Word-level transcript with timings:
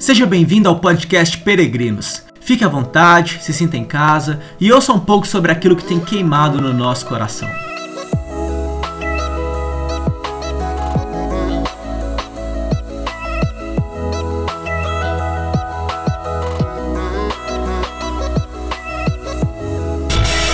Seja 0.00 0.24
bem-vindo 0.24 0.66
ao 0.66 0.80
podcast 0.80 1.36
Peregrinos. 1.36 2.22
Fique 2.40 2.64
à 2.64 2.68
vontade, 2.68 3.38
se 3.42 3.52
sinta 3.52 3.76
em 3.76 3.84
casa 3.84 4.40
e 4.58 4.72
ouça 4.72 4.94
um 4.94 4.98
pouco 4.98 5.26
sobre 5.26 5.52
aquilo 5.52 5.76
que 5.76 5.84
tem 5.84 6.00
queimado 6.00 6.58
no 6.58 6.72
nosso 6.72 7.04
coração. 7.04 7.46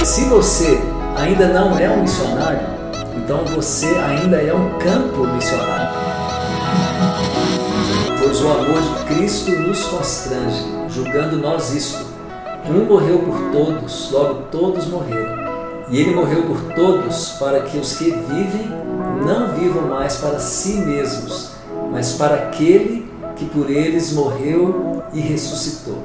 Se 0.04 0.24
você 0.24 0.80
ainda 1.16 1.46
não 1.46 1.78
é 1.78 1.88
um 1.88 2.02
missionário, 2.02 2.66
então 3.16 3.44
você 3.44 3.86
ainda 3.86 4.38
é 4.38 4.52
um 4.52 4.76
campo 4.80 5.24
missionário. 5.28 6.25
Pois 8.26 8.42
o 8.42 8.48
amor 8.48 8.82
de 8.82 9.14
Cristo 9.14 9.52
nos 9.52 9.84
constrange, 9.84 10.64
julgando 10.88 11.36
nós 11.36 11.72
isto. 11.72 12.04
Um 12.68 12.84
morreu 12.84 13.20
por 13.20 13.52
todos, 13.52 14.10
logo 14.10 14.42
todos 14.50 14.88
morreram. 14.88 15.38
E 15.88 16.00
ele 16.00 16.12
morreu 16.12 16.42
por 16.42 16.60
todos 16.74 17.28
para 17.38 17.60
que 17.60 17.78
os 17.78 17.96
que 17.96 18.10
vivem 18.10 18.68
não 19.24 19.54
vivam 19.54 19.82
mais 19.82 20.16
para 20.16 20.40
si 20.40 20.72
mesmos, 20.78 21.52
mas 21.92 22.14
para 22.14 22.34
aquele 22.34 23.08
que 23.36 23.44
por 23.44 23.70
eles 23.70 24.12
morreu 24.12 25.04
e 25.12 25.20
ressuscitou. 25.20 26.02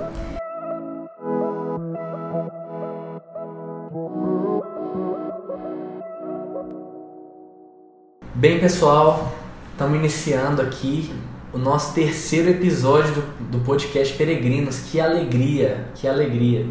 Bem, 8.36 8.60
pessoal, 8.60 9.32
estamos 9.74 9.98
iniciando 9.98 10.62
aqui 10.62 11.12
o 11.54 11.58
nosso 11.58 11.94
terceiro 11.94 12.50
episódio 12.50 13.14
do, 13.14 13.58
do 13.58 13.60
podcast 13.60 14.16
Peregrinos. 14.16 14.80
Que 14.92 15.00
alegria, 15.00 15.88
que 15.96 16.08
alegria. 16.08 16.66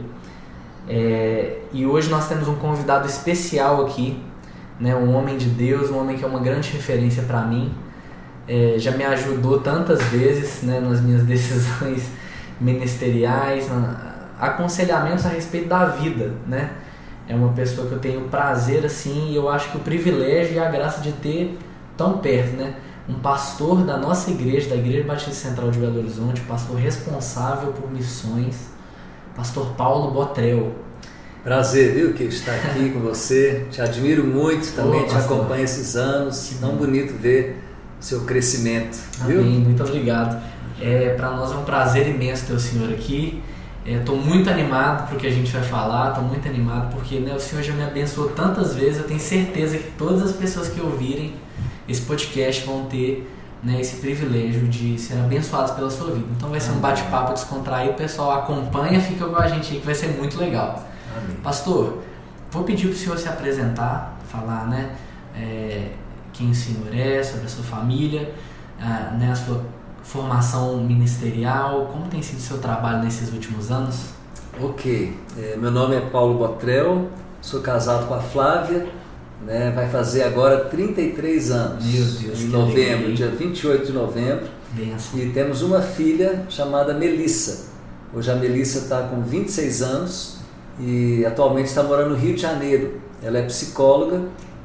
É, 0.88 1.58
e 1.72 1.86
hoje 1.86 2.08
nós 2.08 2.28
temos 2.28 2.48
um 2.48 2.56
convidado 2.56 3.06
especial 3.06 3.84
aqui, 3.84 4.20
né, 4.78 4.96
um 4.96 5.14
homem 5.14 5.36
de 5.36 5.46
Deus, 5.46 5.90
um 5.90 5.98
homem 5.98 6.16
que 6.16 6.24
é 6.24 6.26
uma 6.26 6.40
grande 6.40 6.70
referência 6.70 7.22
para 7.24 7.42
mim. 7.42 7.72
É, 8.48 8.74
já 8.78 8.90
me 8.92 9.04
ajudou 9.04 9.60
tantas 9.60 10.02
vezes 10.04 10.62
né, 10.62 10.80
nas 10.80 11.00
minhas 11.00 11.22
decisões 11.24 12.08
ministeriais, 12.60 13.68
na, 13.68 14.28
aconselhamentos 14.40 15.26
a 15.26 15.28
respeito 15.28 15.68
da 15.68 15.84
vida, 15.84 16.32
né? 16.46 16.70
É 17.28 17.34
uma 17.34 17.52
pessoa 17.52 17.86
que 17.86 17.92
eu 17.92 17.98
tenho 18.00 18.22
prazer 18.22 18.84
assim, 18.84 19.30
e 19.30 19.36
eu 19.36 19.48
acho 19.48 19.70
que 19.70 19.76
o 19.76 19.80
privilégio 19.80 20.54
e 20.54 20.58
a 20.58 20.68
graça 20.68 21.00
de 21.00 21.12
ter 21.12 21.56
tão 21.96 22.18
perto, 22.18 22.56
né? 22.56 22.74
Um 23.10 23.18
pastor 23.18 23.82
da 23.82 23.96
nossa 23.96 24.30
igreja, 24.30 24.70
da 24.70 24.76
Igreja 24.76 25.02
Batista 25.04 25.32
Central 25.32 25.72
de 25.72 25.80
Belo 25.80 25.98
Horizonte, 25.98 26.40
pastor 26.42 26.76
responsável 26.76 27.72
por 27.72 27.90
missões, 27.90 28.68
pastor 29.34 29.66
Paulo 29.76 30.12
Botrel. 30.12 30.72
Prazer, 31.42 31.92
viu, 31.92 32.12
que 32.12 32.22
estar 32.24 32.54
aqui 32.54 32.90
com 32.90 33.00
você. 33.00 33.66
Te 33.68 33.80
admiro 33.80 34.24
muito, 34.24 34.72
também 34.76 35.00
Ô, 35.00 35.06
te 35.06 35.14
pastor. 35.14 35.38
acompanho 35.38 35.64
esses 35.64 35.96
anos. 35.96 36.50
Que 36.50 36.54
Tão 36.56 36.76
bonito 36.76 37.12
ver 37.20 37.60
seu 37.98 38.20
crescimento, 38.20 38.96
viu? 39.26 39.40
Amém, 39.40 39.58
muito 39.58 39.82
obrigado. 39.82 40.40
É, 40.80 41.14
para 41.16 41.32
nós 41.32 41.50
é 41.50 41.56
um 41.56 41.64
prazer 41.64 42.06
imenso 42.06 42.46
ter 42.46 42.52
o 42.52 42.60
senhor 42.60 42.90
aqui. 42.90 43.42
Estou 43.84 44.16
muito 44.16 44.48
animado 44.48 45.08
porque 45.08 45.26
a 45.26 45.30
gente 45.30 45.50
vai 45.50 45.62
falar, 45.62 46.10
estou 46.10 46.22
muito 46.22 46.46
animado 46.46 46.94
porque 46.94 47.18
né, 47.18 47.34
o 47.34 47.40
senhor 47.40 47.62
já 47.64 47.72
me 47.72 47.82
abençoou 47.82 48.28
tantas 48.28 48.76
vezes. 48.76 48.98
Eu 48.98 49.04
tenho 49.08 49.18
certeza 49.18 49.78
que 49.78 49.90
todas 49.98 50.22
as 50.22 50.32
pessoas 50.32 50.68
que 50.68 50.80
ouvirem 50.80 51.34
esse 51.90 52.02
podcast 52.02 52.64
vão 52.64 52.86
ter 52.86 53.28
né, 53.62 53.80
esse 53.80 53.96
privilégio 53.96 54.66
de 54.68 54.98
ser 54.98 55.14
abençoados 55.14 55.72
pela 55.72 55.90
sua 55.90 56.12
vida. 56.12 56.26
Então 56.36 56.48
vai 56.48 56.60
ser 56.60 56.72
um 56.72 56.80
bate-papo 56.80 57.32
descontraído. 57.32 57.92
O 57.92 57.96
pessoal 57.96 58.32
acompanha, 58.32 59.00
fica 59.00 59.26
com 59.26 59.36
a 59.36 59.46
gente 59.48 59.72
aí 59.74 59.80
que 59.80 59.86
vai 59.86 59.94
ser 59.94 60.08
muito 60.08 60.38
legal. 60.38 60.82
Amém. 61.16 61.36
Pastor, 61.42 61.98
vou 62.50 62.64
pedir 62.64 62.86
para 62.86 62.94
o 62.94 62.96
senhor 62.96 63.18
se 63.18 63.28
apresentar, 63.28 64.18
falar 64.28 64.66
né, 64.66 64.96
é, 65.36 65.90
quem 66.32 66.50
o 66.50 66.54
senhor 66.54 66.94
é, 66.94 67.22
sobre 67.22 67.46
a 67.46 67.48
sua 67.48 67.64
família, 67.64 68.34
ah, 68.80 69.14
né, 69.18 69.30
a 69.32 69.36
sua 69.36 69.62
formação 70.02 70.78
ministerial, 70.78 71.90
como 71.92 72.06
tem 72.06 72.22
sido 72.22 72.38
o 72.38 72.42
seu 72.42 72.58
trabalho 72.58 73.04
nesses 73.04 73.32
últimos 73.32 73.70
anos? 73.70 74.10
Ok, 74.60 75.16
É, 75.38 75.56
meu 75.56 75.70
nome 75.70 75.94
é 75.94 76.00
Paulo 76.00 76.34
Botrel, 76.34 77.08
sou 77.40 77.60
casado 77.60 78.06
com 78.06 78.14
a 78.14 78.20
Flávia, 78.20 78.86
né, 79.46 79.72
vai 79.74 79.88
fazer 79.88 80.22
agora 80.24 80.64
33 80.66 81.50
anos. 81.50 81.84
Meu 81.84 82.04
Deus, 82.04 82.40
Em 82.40 82.46
novembro, 82.48 83.06
alegria, 83.06 83.14
dia 83.14 83.28
28 83.30 83.86
de 83.86 83.92
novembro. 83.92 84.46
Benção. 84.72 85.18
E 85.20 85.30
temos 85.30 85.62
uma 85.62 85.80
filha 85.80 86.44
chamada 86.48 86.94
Melissa. 86.94 87.70
Hoje 88.14 88.30
a 88.30 88.34
Melissa 88.36 88.78
está 88.80 89.02
com 89.04 89.22
26 89.22 89.82
anos 89.82 90.36
e 90.78 91.24
atualmente 91.24 91.66
está 91.66 91.82
morando 91.82 92.10
no 92.10 92.16
Rio 92.16 92.34
de 92.34 92.42
Janeiro. 92.42 93.00
Ela 93.22 93.38
é 93.38 93.42
psicóloga 93.42 94.22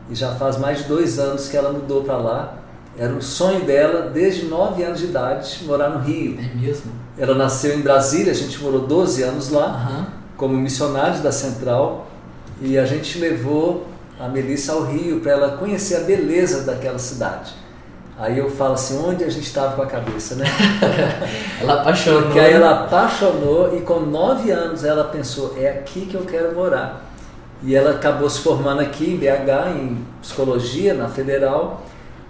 e 0.09 0.15
já 0.15 0.33
faz 0.35 0.57
mais 0.57 0.79
de 0.79 0.83
dois 0.85 1.19
anos 1.19 1.47
que 1.47 1.55
ela 1.57 1.71
mudou 1.71 2.03
para 2.03 2.17
lá. 2.17 2.57
Era 2.97 3.13
um 3.13 3.21
sonho 3.21 3.65
dela, 3.65 4.09
desde 4.09 4.45
9 4.45 4.81
anos 4.83 4.99
de 4.99 5.05
idade, 5.05 5.59
morar 5.65 5.89
no 5.89 5.99
Rio. 5.99 6.37
É 6.39 6.55
mesmo? 6.55 6.91
Ela 7.17 7.35
nasceu 7.35 7.77
em 7.77 7.81
Brasília, 7.81 8.31
a 8.31 8.35
gente 8.35 8.61
morou 8.63 8.81
12 8.87 9.21
anos 9.21 9.49
lá, 9.49 9.65
Aham. 9.65 10.07
como 10.37 10.55
missionários 10.55 11.19
da 11.19 11.31
Central, 11.31 12.07
e 12.61 12.77
a 12.77 12.85
gente 12.85 13.19
levou 13.19 13.85
a 14.19 14.27
Melissa 14.27 14.73
ao 14.73 14.83
Rio 14.83 15.19
para 15.19 15.31
ela 15.31 15.57
conhecer 15.57 15.95
a 15.95 15.99
beleza 16.01 16.63
daquela 16.63 16.99
cidade. 16.99 17.53
Aí 18.17 18.37
eu 18.37 18.49
falo 18.49 18.75
assim, 18.75 18.97
onde 18.97 19.25
a 19.25 19.29
gente 19.29 19.45
estava 19.45 19.75
com 19.75 19.81
a 19.81 19.85
cabeça, 19.85 20.35
né? 20.35 20.45
Ela 21.59 21.81
apaixonou. 21.81 22.21
Porque 22.23 22.39
aí 22.39 22.53
ela 22.53 22.83
apaixonou 22.83 23.77
e 23.77 23.81
com 23.81 23.99
nove 23.99 24.51
anos 24.51 24.85
ela 24.85 25.03
pensou, 25.03 25.53
é 25.57 25.69
aqui 25.69 26.05
que 26.05 26.15
eu 26.15 26.21
quero 26.21 26.55
morar. 26.55 27.11
E 27.61 27.75
ela 27.75 27.91
acabou 27.91 28.29
se 28.29 28.39
formando 28.39 28.79
aqui 28.79 29.11
em 29.11 29.17
BH, 29.17 29.75
em 29.75 30.05
psicologia, 30.21 30.93
na 30.93 31.09
Federal, 31.09 31.83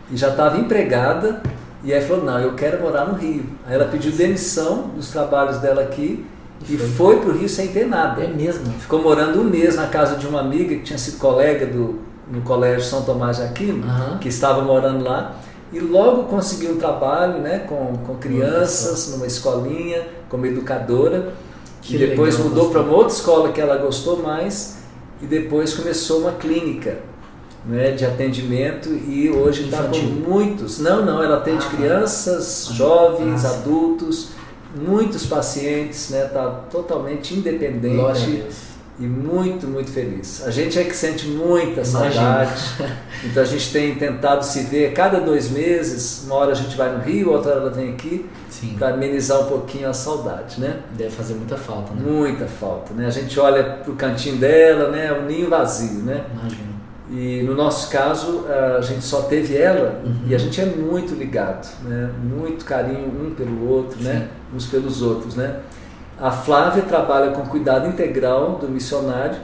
e 0.09 0.17
já 0.17 0.29
estava 0.29 0.57
empregada. 0.57 1.44
E 1.84 1.94
aí 1.94 2.02
falou, 2.02 2.23
não, 2.23 2.40
eu 2.40 2.53
quero 2.56 2.81
morar 2.81 3.06
no 3.06 3.13
Rio. 3.13 3.46
Aí 3.67 3.75
ela 3.75 3.85
pediu 3.85 4.12
demissão 4.12 4.90
dos 4.96 5.12
trabalhos 5.12 5.59
dela 5.59 5.84
aqui 5.84 6.25
E 6.67 6.77
foi. 6.77 7.17
para 7.17 7.29
o 7.29 7.38
Rio 7.38 7.49
sem 7.49 7.67
ter 7.67 7.85
nada. 7.85 8.23
É 8.23 8.27
mesmo? 8.27 8.66
Ficou 8.79 9.01
morando 9.01 9.39
um 9.39 9.43
mês 9.43 9.75
na 9.75 9.88
casa 9.88 10.16
de 10.16 10.25
uma 10.25 10.39
amiga 10.39 10.73
que 10.75 10.81
tinha 10.81 10.97
sido 10.97 11.17
colega 11.19 11.66
do, 11.66 11.99
no 12.31 12.41
Colégio 12.41 12.83
São 12.88 13.03
Tomás 13.03 13.38
de 13.38 13.43
Aquino, 13.43 13.85
Aham. 13.85 14.17
que 14.19 14.29
estava 14.29 14.61
morando 14.61 15.03
lá, 15.03 15.35
e 15.71 15.79
logo 15.79 16.23
conseguiu 16.23 16.71
um 16.71 16.77
trabalho 16.77 17.39
né, 17.39 17.59
com, 17.59 17.93
com 18.05 18.16
crianças 18.16 19.11
numa 19.11 19.27
escolinha, 19.27 20.07
como 20.29 20.45
educadora, 20.45 21.33
Que 21.81 21.95
e 21.95 21.99
depois 21.99 22.35
legal, 22.35 22.49
mudou 22.49 22.69
para 22.72 22.81
uma 22.81 22.93
outra 22.93 23.13
escola 23.13 23.51
que 23.51 23.59
ela 23.61 23.77
gostou 23.77 24.22
mais, 24.23 24.77
e 25.22 25.25
depois 25.25 25.73
começou 25.73 26.22
uma 26.22 26.31
clínica 26.31 26.97
né, 27.66 27.91
de 27.91 28.05
atendimento 28.05 28.89
e 28.89 29.29
hoje 29.29 29.66
está 29.66 29.83
com 29.83 29.97
muitos. 29.97 30.79
Não, 30.79 31.05
não, 31.05 31.22
ela 31.22 31.37
atende 31.37 31.66
Ah. 31.67 31.75
crianças, 31.75 32.69
jovens, 32.72 33.43
Ah, 33.45 33.49
adultos, 33.49 34.29
muitos 34.75 35.25
pacientes, 35.25 36.09
né, 36.09 36.25
tá 36.25 36.63
totalmente 36.69 37.33
independente 37.33 37.95
Glória 37.95 38.45
e 38.97 39.05
muito, 39.05 39.67
muito 39.67 39.91
feliz. 39.91 40.45
A 40.45 40.51
gente 40.51 40.79
é 40.79 40.83
que 40.83 40.95
sente 40.95 41.27
muita 41.27 41.81
Imagino. 41.81 41.91
saudade, 41.91 42.61
então 43.25 43.43
a 43.43 43.45
gente 43.45 43.71
tem 43.71 43.95
tentado 43.95 44.45
se 44.45 44.61
ver 44.63 44.93
cada 44.93 45.19
dois 45.19 45.49
meses. 45.49 46.23
Uma 46.25 46.35
hora 46.35 46.51
a 46.51 46.55
gente 46.55 46.77
vai 46.77 46.95
no 46.95 47.03
Rio, 47.03 47.31
outra 47.31 47.51
hora 47.51 47.61
ela 47.61 47.71
vem 47.71 47.89
aqui 47.89 48.25
Sim. 48.49 48.75
para 48.77 48.93
amenizar 48.93 49.41
um 49.41 49.45
pouquinho 49.45 49.89
a 49.89 49.93
saudade, 49.93 50.61
né? 50.61 50.79
Deve 50.91 51.09
fazer 51.09 51.33
muita 51.33 51.57
falta, 51.57 51.93
né? 51.93 52.01
Muita 52.09 52.47
falta, 52.47 52.93
né? 52.93 53.07
A 53.07 53.09
gente 53.11 53.37
olha 53.37 53.63
pro 53.83 53.93
cantinho 53.95 54.37
dela, 54.37 54.89
né? 54.89 55.11
O 55.11 55.23
ninho 55.23 55.49
vazio, 55.49 56.01
né? 56.03 56.25
Imagino. 56.33 56.64
E 57.09 57.43
no 57.43 57.53
nosso 57.53 57.89
caso, 57.91 58.45
a 58.77 58.81
gente 58.81 59.03
só 59.03 59.23
teve 59.23 59.55
ela 59.55 60.01
Uhum. 60.03 60.21
e 60.27 60.33
a 60.33 60.38
gente 60.39 60.59
é 60.59 60.66
muito 60.66 61.13
ligado, 61.13 61.67
né? 61.83 62.09
Muito 62.23 62.66
carinho 62.66 63.07
um 63.07 63.35
pelo 63.35 63.69
outro, 63.69 64.02
né? 64.02 64.28
Uns 64.53 64.66
pelos 64.66 65.02
outros, 65.03 65.35
né? 65.35 65.59
A 66.19 66.31
Flávia 66.31 66.81
trabalha 66.84 67.31
com 67.31 67.41
cuidado 67.46 67.87
integral 67.87 68.57
do 68.59 68.67
missionário. 68.67 69.37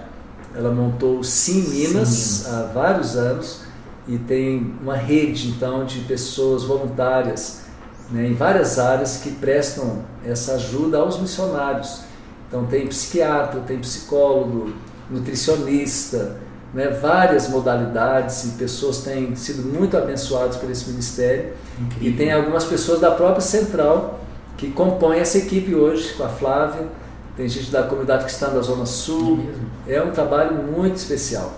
Ela 0.56 0.72
montou 0.72 1.19
o 1.19 1.24
Sim 1.24 1.62
Minas 1.69 2.08
Sim 2.10 2.50
Minas. 2.50 2.54
há 2.54 2.63
vários 2.74 3.16
anos 3.16 3.62
e 4.08 4.18
tem 4.18 4.74
uma 4.81 4.96
rede 4.96 5.50
então 5.50 5.86
de 5.86 6.00
pessoas 6.00 6.63
voluntárias 6.63 7.62
né, 8.10 8.28
em 8.28 8.34
várias 8.34 8.80
áreas 8.80 9.18
que 9.18 9.31
prestam 9.31 10.00
essa 10.25 10.54
ajuda 10.56 10.98
aos 10.98 11.19
missionários. 11.19 12.02
Então 12.48 12.66
tem 12.66 12.88
psiquiatra, 12.88 13.62
tem 13.62 13.80
psicólogo, 13.80 14.74
nutricionista, 15.10 16.38
né, 16.74 16.88
várias 16.88 17.50
modalidades 17.50 18.46
e 18.46 18.48
pessoas 18.58 19.00
têm 19.00 19.36
sido 19.36 19.64
muito 19.64 19.98
abençoadas 19.98 20.56
por 20.58 20.70
esse 20.70 20.90
ministério. 20.90 21.54
Incrível. 21.80 22.10
E 22.10 22.14
tem 22.14 22.32
algumas 22.32 22.64
pessoas 22.64 23.00
da 23.00 23.12
própria 23.12 23.42
central 23.42 24.20
que 24.58 24.72
compõem 24.72 25.20
essa 25.20 25.38
equipe 25.38 25.74
hoje, 25.74 26.14
com 26.14 26.24
a 26.24 26.30
Flávia, 26.30 26.88
tem 27.36 27.48
gente 27.48 27.72
da 27.72 27.84
comunidade 27.84 28.26
cristã 28.26 28.50
da 28.50 28.62
Zona 28.62 28.84
É 28.84 28.86
Sul. 28.86 29.38
mesmo? 29.38 29.66
É 29.88 30.02
um 30.02 30.12
trabalho 30.12 30.56
muito 30.64 30.96
especial. 30.98 31.54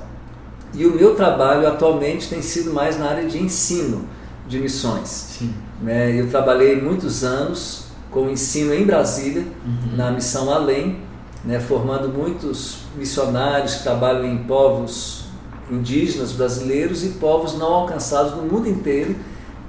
E 0.74 0.86
o 0.86 0.96
meu 0.96 1.16
trabalho 1.16 1.68
atualmente 1.68 2.30
tem 2.30 2.42
sido 2.42 2.74
mais 2.74 2.98
na 2.98 3.08
área 3.08 3.28
de 3.28 3.38
ensino 3.38 4.08
de 4.48 4.60
missões. 4.60 5.08
Sim. 5.08 5.54
né? 5.82 6.20
Eu 6.20 6.30
trabalhei 6.30 6.82
muitos 6.82 7.24
anos 7.24 7.86
com 8.10 8.22
o 8.28 8.30
ensino 8.30 8.74
em 8.74 8.86
Brasília, 8.86 9.44
uhum. 9.66 9.96
na 9.96 10.12
missão 10.12 10.52
Além, 10.52 11.00
né, 11.44 11.60
formando 11.60 12.08
muitos 12.10 12.78
missionários 12.96 13.76
que 13.76 13.84
trabalham 13.84 14.26
em 14.26 14.38
povos 14.44 15.26
indígenas 15.70 16.32
brasileiros 16.32 17.04
e 17.04 17.10
povos 17.10 17.58
não 17.58 17.74
alcançados 17.74 18.36
no 18.36 18.44
mundo 18.44 18.68
inteiro, 18.68 19.16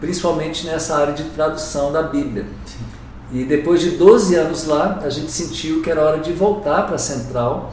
principalmente 0.01 0.67
nessa 0.67 0.97
área 0.97 1.15
de 1.15 1.25
tradução 1.25 1.93
da 1.93 2.03
Bíblia. 2.03 2.47
E 3.33 3.45
depois 3.45 3.81
de 3.81 3.91
12 3.91 4.35
anos 4.35 4.67
lá, 4.67 5.01
a 5.03 5.11
gente 5.11 5.31
sentiu 5.31 5.83
que 5.83 5.91
era 5.91 6.03
hora 6.03 6.19
de 6.19 6.33
voltar 6.33 6.83
para 6.83 6.97
a 6.97 6.99
Central, 6.99 7.73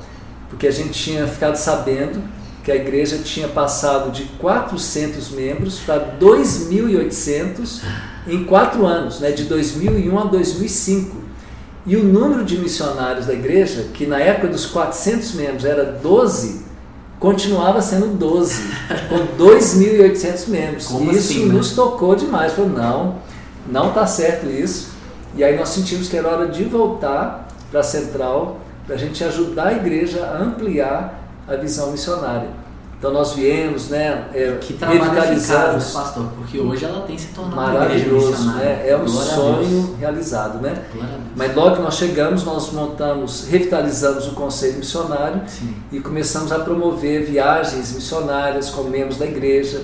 porque 0.50 0.68
a 0.68 0.71
gente 0.71 0.92
tinha 0.92 1.27
ficado 1.27 1.56
sabendo 1.56 2.21
que 2.63 2.71
a 2.71 2.75
igreja 2.75 3.19
tinha 3.19 3.48
passado 3.48 4.12
de 4.12 4.24
400 4.39 5.30
membros 5.31 5.80
para 5.80 6.18
2.800 6.19 7.81
em 8.27 8.44
quatro 8.44 8.86
anos, 8.86 9.19
né, 9.19 9.31
de 9.31 9.44
2001 9.45 10.19
a 10.19 10.24
2005. 10.25 11.21
E 11.86 11.95
o 11.95 12.04
número 12.04 12.45
de 12.45 12.57
missionários 12.57 13.25
da 13.25 13.33
igreja, 13.33 13.88
que 13.94 14.06
na 14.06 14.19
época 14.19 14.48
dos 14.48 14.68
400 14.68 15.33
membros 15.33 15.66
era 15.66 15.83
12, 15.83 16.63
continuava 17.19 17.81
sendo 17.81 18.07
12, 18.18 18.62
com 19.10 19.44
2.800 19.44 20.48
membros. 20.48 20.88
Como 20.88 21.12
isso 21.12 21.31
assim, 21.31 21.45
né? 21.48 21.54
nos 21.54 21.74
tocou 21.74 22.16
demais. 22.16 22.54
Falei, 22.54 22.72
não, 22.72 23.16
não 23.68 23.89
está 23.89 24.06
certo 24.06 24.48
isso. 24.48 24.92
E 25.36 25.44
aí 25.44 25.57
nós 25.57 25.69
sentimos 25.69 26.07
que 26.07 26.18
era 26.18 26.28
hora 26.28 26.48
de 26.48 26.63
voltar 26.66 27.48
para 27.72 27.80
a 27.80 27.84
central, 27.84 28.60
para 28.86 28.95
a 28.95 28.98
gente 28.98 29.24
ajudar 29.24 29.68
a 29.68 29.74
igreja 29.74 30.25
a 30.25 30.38
ampliar 30.38 31.19
a 31.48 31.56
visão 31.56 31.92
missionária. 31.92 32.61
Então 33.01 33.12
nós 33.12 33.33
viemos, 33.33 33.89
né, 33.89 34.27
é, 34.31 34.59
que 34.62 34.74
revitalizamos, 34.74 35.89
pastor, 35.89 36.27
porque 36.38 36.59
hoje 36.59 36.86
ela 36.86 37.01
tem 37.01 37.18
se 37.18 37.30
tornado 37.30 37.56
maravilhoso, 37.56 38.51
né? 38.51 38.88
É 38.88 38.95
um 38.95 39.06
Glória 39.06 39.33
sonho 39.33 39.95
realizado, 40.00 40.62
né? 40.62 40.86
Mas 41.36 41.56
logo 41.56 41.77
que 41.77 41.81
nós 41.81 41.95
chegamos, 41.95 42.44
nós 42.44 42.71
montamos, 42.71 43.48
revitalizamos 43.48 44.27
o 44.27 44.33
conselho 44.33 44.77
missionário 44.77 45.42
Sim. 45.48 45.74
e 45.92 46.00
começamos 46.00 46.51
a 46.51 46.59
promover 46.59 47.25
viagens 47.25 47.92
missionárias 47.92 48.69
com 48.69 48.83
membros 48.83 49.18
da 49.18 49.25
igreja, 49.25 49.81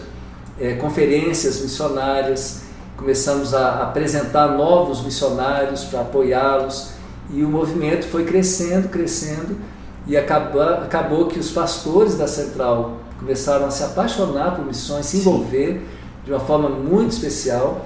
é, 0.59 0.75
conferências 0.75 1.59
missionárias, 1.61 2.65
começamos 2.95 3.51
a 3.51 3.81
apresentar 3.81 4.49
novos 4.49 5.03
missionários 5.03 5.85
para 5.85 6.01
apoiá-los 6.01 6.89
e 7.31 7.43
o 7.43 7.49
movimento 7.49 8.05
foi 8.05 8.25
crescendo, 8.25 8.89
crescendo 8.89 9.57
e 10.05 10.15
acabou 10.15 11.25
que 11.25 11.39
os 11.39 11.49
pastores 11.49 12.15
da 12.15 12.27
central 12.27 13.06
começaram 13.19 13.65
a 13.65 13.71
se 13.71 13.83
apaixonar 13.83 14.55
por 14.55 14.65
missões, 14.65 15.05
se 15.05 15.17
envolver 15.17 15.81
de 16.23 16.31
uma 16.31 16.39
forma 16.39 16.69
muito 16.69 17.11
especial. 17.11 17.85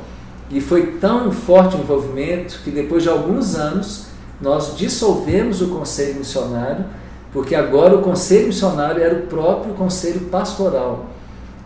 E 0.50 0.60
foi 0.60 0.98
tão 0.98 1.32
forte 1.32 1.76
o 1.76 1.80
envolvimento 1.80 2.60
que 2.64 2.72
depois 2.72 3.04
de 3.04 3.10
alguns 3.10 3.56
anos 3.56 4.08
nós 4.42 4.76
dissolvemos 4.76 5.62
o 5.62 5.68
conselho 5.68 6.16
missionário, 6.16 6.86
porque 7.32 7.56
agora 7.56 7.96
o 7.96 8.02
conselho 8.02 8.48
missionário 8.48 9.02
era 9.02 9.16
o 9.16 9.28
próprio 9.28 9.74
conselho 9.76 10.22
pastoral. 10.22 11.06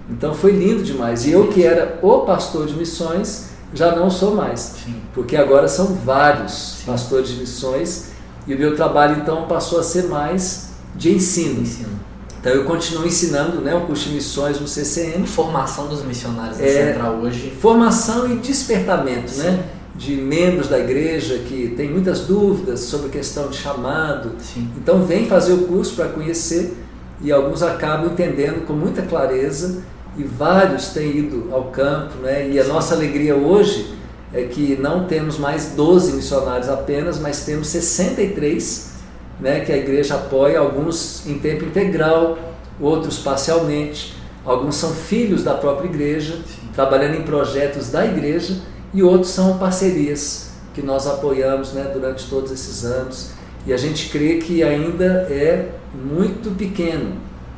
Então 0.09 0.33
foi 0.33 0.51
lindo 0.51 0.83
demais. 0.83 1.25
E 1.25 1.31
eu 1.31 1.47
que 1.47 1.63
era 1.63 1.97
o 2.01 2.19
pastor 2.19 2.67
de 2.67 2.75
missões, 2.75 3.50
já 3.73 3.95
não 3.95 4.09
sou 4.09 4.35
mais. 4.35 4.59
Sim. 4.85 5.01
Porque 5.13 5.35
agora 5.35 5.67
são 5.67 5.88
vários 5.88 6.77
Sim. 6.79 6.85
pastores 6.85 7.29
de 7.29 7.39
missões 7.39 8.12
e 8.45 8.53
o 8.53 8.59
meu 8.59 8.75
trabalho 8.75 9.17
então 9.21 9.47
passou 9.47 9.79
a 9.79 9.83
ser 9.83 10.03
mais 10.03 10.69
de 10.95 11.13
ensino. 11.15 11.62
ensino. 11.62 12.05
Então 12.45 12.53
eu 12.53 12.63
continuo 12.63 13.07
ensinando 13.07 13.59
né, 13.59 13.74
o 13.74 13.88
curso 13.88 14.07
de 14.07 14.13
missões 14.13 14.59
no 14.59 14.68
CCM. 14.68 15.25
Formação 15.25 15.88
dos 15.88 16.06
missionários 16.06 16.59
da 16.59 16.63
é, 16.63 16.94
Central 16.94 17.15
hoje. 17.15 17.51
Formação 17.59 18.31
e 18.31 18.36
despertamento, 18.38 19.33
né, 19.33 19.45
Sim. 19.45 19.51
né? 19.57 19.63
De 19.95 20.15
membros 20.15 20.68
da 20.68 20.77
igreja 20.77 21.39
que 21.39 21.74
tem 21.75 21.89
muitas 21.89 22.27
dúvidas 22.27 22.81
sobre 22.81 23.07
a 23.07 23.09
questão 23.09 23.47
de 23.47 23.57
chamado. 23.57 24.33
Sim. 24.38 24.69
Então 24.77 25.03
vem 25.07 25.25
fazer 25.25 25.53
o 25.53 25.63
curso 25.63 25.95
para 25.95 26.09
conhecer 26.09 26.77
e 27.19 27.31
alguns 27.31 27.63
acabam 27.63 28.12
entendendo 28.12 28.63
com 28.68 28.74
muita 28.74 29.01
clareza 29.01 29.81
e 30.15 30.24
vários 30.24 30.89
têm 30.89 31.18
ido 31.18 31.50
ao 31.51 31.71
campo, 31.71 32.19
né? 32.21 32.48
E 32.48 32.59
a 32.59 32.63
Sim. 32.63 32.69
nossa 32.69 32.94
alegria 32.94 33.36
hoje 33.36 33.91
é 34.31 34.44
que 34.44 34.77
não 34.80 35.06
temos 35.06 35.39
mais 35.39 35.71
12 35.75 36.13
missionários 36.13 36.69
apenas, 36.69 37.18
mas 37.18 37.44
temos 37.44 37.69
63 37.69 38.94
né, 39.40 39.62
que 39.62 39.72
a 39.72 39.78
igreja 39.78 40.16
apoia, 40.16 40.60
alguns 40.60 41.26
em 41.28 41.40
tempo 41.40 41.66
integral, 41.66 42.38
outros 42.80 43.20
parcialmente, 43.20 44.16
alguns 44.46 44.76
são 44.76 44.92
filhos 44.94 45.44
da 45.44 45.54
própria 45.54 45.88
igreja, 45.88 46.34
Sim. 46.34 46.70
trabalhando 46.74 47.16
em 47.16 47.24
projetos 47.24 47.92
da 47.92 48.06
igreja, 48.06 48.58
e 48.94 49.04
outros 49.04 49.32
são 49.32 49.58
parcerias 49.58 50.52
que 50.74 50.82
nós 50.82 51.08
apoiamos 51.08 51.74
né, 51.74 51.90
durante 51.94 52.30
todos 52.30 52.52
esses 52.52 52.84
anos. 52.86 53.32
E 53.66 53.74
a 53.74 53.78
gente 53.78 54.10
crê 54.10 54.38
que 54.38 54.64
ainda 54.64 55.28
é 55.30 55.70
muito 55.94 56.56
pequeno, 56.56 57.14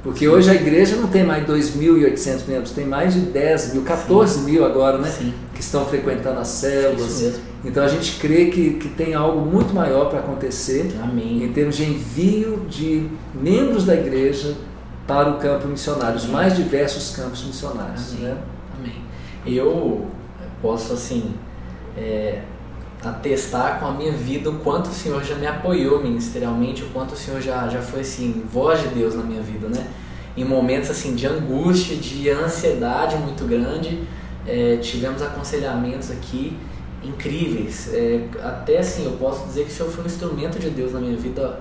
porque 0.08 0.20
Sim. 0.20 0.28
hoje 0.30 0.50
a 0.50 0.54
igreja 0.54 0.96
não 0.96 1.10
tem 1.10 1.26
mais 1.26 1.46
2.800 1.46 2.48
membros, 2.48 2.72
tem 2.72 2.86
mais 2.86 3.14
de 3.14 3.20
10 3.20 3.74
mil, 3.74 3.84
14 3.84 4.36
Sim. 4.36 4.46
mil 4.46 4.64
agora, 4.64 5.00
né? 5.00 5.10
Sim. 5.10 5.34
Que 5.54 5.60
estão 5.60 5.86
frequentando 5.86 6.40
as 6.40 6.48
células. 6.48 7.42
Então 7.66 7.84
a 7.84 7.90
gente 7.90 8.18
crê 8.18 8.46
que, 8.46 8.76
que 8.76 8.88
tem 8.88 9.14
algo 9.14 9.42
muito 9.42 9.76
maior 9.76 10.06
para 10.06 10.20
acontecer 10.20 10.96
Amém. 11.04 11.44
em 11.44 11.52
termos 11.52 11.76
de 11.76 11.84
envio 11.84 12.66
de 12.70 13.06
membros 13.34 13.84
da 13.84 13.96
igreja 13.96 14.56
para 15.06 15.30
o 15.30 15.40
campo 15.40 15.68
missionário, 15.68 16.16
os 16.16 16.26
mais 16.26 16.56
diversos 16.56 17.14
campos 17.14 17.44
missionários. 17.44 18.14
Amém. 18.14 18.24
Né? 18.24 18.38
Amém. 18.80 19.04
Eu 19.46 20.06
posso 20.62 20.94
assim 20.94 21.34
é, 21.98 22.44
atestar 23.10 23.80
com 23.80 23.88
a 23.88 23.92
minha 23.92 24.12
vida 24.12 24.50
o 24.50 24.60
quanto 24.60 24.88
o 24.88 24.94
Senhor 24.94 25.24
já 25.24 25.36
me 25.36 25.48
apoiou 25.48 26.02
ministerialmente, 26.02 26.84
o 26.84 26.88
quanto 26.88 27.14
o 27.14 27.18
Senhor 27.18 27.42
já, 27.42 27.68
já 27.68 27.82
foi 27.82 28.02
assim, 28.02 28.44
voz 28.52 28.82
de 28.82 28.88
Deus 28.90 29.16
na 29.16 29.24
minha 29.24 29.42
vida, 29.42 29.68
né? 29.68 29.88
Em 30.36 30.46
momentos 30.46 30.90
assim 30.90 31.16
de 31.16 31.26
angústia, 31.26 31.96
de 31.96 32.30
ansiedade 32.30 33.16
muito 33.18 33.46
grande, 33.46 34.04
é, 34.46 34.78
tivemos 34.78 35.22
aconselhamentos 35.22 36.12
aqui 36.12 36.58
incríveis. 37.04 37.90
É, 37.94 38.22
até 38.44 38.80
assim, 38.80 39.06
eu 39.06 39.14
posso 39.14 39.46
dizer 39.46 39.66
que 39.66 39.72
o 39.72 39.74
Senhor 39.74 39.92
foi 39.92 40.04
um 40.04 40.08
instrumento 40.08 40.60
de 40.60 40.70
Deus 40.70 40.94
na 40.94 41.00
minha 41.00 41.18
vida 41.18 41.60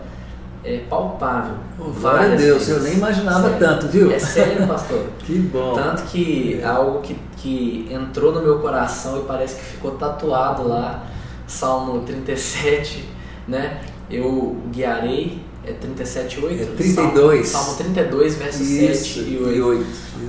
é, 0.64 0.78
palpável. 0.88 1.54
Glória 1.78 2.34
a 2.34 2.36
Deus, 2.36 2.66
vezes. 2.66 2.68
eu 2.68 2.82
nem 2.82 2.94
imaginava 2.94 3.50
sério. 3.50 3.58
tanto, 3.58 3.88
viu? 3.88 4.10
É 4.10 4.18
sério, 4.18 4.66
pastor. 4.66 5.06
que 5.24 5.38
bom. 5.38 5.74
Tanto 5.74 6.02
que 6.04 6.60
algo 6.62 7.00
que, 7.00 7.16
que 7.36 7.88
entrou 7.90 8.32
no 8.32 8.42
meu 8.42 8.58
coração 8.58 9.20
e 9.20 9.24
parece 9.24 9.56
que 9.56 9.64
ficou 9.64 9.92
tatuado 9.92 10.68
lá 10.68 11.06
Salmo 11.46 12.00
37, 12.02 13.04
né? 13.46 13.80
Eu 14.10 14.56
guiarei, 14.70 15.40
é 15.64 15.72
37, 15.72 16.44
8? 16.44 16.62
É 16.62 16.66
32. 16.66 17.48
Salmo, 17.48 17.64
Salmo 17.66 17.78
32, 17.78 18.34
verso 18.36 18.62
Isso, 18.62 19.14
7 19.14 19.30
e 19.30 19.38
8. 19.38 19.56
E 19.56 19.62
8. 19.62 19.86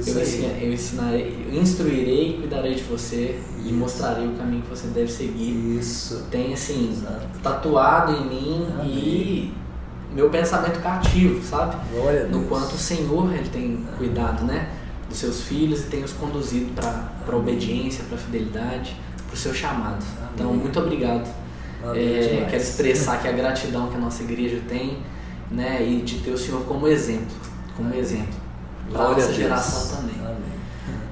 Eu, 0.08 0.22
ensinarei, 0.22 0.68
eu 0.68 0.74
ensinarei, 0.74 1.46
eu 1.48 1.62
instruirei 1.62 2.30
e 2.30 2.34
cuidarei 2.34 2.76
de 2.76 2.84
você 2.84 3.40
Isso. 3.60 3.70
e 3.70 3.74
mostrarei 3.74 4.28
o 4.28 4.32
caminho 4.32 4.64
que 4.64 4.70
você 4.70 4.88
deve 4.88 5.12
seguir. 5.12 5.78
Isso. 5.78 6.26
Tem 6.32 6.54
assim, 6.54 6.92
Exato. 6.92 7.28
tatuado 7.44 8.14
em 8.14 8.26
mim 8.28 8.68
Amém. 8.80 8.88
e 8.90 9.54
meu 10.14 10.30
pensamento 10.30 10.80
cativo, 10.82 11.44
sabe? 11.44 11.76
Glória 11.94 12.26
Do 12.26 12.42
quanto 12.42 12.74
o 12.74 12.78
Senhor 12.78 13.32
ele 13.34 13.50
tem 13.50 13.86
cuidado, 13.98 14.44
né? 14.44 14.70
Dos 15.08 15.20
seus 15.20 15.44
filhos 15.44 15.82
e 15.82 15.84
tem 15.84 16.04
os 16.04 16.14
conduzido 16.14 16.74
para 16.74 17.12
a 17.28 17.36
obediência, 17.36 18.04
para 18.06 18.18
a 18.18 18.20
fidelidade 18.20 18.96
para 19.28 19.36
o 19.36 19.38
seu 19.38 19.54
chamado. 19.54 20.04
Amém. 20.18 20.30
Então, 20.34 20.54
muito 20.54 20.80
obrigado. 20.80 21.30
É, 21.96 22.48
quero 22.50 22.62
expressar 22.62 23.16
aqui 23.16 23.28
a 23.28 23.32
gratidão 23.32 23.88
que 23.88 23.96
a 23.96 24.00
nossa 24.00 24.24
igreja 24.24 24.62
tem 24.68 24.98
né, 25.52 25.86
e 25.88 26.02
de 26.02 26.20
ter 26.20 26.32
o 26.32 26.38
Senhor 26.38 26.62
como 26.64 26.88
exemplo, 26.88 27.36
como 27.76 27.94
exemplo 27.94 28.34
para 28.92 29.04
a 29.04 29.12
nossa 29.12 29.34
geração 29.34 29.98
também. 29.98 30.16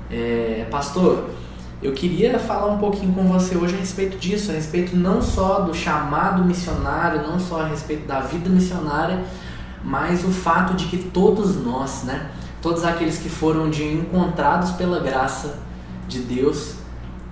É, 0.09 0.67
pastor, 0.69 1.29
eu 1.81 1.93
queria 1.93 2.39
falar 2.39 2.67
um 2.67 2.77
pouquinho 2.77 3.13
com 3.13 3.27
você 3.27 3.57
hoje 3.57 3.75
a 3.75 3.77
respeito 3.77 4.17
disso, 4.17 4.51
a 4.51 4.53
respeito 4.53 4.95
não 4.95 5.21
só 5.21 5.61
do 5.61 5.73
chamado 5.73 6.43
missionário, 6.43 7.21
não 7.21 7.39
só 7.39 7.61
a 7.61 7.67
respeito 7.67 8.07
da 8.07 8.21
vida 8.21 8.49
missionária, 8.49 9.23
mas 9.83 10.23
o 10.23 10.29
fato 10.29 10.73
de 10.73 10.85
que 10.85 10.97
todos 10.97 11.55
nós, 11.63 12.03
né, 12.03 12.29
todos 12.61 12.83
aqueles 12.83 13.17
que 13.17 13.29
foram 13.29 13.69
de 13.69 13.83
encontrados 13.83 14.71
pela 14.71 14.99
graça 14.99 15.59
de 16.07 16.19
Deus, 16.19 16.75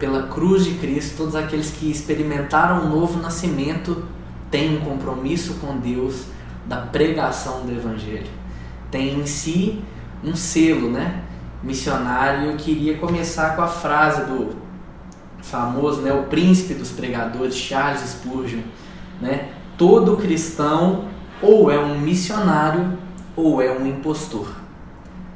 pela 0.03 0.23
cruz 0.23 0.65
de 0.65 0.73
Cristo, 0.73 1.15
todos 1.15 1.33
aqueles 1.33 1.71
que 1.71 1.89
experimentaram 1.89 2.85
um 2.85 2.89
novo 2.89 3.21
nascimento 3.21 4.03
têm 4.51 4.75
um 4.75 4.81
compromisso 4.81 5.53
com 5.61 5.77
Deus 5.77 6.25
da 6.65 6.75
pregação 6.75 7.65
do 7.65 7.71
Evangelho. 7.71 8.27
Tem 8.91 9.17
em 9.17 9.25
si 9.25 9.81
um 10.21 10.35
selo, 10.35 10.91
né? 10.91 11.23
Missionário. 11.63 12.51
Eu 12.51 12.57
queria 12.57 12.97
começar 12.97 13.55
com 13.55 13.61
a 13.61 13.67
frase 13.67 14.25
do 14.25 14.57
famoso, 15.41 16.01
né, 16.01 16.11
o 16.11 16.23
príncipe 16.23 16.73
dos 16.73 16.91
pregadores, 16.91 17.55
Charles 17.55 18.01
Spurgeon, 18.01 18.59
né? 19.21 19.53
Todo 19.77 20.17
cristão 20.17 21.05
ou 21.41 21.71
é 21.71 21.79
um 21.79 21.97
missionário 21.97 22.97
ou 23.37 23.61
é 23.61 23.71
um 23.71 23.87
impostor. 23.87 24.53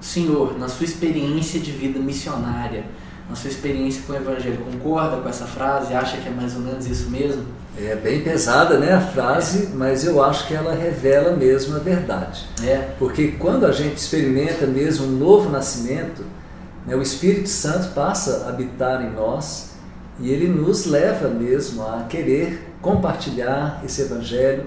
Senhor, 0.02 0.60
na 0.60 0.68
sua 0.68 0.84
experiência 0.84 1.58
de 1.58 1.72
vida 1.72 2.00
missionária, 2.00 2.84
na 3.30 3.36
sua 3.36 3.50
experiência 3.50 4.02
com 4.06 4.14
o 4.14 4.16
Evangelho, 4.16 4.58
concorda 4.72 5.18
com 5.18 5.30
essa 5.30 5.46
frase? 5.46 5.94
Acha 5.94 6.18
que 6.18 6.28
é 6.28 6.32
mais 6.32 6.56
ou 6.56 6.62
menos 6.62 6.88
isso 6.88 7.10
mesmo? 7.10 7.44
É 7.80 7.96
bem 7.96 8.22
pesada 8.22 8.78
né, 8.80 8.94
a 8.94 9.02
frase, 9.02 9.70
mas 9.76 10.04
eu 10.04 10.24
acho 10.24 10.48
que 10.48 10.54
ela 10.54 10.74
revela 10.74 11.36
mesmo 11.36 11.76
a 11.76 11.80
verdade. 11.80 12.48
É. 12.64 12.90
Porque 12.98 13.34
quando 13.34 13.66
a 13.66 13.72
gente 13.72 13.98
experimenta 13.98 14.66
mesmo 14.66 15.06
um 15.06 15.12
novo 15.12 15.50
nascimento, 15.50 16.24
né, 16.88 16.96
o 16.96 17.02
Espírito 17.02 17.50
Santo 17.50 17.94
passa 17.94 18.46
a 18.46 18.50
habitar 18.50 19.04
em 19.04 19.12
nós 19.12 19.72
e 20.20 20.32
ele 20.32 20.48
nos 20.48 20.86
leva 20.86 21.28
mesmo 21.28 21.84
a 21.84 22.06
querer 22.10 22.74
compartilhar 22.82 23.82
esse 23.86 24.02
Evangelho. 24.02 24.66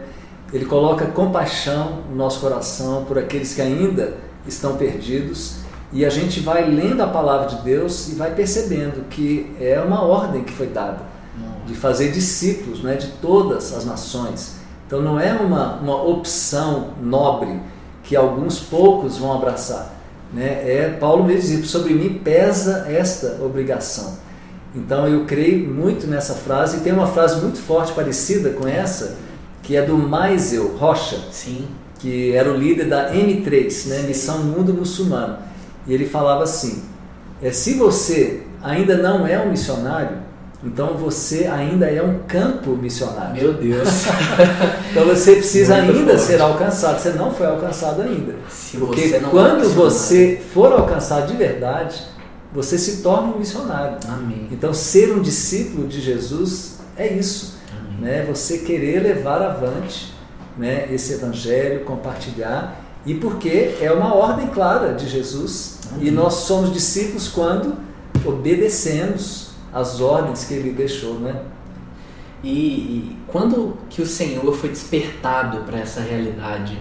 Ele 0.53 0.65
coloca 0.65 1.07
compaixão 1.07 2.03
no 2.09 2.17
nosso 2.17 2.41
coração 2.41 3.05
por 3.05 3.19
aqueles 3.19 3.55
que 3.55 3.63
ainda 3.63 4.15
estão 4.47 4.77
perdidos 4.77 5.60
e 5.93 6.05
a 6.05 6.11
gente 6.11 6.41
vai 6.41 6.69
lendo 6.69 7.03
a 7.03 7.07
palavra 7.07 7.49
de 7.49 7.63
Deus 7.63 8.09
e 8.09 8.15
vai 8.15 8.35
percebendo 8.35 9.09
que 9.09 9.55
é 9.61 9.81
uma 9.81 10.03
ordem 10.03 10.45
que 10.45 10.53
foi 10.53 10.69
dada 10.69 11.11
de 11.67 11.75
fazer 11.75 12.11
discípulos 12.11 12.83
né, 12.83 12.97
de 12.97 13.09
todas 13.23 13.73
as 13.73 13.85
nações. 13.85 14.57
Então 14.87 15.01
não 15.01 15.21
é 15.21 15.33
uma, 15.33 15.77
uma 15.77 16.03
opção 16.03 16.95
nobre 17.01 17.61
que 18.03 18.17
alguns 18.17 18.59
poucos 18.59 19.19
vão 19.19 19.33
abraçar. 19.33 19.95
Né? 20.33 20.47
É 20.47 20.97
Paulo 21.01 21.25
mesmo 21.25 21.61
diz, 21.61 21.71
sobre 21.71 21.95
mim 21.95 22.21
pesa 22.25 22.87
esta 22.89 23.39
obrigação. 23.45 24.19
Então 24.75 25.07
eu 25.07 25.25
creio 25.25 25.69
muito 25.69 26.07
nessa 26.07 26.35
frase 26.35 26.79
e 26.79 26.81
tem 26.81 26.93
uma 26.93 27.07
frase 27.07 27.41
muito 27.41 27.59
forte 27.59 27.93
parecida 27.93 28.51
com 28.51 28.67
essa, 28.67 29.17
que 29.63 29.77
é 29.77 29.83
do 29.83 29.97
Maisel 29.97 30.77
Rocha, 30.77 31.19
Sim. 31.31 31.67
que 31.99 32.33
era 32.33 32.53
o 32.53 32.57
líder 32.57 32.89
da 32.89 33.13
M3, 33.13 33.87
né, 33.89 34.03
Missão 34.03 34.39
Mundo 34.39 34.73
Muçulmano. 34.73 35.39
E 35.87 35.95
ele 35.95 36.07
falava 36.07 36.45
assim: 36.45 36.83
é, 37.43 37.51
se 37.51 37.75
você 37.75 38.43
ainda 38.63 38.97
não 38.97 39.27
é 39.27 39.39
um 39.39 39.51
missionário, 39.51 40.19
então 40.63 40.95
você 40.97 41.47
ainda 41.47 41.87
é 41.87 42.03
um 42.03 42.21
campo 42.29 42.71
missionário. 42.77 43.43
Meu 43.43 43.55
Deus. 43.55 43.89
então 44.91 45.07
você 45.07 45.37
precisa 45.37 45.77
Muito 45.77 45.99
ainda 45.99 46.13
forte. 46.13 46.27
ser 46.27 46.41
alcançado. 46.41 47.01
Você 47.01 47.11
não 47.11 47.33
foi 47.33 47.47
alcançado 47.47 48.03
ainda. 48.03 48.35
Se 48.49 48.77
Porque 48.77 49.09
você 49.09 49.17
é 49.17 49.21
quando 49.21 49.61
missionário. 49.61 49.71
você 49.71 50.43
for 50.53 50.73
alcançado 50.73 51.29
de 51.29 51.37
verdade, 51.37 52.03
você 52.53 52.77
se 52.77 53.03
torna 53.03 53.29
um 53.35 53.39
missionário. 53.39 53.97
Amém. 54.07 54.49
Então 54.53 54.75
ser 54.75 55.13
um 55.13 55.23
discípulo 55.23 55.89
de 55.89 56.01
Jesus 56.01 56.79
é 56.97 57.09
isso, 57.11 57.59
Amém. 57.73 58.01
né? 58.01 58.27
Você 58.29 58.59
querer 58.59 59.01
levar 59.03 59.41
avante, 59.41 60.13
né, 60.59 60.89
esse 60.93 61.15
evangelho, 61.15 61.85
compartilhar 61.87 62.80
e 63.07 63.15
porque 63.15 63.77
é 63.81 63.91
uma 63.93 64.15
ordem 64.15 64.49
clara 64.49 64.95
de 64.95 65.09
Jesus 65.09 65.79
Amém. 65.93 66.09
e 66.09 66.11
nós 66.11 66.35
somos 66.35 66.73
discípulos 66.73 67.29
quando 67.29 67.75
obedecemos 68.25 69.51
as 69.73 70.01
ordens 70.01 70.45
que 70.45 70.55
ele 70.55 70.73
deixou, 70.73 71.15
né? 71.15 71.43
E, 72.43 72.49
e 72.51 73.17
quando 73.27 73.77
que 73.89 74.01
o 74.03 74.07
Senhor 74.07 74.53
foi 74.55 74.71
despertado 74.71 75.59
para 75.65 75.79
essa 75.79 76.01
realidade 76.01 76.79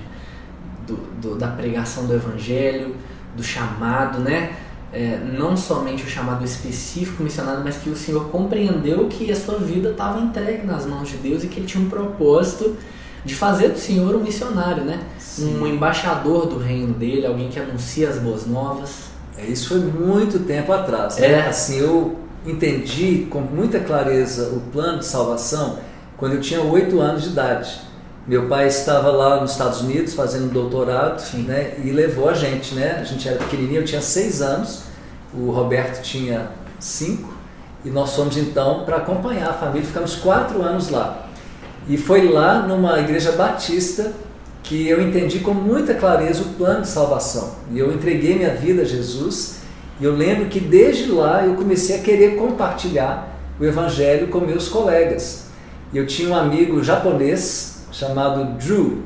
do, 0.87 0.95
do- 1.21 1.35
da 1.35 1.47
pregação 1.49 2.05
do 2.05 2.13
Evangelho, 2.13 2.95
do 3.35 3.43
chamado, 3.43 4.19
né? 4.19 4.55
É, 4.91 5.17
não 5.37 5.55
somente 5.55 6.03
o 6.03 6.07
chamado 6.07 6.43
específico 6.43 7.21
missionário, 7.21 7.61
mas 7.63 7.77
que 7.77 7.91
o 7.91 7.95
Senhor 7.95 8.29
compreendeu 8.29 9.07
que 9.07 9.31
a 9.31 9.35
sua 9.35 9.59
vida 9.59 9.91
estava 9.91 10.19
entregue 10.19 10.65
nas 10.65 10.85
mãos 10.87 11.09
de 11.09 11.17
Deus 11.17 11.43
e 11.43 11.47
que 11.47 11.59
Ele 11.59 11.67
tinha 11.67 11.83
um 11.83 11.89
propósito 11.89 12.75
de 13.23 13.35
fazer 13.35 13.69
do 13.69 13.79
Senhor 13.79 14.15
um 14.15 14.19
missionário, 14.19 14.83
né? 14.83 15.01
Um 15.39 15.65
embaixador 15.67 16.47
do 16.47 16.57
reino 16.57 16.93
dele, 16.93 17.25
alguém 17.25 17.49
que 17.49 17.59
anuncia 17.59 18.09
as 18.09 18.17
boas 18.17 18.45
novas. 18.45 19.09
É, 19.37 19.45
Isso 19.45 19.69
foi 19.69 19.79
muito 19.79 20.39
tempo 20.39 20.71
atrás. 20.71 21.17
Né? 21.17 21.31
É. 21.31 21.47
Assim, 21.47 21.79
eu 21.79 22.17
entendi 22.45 23.27
com 23.29 23.39
muita 23.39 23.79
clareza 23.79 24.49
o 24.49 24.59
plano 24.71 24.99
de 24.99 25.05
salvação 25.05 25.79
quando 26.17 26.33
eu 26.33 26.41
tinha 26.41 26.61
oito 26.61 26.99
anos 26.99 27.23
de 27.23 27.29
idade. 27.29 27.81
Meu 28.27 28.47
pai 28.47 28.67
estava 28.67 29.09
lá 29.09 29.41
nos 29.41 29.51
Estados 29.51 29.81
Unidos 29.81 30.13
fazendo 30.13 30.51
doutorado 30.51 31.19
Sim. 31.19 31.43
né, 31.43 31.73
e 31.83 31.91
levou 31.91 32.29
a 32.29 32.33
gente. 32.33 32.75
Né? 32.75 32.97
A 32.99 33.03
gente 33.03 33.27
era 33.27 33.37
pequenininho, 33.37 33.81
eu 33.81 33.85
tinha 33.85 34.01
seis 34.01 34.41
anos, 34.41 34.83
o 35.33 35.51
Roberto 35.51 36.01
tinha 36.03 36.51
cinco 36.79 37.33
e 37.83 37.89
nós 37.89 38.13
fomos 38.13 38.37
então 38.37 38.83
para 38.83 38.97
acompanhar 38.97 39.49
a 39.49 39.53
família. 39.53 39.87
Ficamos 39.87 40.15
quatro 40.15 40.61
anos 40.61 40.89
lá. 40.89 41.28
E 41.89 41.97
foi 41.97 42.29
lá 42.29 42.59
numa 42.67 42.99
igreja 42.99 43.31
batista 43.31 44.13
que 44.61 44.87
eu 44.87 45.01
entendi 45.01 45.39
com 45.39 45.53
muita 45.53 45.95
clareza 45.95 46.43
o 46.43 46.53
plano 46.53 46.81
de 46.81 46.87
salvação. 46.87 47.55
E 47.71 47.79
eu 47.79 47.91
entreguei 47.91 48.35
minha 48.35 48.53
vida 48.53 48.83
a 48.83 48.85
Jesus. 48.85 49.61
E 49.99 50.05
eu 50.05 50.15
lembro 50.15 50.45
que 50.45 50.59
desde 50.59 51.11
lá 51.11 51.43
eu 51.43 51.55
comecei 51.55 51.95
a 51.95 51.99
querer 52.03 52.35
compartilhar 52.35 53.35
o 53.59 53.65
evangelho 53.65 54.27
com 54.27 54.39
meus 54.39 54.69
colegas. 54.69 55.47
E 55.91 55.97
eu 55.97 56.05
tinha 56.05 56.29
um 56.29 56.35
amigo 56.35 56.83
japonês 56.83 57.87
chamado 57.91 58.57
Drew, 58.59 59.01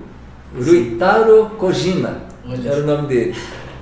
Ruitaro 0.54 1.52
Kojima, 1.58 2.18
Olha 2.46 2.70
era 2.70 2.84
o 2.84 2.86
nome 2.86 3.08
dele. 3.08 3.36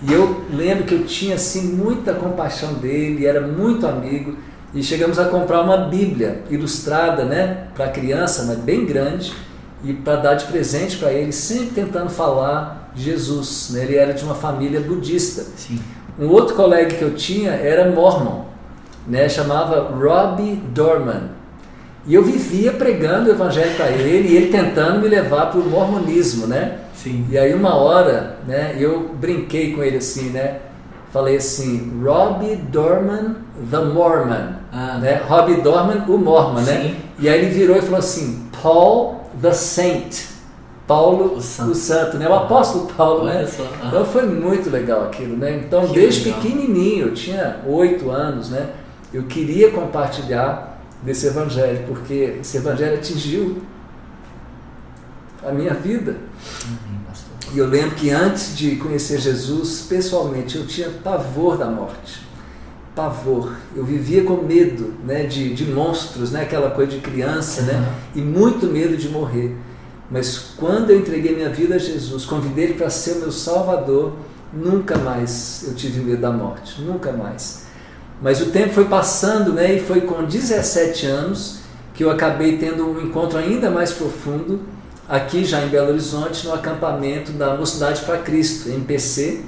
E 0.08 0.14
eu 0.14 0.44
lembro 0.54 0.84
que 0.84 0.94
eu 0.94 1.04
tinha 1.06 1.36
assim 1.36 1.74
muita 1.74 2.14
compaixão 2.14 2.76
dele, 2.76 3.26
era 3.26 3.42
muito 3.42 3.88
amigo. 3.88 4.38
E 4.74 4.82
chegamos 4.82 5.20
a 5.20 5.26
comprar 5.26 5.62
uma 5.62 5.78
Bíblia 5.78 6.44
ilustrada, 6.50 7.26
né, 7.26 7.68
para 7.76 7.90
criança, 7.90 8.46
mas 8.46 8.58
bem 8.58 8.86
grande, 8.86 9.34
e 9.84 9.94
para 9.94 10.16
dar 10.16 10.36
de 10.36 10.46
presente 10.46 10.98
para 10.98 11.12
ele, 11.12 11.32
sempre 11.34 11.82
tentando 11.82 12.10
falar 12.10 12.92
de 12.96 13.04
Jesus. 13.04 13.72
Né? 13.72 13.84
Ele 13.84 13.96
era 13.96 14.14
de 14.14 14.24
uma 14.24 14.36
família 14.36 14.80
budista. 14.80 15.44
Sim. 15.58 15.80
Um 16.20 16.28
outro 16.30 16.56
colega 16.56 16.96
que 16.96 17.02
eu 17.02 17.16
tinha 17.16 17.52
era 17.52 17.90
mormon, 17.90 18.46
né? 19.08 19.28
chamava 19.28 19.94
Robbie 19.96 20.56
Dorman. 20.56 21.42
E 22.06 22.16
eu 22.16 22.24
vivia 22.24 22.72
pregando 22.72 23.30
o 23.30 23.34
evangelho 23.34 23.76
para 23.76 23.90
ele 23.90 24.30
e 24.30 24.36
ele 24.36 24.52
tentando 24.52 25.00
me 25.00 25.08
levar 25.08 25.48
para 25.48 25.60
o 25.60 25.70
mormonismo, 25.70 26.48
né? 26.48 26.80
Sim. 26.96 27.28
E 27.30 27.38
aí 27.38 27.54
uma 27.54 27.76
hora, 27.76 28.38
né, 28.48 28.76
eu 28.80 29.12
brinquei 29.20 29.74
com 29.74 29.84
ele 29.84 29.98
assim, 29.98 30.30
né? 30.30 30.58
Falei 31.12 31.36
assim, 31.38 32.02
Robbie 32.04 32.56
Dorman, 32.56 33.36
the 33.70 33.80
Mormon, 33.80 34.54
Ah, 34.72 34.98
né? 34.98 35.22
Robbie 35.28 35.62
Dorman, 35.62 36.06
o 36.08 36.18
Mormon, 36.18 36.62
né? 36.62 36.82
Sim. 36.84 36.96
E 37.20 37.28
aí 37.28 37.42
ele 37.44 37.52
virou 37.54 37.76
e 37.78 37.82
falou 37.82 38.00
assim, 38.00 38.48
Paul 38.62 39.22
the 39.42 39.52
Saint, 39.52 40.32
Paulo 40.88 41.36
O 41.36 41.42
santo. 41.42 41.72
o 41.72 41.76
Santo, 41.76 42.18
né? 42.18 42.28
O 42.30 42.34
apóstolo 42.34 42.88
Paulo, 42.98 43.26
né? 43.26 43.46
Então 43.86 44.06
foi 44.06 44.26
muito 44.26 44.70
legal 44.70 45.04
aquilo, 45.06 45.38
né? 45.38 45.62
Então 45.66 45.88
Que 45.88 45.94
desde 45.94 46.26
legal. 46.26 46.42
pequenininho, 46.42 47.08
eu 47.08 47.14
tinha 47.14 47.58
oito 47.68 48.10
anos, 48.10 48.50
né? 48.50 48.70
Eu 49.14 49.24
queria 49.24 49.72
compartilhar 49.72 50.82
desse 51.04 51.28
evangelho, 51.28 51.86
porque 51.88 52.38
esse 52.42 52.58
evangelho 52.58 52.96
atingiu 52.96 53.62
a 55.48 55.52
minha 55.52 55.74
vida. 55.74 56.16
Pastor. 56.40 57.01
E 57.54 57.58
eu 57.58 57.68
lembro 57.68 57.96
que 57.96 58.10
antes 58.10 58.56
de 58.56 58.78
conhecer 58.78 59.20
Jesus 59.20 59.86
pessoalmente, 59.88 60.58
eu 60.58 60.66
tinha 60.66 60.90
pavor 60.90 61.58
da 61.58 61.66
morte. 61.66 62.22
Pavor. 62.96 63.58
Eu 63.76 63.84
vivia 63.84 64.24
com 64.24 64.38
medo 64.38 64.94
né, 65.06 65.24
de, 65.24 65.54
de 65.54 65.66
monstros, 65.66 66.32
né, 66.32 66.44
aquela 66.44 66.72
coisa 66.72 66.92
de 66.92 67.00
criança, 67.00 67.64
né, 67.64 67.94
e 68.16 68.22
muito 68.22 68.68
medo 68.68 68.96
de 68.96 69.10
morrer. 69.10 69.58
Mas 70.10 70.54
quando 70.56 70.92
eu 70.92 71.00
entreguei 71.00 71.36
minha 71.36 71.50
vida 71.50 71.76
a 71.76 71.78
Jesus, 71.78 72.24
convidei 72.26 72.66
Ele 72.66 72.74
para 72.76 72.90
ser 72.90 73.14
o 73.14 73.20
meu 73.20 73.32
Salvador, 73.32 74.14
nunca 74.54 74.98
mais 74.98 75.66
eu 75.68 75.76
tive 75.76 76.00
medo 76.00 76.22
da 76.22 76.32
morte. 76.32 76.82
Nunca 76.82 77.12
mais. 77.12 77.66
Mas 78.22 78.40
o 78.40 78.48
tempo 78.48 78.74
foi 78.74 78.86
passando, 78.86 79.52
né, 79.52 79.76
e 79.76 79.80
foi 79.82 80.02
com 80.02 80.24
17 80.24 81.06
anos 81.06 81.60
que 81.94 82.04
eu 82.04 82.10
acabei 82.10 82.58
tendo 82.58 82.90
um 82.90 83.02
encontro 83.02 83.38
ainda 83.38 83.70
mais 83.70 83.92
profundo 83.92 84.62
aqui 85.12 85.44
já 85.44 85.62
em 85.62 85.68
Belo 85.68 85.90
Horizonte, 85.90 86.48
no 86.48 86.54
acampamento 86.54 87.34
da 87.34 87.56
Mocidade 87.56 88.02
para 88.02 88.18
Cristo, 88.20 88.70
MPC, 88.70 89.42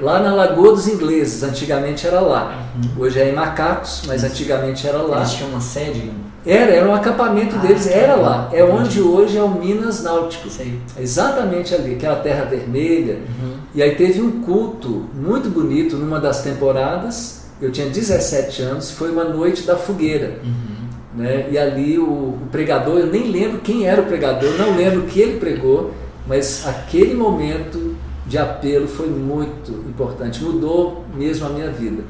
lá 0.00 0.18
na 0.18 0.34
Lagoa 0.34 0.72
dos 0.72 0.88
Ingleses. 0.88 1.44
Antigamente 1.44 2.04
era 2.06 2.20
lá. 2.20 2.66
Hoje 2.98 3.20
é 3.20 3.30
em 3.30 3.32
Macacos, 3.32 4.02
mas 4.06 4.24
antigamente 4.24 4.86
era 4.86 4.98
lá. 4.98 5.18
Eles 5.18 5.32
tinham 5.34 5.50
uma 5.50 5.60
sede? 5.60 6.10
Era, 6.44 6.72
era 6.72 6.86
um 6.86 6.94
acampamento 6.94 7.56
Ah, 7.56 7.60
deles, 7.60 7.86
era 7.86 8.14
que 8.14 8.20
lá. 8.20 8.50
É 8.52 8.62
onde 8.62 9.00
hoje 9.00 9.38
é 9.38 9.42
o 9.42 9.48
Minas 9.48 10.02
Náutico. 10.02 10.48
Isso 10.48 10.60
aí. 10.60 10.78
É 10.96 11.02
Exatamente 11.02 11.74
ali, 11.74 11.94
aquela 11.94 12.16
terra 12.16 12.44
vermelha. 12.44 13.14
Uhum. 13.14 13.54
E 13.74 13.82
aí 13.82 13.94
teve 13.94 14.20
um 14.20 14.42
culto 14.42 15.08
muito 15.14 15.48
bonito 15.48 15.96
numa 15.96 16.20
das 16.20 16.42
temporadas. 16.42 17.44
Eu 17.62 17.70
tinha 17.72 17.88
17 17.88 18.60
anos, 18.62 18.90
foi 18.90 19.10
uma 19.10 19.24
noite 19.24 19.62
da 19.62 19.76
fogueira. 19.76 20.40
Uhum. 20.44 20.83
Né? 21.14 21.48
E 21.50 21.58
ali 21.58 21.98
o, 21.98 22.04
o 22.04 22.48
pregador, 22.50 22.98
eu 22.98 23.06
nem 23.06 23.30
lembro 23.30 23.60
quem 23.60 23.86
era 23.86 24.02
o 24.02 24.06
pregador, 24.06 24.50
não 24.58 24.76
lembro 24.76 25.02
o 25.02 25.06
que 25.06 25.20
ele 25.20 25.38
pregou, 25.38 25.92
mas 26.26 26.66
aquele 26.66 27.14
momento 27.14 27.96
de 28.26 28.38
apelo 28.38 28.88
foi 28.88 29.08
muito 29.08 29.70
importante, 29.88 30.42
mudou 30.42 31.04
mesmo 31.14 31.46
a 31.46 31.50
minha 31.50 31.70
vida. 31.70 32.02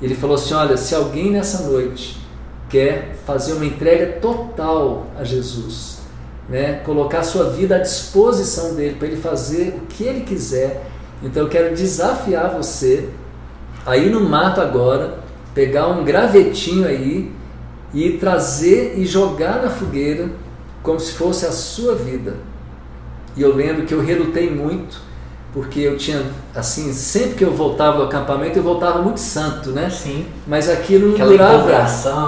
Ele 0.00 0.14
falou 0.14 0.36
assim: 0.36 0.54
Olha, 0.54 0.76
se 0.76 0.94
alguém 0.94 1.30
nessa 1.30 1.68
noite 1.68 2.18
quer 2.68 3.16
fazer 3.26 3.52
uma 3.52 3.64
entrega 3.64 4.18
total 4.20 5.06
a 5.18 5.24
Jesus, 5.24 6.00
né? 6.48 6.80
colocar 6.84 7.22
sua 7.22 7.50
vida 7.50 7.76
à 7.76 7.78
disposição 7.78 8.74
dele 8.74 8.96
para 8.98 9.08
ele 9.08 9.16
fazer 9.16 9.74
o 9.76 9.86
que 9.86 10.04
ele 10.04 10.20
quiser, 10.20 10.84
então 11.22 11.42
eu 11.44 11.48
quero 11.48 11.74
desafiar 11.74 12.56
você 12.56 13.08
a 13.84 13.96
ir 13.96 14.10
no 14.10 14.20
mato 14.20 14.60
agora, 14.60 15.18
pegar 15.54 15.88
um 15.88 16.04
gravetinho 16.04 16.86
aí 16.86 17.32
e 17.92 18.12
trazer 18.12 18.94
e 18.98 19.06
jogar 19.06 19.62
na 19.62 19.70
fogueira 19.70 20.30
como 20.82 21.00
se 21.00 21.12
fosse 21.12 21.46
a 21.46 21.52
sua 21.52 21.94
vida. 21.94 22.34
E 23.36 23.42
eu 23.42 23.54
lembro 23.54 23.84
que 23.86 23.94
eu 23.94 24.00
relutei 24.00 24.50
muito, 24.50 25.00
porque 25.52 25.80
eu 25.80 25.96
tinha, 25.96 26.22
assim, 26.54 26.92
sempre 26.92 27.34
que 27.36 27.44
eu 27.44 27.52
voltava 27.52 27.98
do 27.98 28.02
acampamento, 28.04 28.58
eu 28.58 28.62
voltava 28.62 29.00
muito 29.00 29.20
santo, 29.20 29.70
né? 29.70 29.88
Sim. 29.90 30.26
Mas 30.46 30.68
aquilo 30.68 31.08
não 31.08 31.14
Aquela 31.14 31.30
durava. 31.30 31.62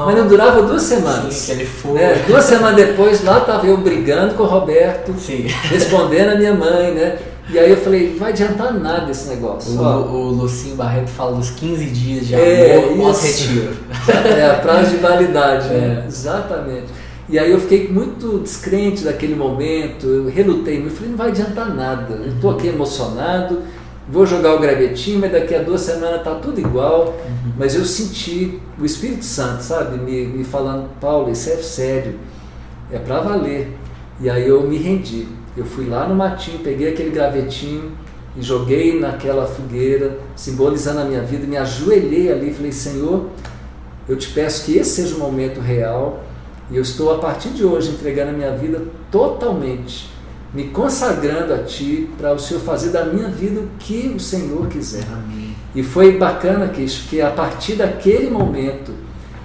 Mas 0.06 0.16
não 0.16 0.28
durava 0.28 0.62
duas 0.62 0.82
semanas. 0.82 1.34
Sim, 1.34 1.52
aquele 1.52 1.66
fogo. 1.66 1.94
né? 1.94 2.24
Duas 2.26 2.44
semanas 2.44 2.76
depois, 2.76 3.22
lá 3.22 3.38
estava 3.38 3.66
eu 3.66 3.76
brigando 3.76 4.34
com 4.34 4.44
o 4.44 4.46
Roberto, 4.46 5.12
Sim. 5.18 5.46
respondendo 5.64 6.30
a 6.30 6.34
minha 6.36 6.54
mãe, 6.54 6.92
né? 6.94 7.18
E 7.52 7.58
aí 7.58 7.70
eu 7.70 7.76
falei, 7.78 8.10
não 8.10 8.18
vai 8.18 8.30
adiantar 8.30 8.72
nada 8.72 9.10
esse 9.10 9.28
negócio. 9.28 9.78
O, 9.78 9.82
ó. 9.82 10.00
o 10.02 10.30
Lucinho 10.30 10.76
Barreto 10.76 11.08
fala 11.08 11.36
dos 11.36 11.50
15 11.50 11.86
dias 11.86 12.26
de 12.26 12.34
É, 12.34 12.76
amor 12.76 13.06
pós-retiro. 13.06 13.72
É, 14.08 14.54
prazo 14.60 14.90
de 14.90 14.96
validade, 14.98 15.68
né? 15.68 16.02
É. 16.04 16.06
Exatamente. 16.06 16.86
E 17.28 17.38
aí 17.38 17.50
eu 17.50 17.60
fiquei 17.60 17.88
muito 17.88 18.40
descrente 18.40 19.04
daquele 19.04 19.34
momento, 19.34 20.06
eu 20.06 20.28
relutei, 20.28 20.84
eu 20.84 20.90
falei, 20.90 21.10
não 21.10 21.16
vai 21.16 21.28
adiantar 21.28 21.72
nada, 21.72 22.14
eu 22.14 22.34
estou 22.34 22.50
aqui 22.50 22.66
emocionado, 22.66 23.62
vou 24.08 24.26
jogar 24.26 24.56
o 24.56 24.58
gravetinho, 24.58 25.20
mas 25.20 25.30
daqui 25.30 25.54
a 25.54 25.62
duas 25.62 25.80
semanas 25.80 26.24
tá 26.24 26.34
tudo 26.34 26.60
igual. 26.60 27.14
Mas 27.56 27.74
eu 27.74 27.84
senti 27.84 28.60
o 28.80 28.84
Espírito 28.84 29.24
Santo, 29.24 29.62
sabe, 29.62 29.98
me, 29.98 30.26
me 30.26 30.44
falando, 30.44 30.88
Paulo, 31.00 31.30
isso 31.30 31.50
é 31.50 31.56
sério, 31.56 32.18
é 32.90 32.98
para 32.98 33.20
valer. 33.20 33.76
E 34.20 34.28
aí 34.28 34.48
eu 34.48 34.62
me 34.62 34.76
rendi. 34.76 35.26
Eu 35.56 35.64
fui 35.64 35.86
lá 35.86 36.06
no 36.08 36.14
matinho, 36.14 36.60
peguei 36.60 36.92
aquele 36.92 37.10
gravetinho 37.10 37.92
e 38.36 38.42
joguei 38.42 38.98
naquela 38.98 39.46
fogueira, 39.46 40.18
simbolizando 40.36 41.00
a 41.00 41.04
minha 41.04 41.22
vida, 41.22 41.46
me 41.46 41.56
ajoelhei 41.56 42.30
ali 42.30 42.50
e 42.50 42.54
falei, 42.54 42.72
Senhor, 42.72 43.26
eu 44.08 44.16
te 44.16 44.28
peço 44.30 44.64
que 44.64 44.76
esse 44.76 45.02
seja 45.02 45.16
o 45.16 45.18
momento 45.18 45.60
real 45.60 46.24
e 46.70 46.76
eu 46.76 46.82
estou 46.82 47.12
a 47.12 47.18
partir 47.18 47.48
de 47.50 47.64
hoje 47.64 47.90
entregando 47.90 48.30
a 48.30 48.32
minha 48.32 48.56
vida 48.56 48.82
totalmente, 49.10 50.08
me 50.54 50.68
consagrando 50.68 51.52
a 51.52 51.58
Ti 51.58 52.08
para 52.16 52.32
o 52.32 52.38
Senhor 52.38 52.60
fazer 52.60 52.90
da 52.90 53.04
minha 53.04 53.28
vida 53.28 53.60
o 53.60 53.68
que 53.78 54.12
o 54.14 54.20
Senhor 54.20 54.68
quiser. 54.68 55.04
Amém. 55.12 55.54
E 55.74 55.82
foi 55.82 56.16
bacana 56.16 56.68
que 56.68 56.84
porque 56.84 57.20
a 57.20 57.30
partir 57.30 57.74
daquele 57.74 58.30
momento 58.30 58.92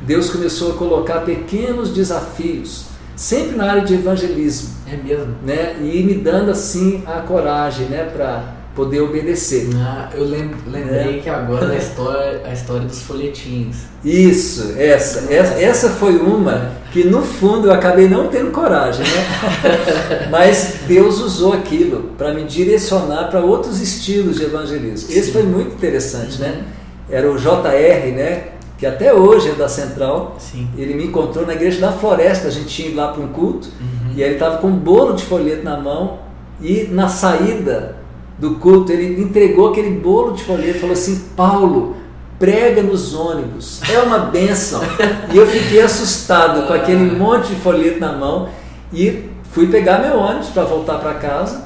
Deus 0.02 0.30
começou 0.30 0.74
a 0.74 0.78
colocar 0.78 1.22
pequenos 1.22 1.90
desafios, 1.90 2.86
sempre 3.16 3.56
na 3.56 3.72
área 3.72 3.82
de 3.84 3.96
evangelismo, 3.96 4.70
É 4.92 4.96
mesmo. 4.98 5.36
né? 5.46 5.75
E 5.82 6.04
me 6.04 6.13
dando 6.15 6.51
assim 6.51 7.04
a 7.06 7.20
coragem, 7.22 7.88
né, 7.88 8.10
para 8.15 8.54
poder 8.75 9.00
obedecer. 9.01 9.70
Ah, 9.77 10.10
eu 10.13 10.25
lem- 10.25 10.51
lembrei 10.68 11.18
É. 11.18 11.22
que 11.24 11.30
agora 11.30 11.72
a 11.72 11.75
história, 11.77 12.42
a 12.46 12.51
história 12.54 12.86
dos 12.86 13.01
folhetins. 13.01 13.77
Isso, 14.04 14.74
essa, 14.77 15.32
essa, 15.34 15.54
essa 15.62 15.89
foi 15.92 16.18
uma 16.18 16.72
que 16.92 17.04
no 17.06 17.22
fundo 17.22 17.68
eu 17.70 17.74
acabei 17.74 18.08
não 18.10 18.27
tendo 18.27 18.51
coragem, 18.51 19.04
né? 19.06 20.27
Mas 20.30 20.75
Deus 20.88 21.20
usou 21.20 21.54
aquilo 21.54 22.12
para 22.18 22.34
me 22.34 22.44
direcionar 22.44 23.30
para 23.30 23.39
outros 23.42 23.82
estilos 23.82 24.36
de 24.38 24.44
evangelismo. 24.44 25.10
Esse 25.10 25.32
foi 25.32 25.44
muito 25.44 25.74
interessante, 25.74 26.39
né? 26.39 26.63
Era 27.10 27.32
o 27.32 27.38
JR, 27.38 28.12
né? 28.13 28.44
Que 28.77 28.86
até 28.86 29.13
hoje 29.13 29.50
é 29.50 29.53
da 29.53 29.70
Central. 29.70 30.36
Sim. 30.38 30.67
Ele 30.77 30.94
me 30.96 31.05
encontrou 31.05 31.46
na 31.46 31.53
igreja 31.53 31.79
da 31.79 31.91
Floresta, 31.91 32.48
a 32.48 32.51
gente 32.51 32.67
tinha 32.67 32.89
ido 32.89 32.98
lá 32.98 33.08
para 33.10 33.22
um 33.24 33.27
culto, 33.29 33.70
Uhum. 33.79 34.12
e 34.15 34.22
aí 34.22 34.29
ele 34.29 34.34
estava 34.36 34.58
com 34.58 34.67
um 34.67 34.75
bolo 34.75 35.13
de 35.13 35.24
folheto 35.24 35.63
na 35.63 35.77
mão, 35.79 36.20
e 36.62 36.88
na 36.91 37.08
saída 37.08 37.96
do 38.38 38.55
culto 38.55 38.91
ele 38.91 39.22
entregou 39.22 39.70
aquele 39.70 39.91
bolo 39.91 40.34
de 40.34 40.44
folheto 40.44 40.77
e 40.77 40.79
falou 40.79 40.94
assim: 40.94 41.29
Paulo, 41.36 41.96
prega 42.38 42.82
nos 42.82 43.13
ônibus, 43.13 43.82
é 43.89 43.98
uma 44.00 44.20
bênção. 44.20 44.82
e 45.32 45.38
eu 45.38 45.48
fiquei 45.48 45.82
assustado 45.82 46.67
com 46.67 46.74
aquele 46.74 47.17
monte 47.17 47.50
de 47.50 47.55
folheto 47.55 48.00
na 48.00 48.12
mão 48.12 48.50
e 48.91 49.29
fui 49.51 49.67
pegar 49.67 50.00
meu 50.00 50.17
ônibus 50.17 50.50
para 50.50 50.63
voltar 50.63 50.95
para 51.00 51.13
casa. 51.13 51.63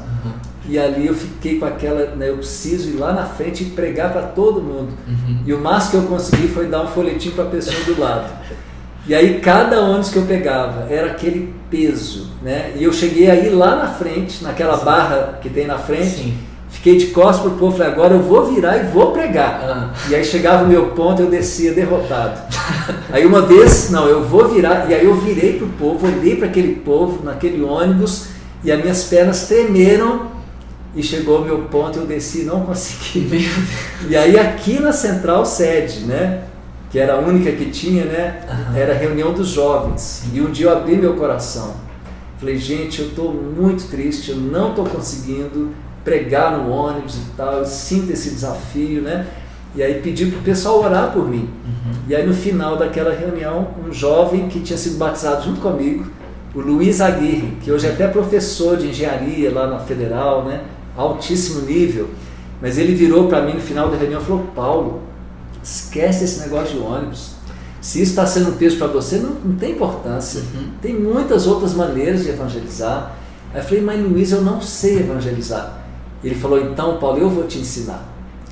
E 0.70 0.78
ali 0.78 1.08
eu 1.08 1.16
fiquei 1.16 1.58
com 1.58 1.66
aquela, 1.66 2.16
né, 2.16 2.30
eu 2.30 2.38
preciso 2.38 2.90
ir 2.90 2.94
lá 2.94 3.12
na 3.12 3.26
frente 3.26 3.64
e 3.64 3.66
pregar 3.72 4.14
para 4.14 4.22
todo 4.22 4.62
mundo. 4.62 4.90
Uhum. 5.08 5.40
E 5.44 5.52
o 5.52 5.60
máximo 5.60 6.02
que 6.02 6.08
eu 6.08 6.18
consegui 6.18 6.48
foi 6.48 6.68
dar 6.68 6.84
um 6.84 6.88
folhetinho 6.88 7.34
para 7.34 7.46
a 7.46 7.48
pessoa 7.48 7.84
do 7.86 8.00
lado. 8.00 8.30
E 9.08 9.16
aí 9.16 9.40
cada 9.40 9.82
ônibus 9.82 10.12
que 10.12 10.18
eu 10.18 10.26
pegava 10.26 10.86
era 10.88 11.08
aquele 11.08 11.52
peso, 11.72 12.30
né? 12.44 12.74
E 12.76 12.84
eu 12.84 12.94
cheguei 12.94 13.28
aí 13.32 13.50
lá 13.50 13.76
na 13.78 13.88
frente, 13.88 14.44
naquela 14.44 14.78
barra 14.78 15.40
que 15.42 15.50
tem 15.50 15.66
na 15.66 15.80
frente, 15.80 16.18
Sim. 16.18 16.38
fiquei 16.70 16.98
de 16.98 17.08
costas 17.08 17.42
pro 17.42 17.58
povo, 17.58 17.76
falei, 17.76 17.92
agora 17.92 18.14
eu 18.14 18.22
vou 18.22 18.54
virar 18.54 18.78
e 18.78 18.88
vou 18.90 19.12
pregar. 19.12 19.62
Ah. 19.64 19.94
E 20.08 20.14
aí 20.14 20.24
chegava 20.24 20.66
o 20.66 20.68
meu 20.68 20.90
ponto, 20.92 21.24
eu 21.24 21.30
descia 21.32 21.74
derrotado. 21.74 22.40
Aí 23.12 23.26
uma 23.26 23.42
vez, 23.42 23.90
não, 23.90 24.06
eu 24.06 24.24
vou 24.24 24.48
virar, 24.48 24.88
e 24.88 24.94
aí 24.94 25.04
eu 25.04 25.16
virei 25.16 25.58
pro 25.58 25.66
povo, 25.68 26.06
olhei 26.06 26.36
para 26.36 26.46
aquele 26.46 26.76
povo, 26.76 27.24
naquele 27.24 27.64
ônibus, 27.64 28.28
e 28.64 28.72
as 28.72 28.80
minhas 28.80 29.06
pernas 29.06 29.48
tremeram, 29.48 30.28
e 30.96 31.04
chegou 31.04 31.42
o 31.42 31.46
meu 31.46 31.60
ponto, 31.64 32.00
eu 32.00 32.06
desci 32.06 32.42
e 32.42 32.46
não 32.46 32.62
consegui. 32.62 33.48
E 34.10 34.16
aí 34.16 34.40
aqui 34.40 34.80
na 34.80 34.92
central 34.92 35.46
sede, 35.46 36.06
né, 36.06 36.44
que 36.90 36.98
era 36.98 37.14
a 37.14 37.20
única 37.20 37.52
que 37.52 37.70
tinha, 37.70 38.06
né, 38.06 38.42
era 38.76 38.94
a 38.94 38.98
reunião 38.98 39.34
dos 39.34 39.50
jovens. 39.50 40.24
E 40.34 40.42
um 40.42 40.50
dia 40.52 40.68
eu 40.68 40.78
abri 40.78 40.96
meu 40.96 41.16
coração. 41.16 41.76
Falei, 42.40 42.58
gente, 42.58 43.02
eu 43.02 43.10
estou 43.10 43.34
muito 43.34 43.90
triste, 43.90 44.32
eu 44.32 44.38
não 44.38 44.70
estou 44.70 44.86
conseguindo 44.86 45.72
pregar 46.04 46.58
no 46.58 46.72
ônibus 46.72 47.16
e 47.18 47.32
tal, 47.36 47.56
eu 47.56 47.66
sinto 47.66 48.12
esse 48.12 48.32
desafio, 48.32 49.02
né? 49.02 49.28
E 49.76 49.84
aí 49.84 50.02
pedi 50.02 50.26
para 50.26 50.40
o 50.40 50.42
pessoal 50.42 50.80
orar 50.82 51.12
por 51.12 51.28
mim. 51.30 51.50
Uhum. 51.66 51.92
E 52.08 52.16
aí 52.16 52.26
no 52.26 52.34
final 52.34 52.78
daquela 52.78 53.14
reunião, 53.14 53.68
um 53.86 53.94
jovem 53.94 54.48
que 54.48 54.62
tinha 54.62 54.78
sido 54.78 54.98
batizado 54.98 55.44
junto 55.44 55.62
comigo, 55.62 56.06
o 56.56 56.60
Luiz 56.60 57.00
Aguirre, 57.02 57.58
que 57.62 57.72
hoje 57.72 57.86
é 57.86 57.92
até 57.92 58.08
professor 58.08 58.78
de 58.78 58.88
engenharia 58.88 59.54
lá 59.54 59.68
na 59.68 59.80
Federal, 59.80 60.46
né? 60.46 60.62
Altíssimo 61.00 61.62
nível, 61.62 62.10
mas 62.62 62.78
ele 62.78 62.94
virou 62.94 63.28
para 63.28 63.42
mim 63.42 63.54
no 63.54 63.62
final 63.62 63.90
da 63.90 63.98
reunião 63.98 64.22
e 64.22 64.26
falou: 64.26 64.44
Paulo, 64.56 65.02
esquece 65.64 66.24
esse 66.24 66.40
negócio 66.42 66.78
de 66.78 66.84
ônibus. 66.84 67.32
Se 67.82 68.02
isso 68.02 68.12
está 68.12 68.26
sendo 68.26 68.50
um 68.50 68.54
peso 68.58 68.78
para 68.78 68.88
você, 68.88 69.18
não, 69.20 69.30
não 69.44 69.56
tem 69.56 69.72
importância. 69.72 70.42
Uhum. 70.42 70.72
Tem 70.82 70.94
muitas 70.94 71.48
outras 71.48 71.74
maneiras 71.74 72.24
de 72.24 72.30
evangelizar. 72.30 73.14
Aí 73.54 73.62
eu 73.62 73.64
falei, 73.64 73.82
mas 73.82 74.02
Luiz, 74.02 74.32
eu 74.34 74.42
não 74.42 74.62
sei 74.62 75.00
evangelizar. 75.00 75.78
Ele 76.22 76.36
falou, 76.36 76.60
então, 76.60 76.98
Paulo, 76.98 77.18
eu 77.20 77.30
vou 77.30 77.46
te 77.46 77.58
ensinar. 77.60 78.04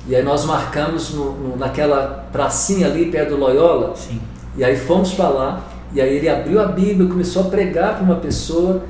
E 0.08 0.16
aí 0.16 0.22
nós 0.22 0.46
marcamos 0.46 1.12
no- 1.12 1.32
no- 1.32 1.56
naquela 1.58 2.26
pracinha 2.32 2.86
ali 2.86 3.10
perto 3.10 3.30
do 3.30 3.36
Loyola, 3.36 3.94
Sim. 3.94 4.18
e 4.56 4.64
aí 4.64 4.74
fomos 4.74 5.12
para 5.12 5.28
lá, 5.28 5.64
e 5.92 6.00
aí 6.00 6.16
ele 6.16 6.28
abriu 6.30 6.62
a 6.62 6.64
Bíblia, 6.66 7.06
começou 7.06 7.42
a 7.42 7.44
pregar 7.50 7.96
para 7.96 8.04
uma 8.04 8.16
pessoa, 8.16 8.84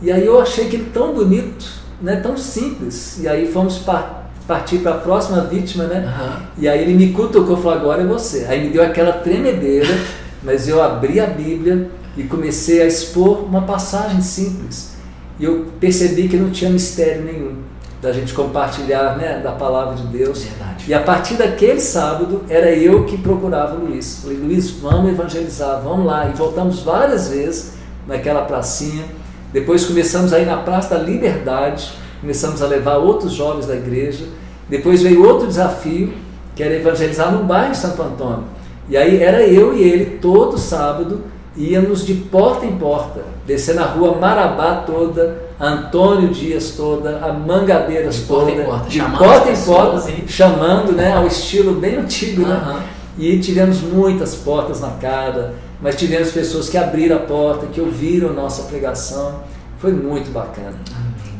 e 0.00 0.12
aí 0.12 0.24
eu 0.24 0.40
achei 0.40 0.66
aquilo 0.68 0.86
tão 0.94 1.12
bonito, 1.12 1.79
né, 2.00 2.16
tão 2.16 2.36
simples. 2.36 3.18
E 3.20 3.28
aí 3.28 3.50
fomos 3.52 3.78
pa- 3.78 4.24
partir 4.46 4.78
para 4.78 4.92
a 4.92 4.98
próxima 4.98 5.42
vítima, 5.42 5.84
né? 5.84 6.04
Aham. 6.06 6.42
E 6.58 6.68
aí 6.68 6.82
ele 6.82 6.94
me 6.94 7.12
cutucou 7.12 7.58
e 7.58 7.62
falou, 7.62 7.78
agora 7.78 8.02
é 8.02 8.06
você. 8.06 8.46
Aí 8.48 8.64
me 8.64 8.70
deu 8.70 8.82
aquela 8.82 9.12
tremedeira, 9.12 9.88
mas 10.42 10.68
eu 10.68 10.82
abri 10.82 11.20
a 11.20 11.26
Bíblia 11.26 11.90
e 12.16 12.24
comecei 12.24 12.82
a 12.82 12.86
expor 12.86 13.44
uma 13.44 13.62
passagem 13.62 14.20
simples. 14.20 14.94
E 15.38 15.44
eu 15.44 15.66
percebi 15.78 16.28
que 16.28 16.36
não 16.36 16.50
tinha 16.50 16.70
mistério 16.70 17.22
nenhum 17.22 17.56
da 18.02 18.12
gente 18.12 18.32
compartilhar 18.32 19.16
né, 19.16 19.40
da 19.44 19.52
palavra 19.52 19.94
de 19.94 20.04
Deus. 20.06 20.42
Verdade. 20.42 20.84
E 20.88 20.94
a 20.94 21.00
partir 21.00 21.34
daquele 21.34 21.80
sábado, 21.80 22.42
era 22.48 22.70
eu 22.72 23.04
que 23.04 23.18
procurava 23.18 23.76
o 23.76 23.86
Luiz. 23.86 24.20
Falei, 24.22 24.38
Luiz, 24.38 24.70
vamos 24.70 25.12
evangelizar, 25.12 25.80
vamos 25.82 26.06
lá. 26.06 26.28
E 26.28 26.32
voltamos 26.32 26.80
várias 26.82 27.28
vezes 27.28 27.74
naquela 28.06 28.42
pracinha. 28.42 29.04
Depois 29.52 29.84
começamos 29.84 30.32
a 30.32 30.38
ir 30.38 30.46
na 30.46 30.58
Praça 30.58 30.96
da 30.96 31.02
Liberdade, 31.02 31.92
começamos 32.20 32.62
a 32.62 32.66
levar 32.66 32.96
outros 32.96 33.32
jovens 33.32 33.66
da 33.66 33.74
igreja. 33.74 34.24
Depois 34.68 35.02
veio 35.02 35.26
outro 35.26 35.46
desafio, 35.48 36.12
que 36.54 36.62
era 36.62 36.74
evangelizar 36.74 37.32
no 37.32 37.44
bairro 37.44 37.74
Santo 37.74 38.00
Antônio. 38.02 38.44
E 38.88 38.96
aí 38.96 39.22
era 39.22 39.42
eu 39.42 39.76
e 39.76 39.82
ele, 39.82 40.18
todo 40.20 40.58
sábado, 40.58 41.22
íamos 41.56 42.06
de 42.06 42.14
porta 42.14 42.64
em 42.64 42.76
porta, 42.76 43.22
descendo 43.46 43.80
a 43.80 43.86
rua 43.86 44.18
Marabá 44.18 44.84
toda, 44.86 45.50
Antônio 45.60 46.28
Dias 46.28 46.74
toda, 46.76 47.18
a 47.18 47.32
Mangabeiras 47.32 48.16
De 48.16 48.22
porta 48.22 48.50
toda, 48.50 48.62
em 48.62 48.64
porta, 48.64 48.88
de 48.88 48.98
chamando 48.98 49.18
porta 49.18 49.50
em 49.50 49.62
porta, 49.62 50.12
chamando, 50.26 50.92
né, 50.92 51.12
ao 51.12 51.26
estilo 51.26 51.74
bem 51.74 51.96
antigo, 51.96 52.42
né? 52.42 52.82
E 53.18 53.38
tivemos 53.38 53.80
muitas 53.82 54.34
portas 54.36 54.80
na 54.80 54.90
cara, 54.90 55.54
mas 55.80 55.96
tivemos 55.96 56.30
pessoas 56.30 56.68
que 56.68 56.76
abriram 56.76 57.16
a 57.16 57.20
porta, 57.20 57.66
que 57.66 57.80
ouviram 57.80 58.32
nossa 58.32 58.64
pregação. 58.64 59.42
Foi 59.78 59.92
muito 59.92 60.30
bacana. 60.30 60.76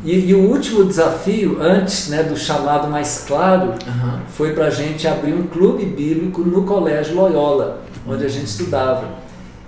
E, 0.03 0.29
e 0.29 0.33
o 0.33 0.49
último 0.49 0.83
desafio, 0.83 1.61
antes 1.61 2.09
né, 2.09 2.23
do 2.23 2.35
chamado 2.35 2.89
mais 2.89 3.23
claro, 3.27 3.75
Aham. 3.87 4.21
foi 4.29 4.53
para 4.53 4.65
a 4.65 4.69
gente 4.69 5.07
abrir 5.07 5.33
um 5.33 5.43
clube 5.43 5.85
bíblico 5.85 6.41
no 6.41 6.63
Colégio 6.63 7.15
Loyola, 7.15 7.81
onde 8.07 8.25
a 8.25 8.27
gente 8.27 8.47
estudava. 8.47 9.07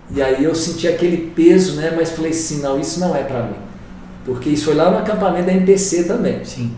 E 0.09 0.21
aí 0.21 0.43
eu 0.43 0.55
senti 0.55 0.87
aquele 0.87 1.31
peso, 1.35 1.75
né, 1.75 1.93
mas 1.95 2.11
falei 2.11 2.31
assim, 2.31 2.61
não, 2.61 2.79
isso 2.79 2.99
não 2.99 3.15
é 3.15 3.23
para 3.23 3.43
mim. 3.43 3.55
Porque 4.25 4.49
isso 4.49 4.65
foi 4.65 4.73
lá 4.73 4.89
no 4.89 4.97
acampamento 4.97 5.45
da 5.45 5.53
MPC 5.53 6.05
também. 6.05 6.43
Sim. 6.43 6.75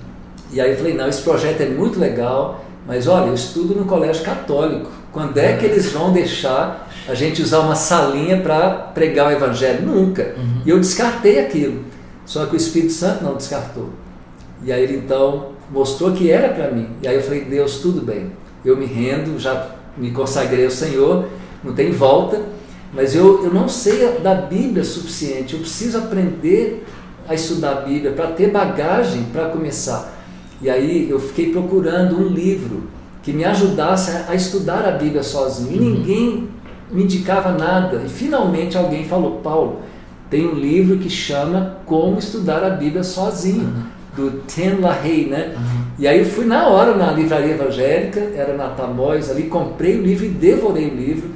E 0.51 0.59
aí 0.59 0.71
eu 0.71 0.77
falei, 0.77 0.93
não, 0.93 1.07
esse 1.07 1.21
projeto 1.21 1.61
é 1.61 1.69
muito 1.69 1.97
legal, 1.97 2.65
mas 2.85 3.07
olha, 3.07 3.27
eu 3.27 3.33
estudo 3.33 3.73
no 3.73 3.85
colégio 3.85 4.23
católico, 4.23 4.91
Quando 5.15 5.37
é 5.37 5.55
que 5.55 5.63
eles 5.63 5.93
vão 5.93 6.11
deixar 6.11 6.91
a 7.07 7.15
gente 7.15 7.41
usar 7.41 7.59
uma 7.59 7.73
salinha 7.73 8.41
para 8.41 8.69
pregar 8.69 9.27
o 9.27 9.31
evangelho? 9.31 9.87
Nunca. 9.87 10.35
Uhum. 10.37 10.61
E 10.65 10.69
eu 10.69 10.77
descartei 10.77 11.39
aquilo. 11.39 11.85
Só 12.25 12.45
que 12.45 12.53
o 12.53 12.57
Espírito 12.57 12.91
Santo 12.91 13.23
não 13.23 13.37
descartou. 13.37 13.91
E 14.61 14.73
aí 14.73 14.83
ele 14.83 14.97
então 14.97 15.53
mostrou 15.71 16.11
que 16.11 16.29
era 16.29 16.49
para 16.49 16.69
mim. 16.69 16.89
E 17.01 17.07
aí 17.07 17.15
eu 17.15 17.21
falei, 17.21 17.45
Deus, 17.45 17.77
tudo 17.77 18.01
bem. 18.01 18.33
Eu 18.65 18.75
me 18.75 18.85
rendo, 18.85 19.39
já 19.39 19.69
me 19.95 20.11
consagrei 20.11 20.65
ao 20.65 20.71
Senhor, 20.71 21.29
não 21.63 21.73
tem 21.73 21.93
volta, 21.93 22.41
mas 22.93 23.15
eu, 23.15 23.41
eu 23.41 23.53
não 23.53 23.69
sei 23.69 24.19
da 24.21 24.35
Bíblia 24.35 24.83
suficiente. 24.83 25.53
Eu 25.53 25.61
preciso 25.61 25.97
aprender 25.97 26.85
a 27.25 27.33
estudar 27.33 27.71
a 27.71 27.81
Bíblia 27.83 28.11
para 28.11 28.27
ter 28.31 28.51
bagagem 28.51 29.23
para 29.31 29.47
começar. 29.47 30.13
E 30.61 30.69
aí 30.69 31.09
eu 31.09 31.21
fiquei 31.21 31.53
procurando 31.53 32.19
um 32.19 32.27
livro 32.27 32.93
que 33.25 33.33
me 33.33 33.43
ajudasse 33.43 34.11
a, 34.29 34.35
estudar 34.35 34.87
a 34.87 34.91
Bíblia 34.91 35.23
sozinho. 35.23 35.75
E 35.75 35.79
ninguém 35.79 36.47
me 36.91 37.03
indicava 37.03 37.51
nada. 37.51 38.03
E 38.05 38.07
finalmente 38.07 38.77
alguém 38.77 39.03
falou, 39.03 39.39
Paulo, 39.43 39.79
tem 40.29 40.47
um 40.47 40.53
livro 40.53 40.99
que 40.99 41.09
chama 41.09 41.77
Como 41.87 42.19
Estudar 42.19 42.63
a 42.63 42.69
Bíblia 42.69 43.03
Sozinho, 43.03 43.63
uhum. 43.63 43.83
do 44.15 44.31
Ten 44.41 44.79
LaHaye, 44.79 45.25
né? 45.25 45.55
Uhum. 45.57 45.85
E 45.97 46.07
aí 46.07 46.19
eu 46.19 46.25
fui 46.25 46.45
na 46.45 46.67
hora 46.67 46.95
na 46.95 47.11
livraria 47.11 47.55
evangélica, 47.55 48.19
era 48.35 48.55
na 48.55 48.69
Tamóis, 48.69 49.31
ali 49.31 49.43
comprei 49.43 49.99
o 49.99 50.03
livro 50.03 50.25
e 50.25 50.29
devorei 50.29 50.87
o 50.87 50.95
livro 50.95 51.29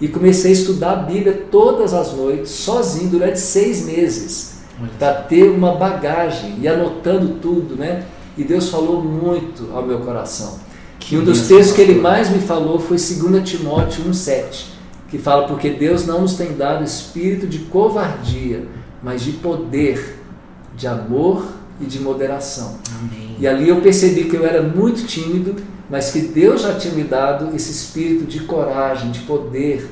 e 0.00 0.08
comecei 0.08 0.50
a 0.50 0.54
estudar 0.54 0.92
a 0.92 0.96
Bíblia 0.96 1.46
todas 1.48 1.94
as 1.94 2.12
noites, 2.12 2.50
sozinho, 2.50 3.08
durante 3.08 3.38
seis 3.38 3.86
meses, 3.86 4.62
para 4.98 5.14
ter 5.14 5.48
uma 5.48 5.76
bagagem 5.76 6.56
e 6.60 6.66
anotando 6.66 7.36
tudo, 7.40 7.76
né? 7.76 8.04
E 8.36 8.42
Deus 8.42 8.68
falou 8.68 9.00
muito 9.02 9.70
ao 9.72 9.86
meu 9.86 10.00
coração. 10.00 10.65
Que 11.06 11.14
e 11.14 11.18
um 11.18 11.24
dos 11.24 11.46
textos 11.46 11.74
que 11.74 11.80
ele 11.80 12.00
mais 12.00 12.28
me 12.28 12.40
falou 12.40 12.78
foi 12.78 12.96
2 12.96 13.48
Timóteo 13.48 14.04
1,7 14.04 14.76
que 15.08 15.18
fala 15.18 15.46
porque 15.46 15.70
Deus 15.70 16.06
não 16.06 16.22
nos 16.22 16.34
tem 16.34 16.56
dado 16.56 16.84
espírito 16.84 17.46
de 17.46 17.60
covardia, 17.60 18.66
mas 19.02 19.22
de 19.22 19.32
poder, 19.32 20.18
de 20.76 20.86
amor 20.86 21.46
e 21.80 21.84
de 21.84 22.00
moderação. 22.00 22.78
Amém. 22.98 23.36
E 23.38 23.46
ali 23.46 23.68
eu 23.68 23.80
percebi 23.80 24.24
que 24.24 24.34
eu 24.34 24.44
era 24.44 24.62
muito 24.62 25.06
tímido, 25.06 25.54
mas 25.88 26.10
que 26.10 26.20
Deus 26.20 26.62
já 26.62 26.74
tinha 26.74 26.92
me 26.92 27.04
dado 27.04 27.54
esse 27.54 27.70
espírito 27.70 28.24
de 28.24 28.40
coragem, 28.40 29.10
de 29.10 29.20
poder. 29.20 29.88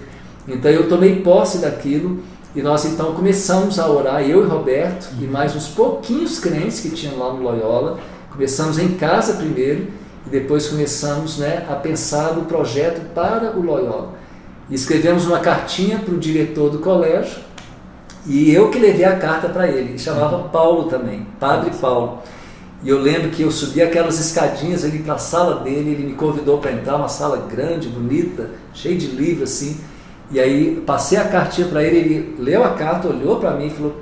Então 0.49 0.71
eu 0.71 0.89
tomei 0.89 1.21
posse 1.21 1.59
daquilo 1.59 2.23
e 2.55 2.61
nós 2.61 2.85
então 2.85 3.15
começamos 3.15 3.79
a 3.79 3.89
orar, 3.89 4.23
eu 4.23 4.45
e 4.45 4.49
Roberto 4.49 5.11
e 5.21 5.25
mais 5.25 5.55
uns 5.55 5.69
pouquinhos 5.69 6.41
crentes 6.41 6.81
que 6.81 6.91
tinham 6.91 7.19
lá 7.19 7.33
no 7.33 7.43
Loyola. 7.43 8.01
Começamos 8.31 8.79
em 8.79 8.89
casa 8.95 9.35
primeiro 9.35 9.87
e 10.27 10.31
depois 10.31 10.69
começamos 10.69 11.39
né, 11.39 11.67
a 11.69 11.75
pensar 11.75 12.35
no 12.35 12.47
projeto 12.47 13.13
para 13.15 13.57
o 13.57 13.63
Loyola. 13.63 14.15
Escrevemos 14.71 15.27
uma 15.27 15.41
cartinha 15.41 15.99
para 15.99 16.15
o 16.15 16.19
diretor 16.19 16.71
do 16.71 16.79
colégio 16.79 17.43
e 18.27 18.53
eu 18.53 18.71
que 18.71 18.79
levei 18.79 19.05
a 19.05 19.17
carta 19.17 19.49
para 19.49 19.69
ele. 19.69 19.91
Ele 19.91 19.99
chamava 19.99 20.37
uhum. 20.37 20.49
Paulo 20.49 20.85
também, 20.85 21.27
Padre 21.39 21.71
Paulo. 21.79 22.23
E 22.83 22.89
eu 22.89 22.99
lembro 22.99 23.31
que 23.31 23.43
eu 23.43 23.51
subi 23.51 23.83
aquelas 23.83 24.19
escadinhas 24.19 24.85
ali 24.85 24.99
para 24.99 25.15
a 25.15 25.19
sala 25.19 25.61
dele, 25.61 25.91
ele 25.91 26.05
me 26.05 26.13
convidou 26.15 26.59
para 26.59 26.73
entrar, 26.73 26.97
uma 26.97 27.09
sala 27.09 27.47
grande, 27.51 27.89
bonita, 27.89 28.51
cheia 28.75 28.97
de 28.97 29.07
livros 29.07 29.51
assim. 29.51 29.81
E 30.31 30.41
aí 30.41 30.83
passei 30.87 31.19
a 31.19 31.25
cartinha 31.25 31.69
para 31.69 31.83
ele, 31.83 31.97
ele 31.99 32.37
leu 32.39 32.65
a 32.65 32.71
carta, 32.71 33.09
olhou 33.09 33.39
para 33.39 33.53
mim 33.53 33.67
e 33.67 33.71
falou: 33.71 33.95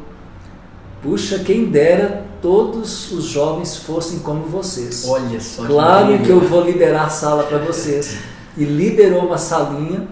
Puxa, 1.03 1.41
quem 1.41 1.67
dera 1.67 2.25
todos 2.43 3.13
os 3.13 3.25
jovens 3.25 3.77
fossem 3.77 4.19
como 4.19 4.43
vocês. 4.43 5.07
Olha 5.09 5.41
só. 5.41 5.65
Claro 5.65 6.19
que, 6.19 6.25
que 6.25 6.31
eu 6.31 6.41
vou 6.41 6.63
liberar 6.65 7.07
a 7.07 7.09
sala 7.09 7.45
para 7.45 7.59
vocês. 7.59 8.19
E 8.57 8.65
liberou 8.65 9.25
uma 9.27 9.39
salinha 9.39 10.07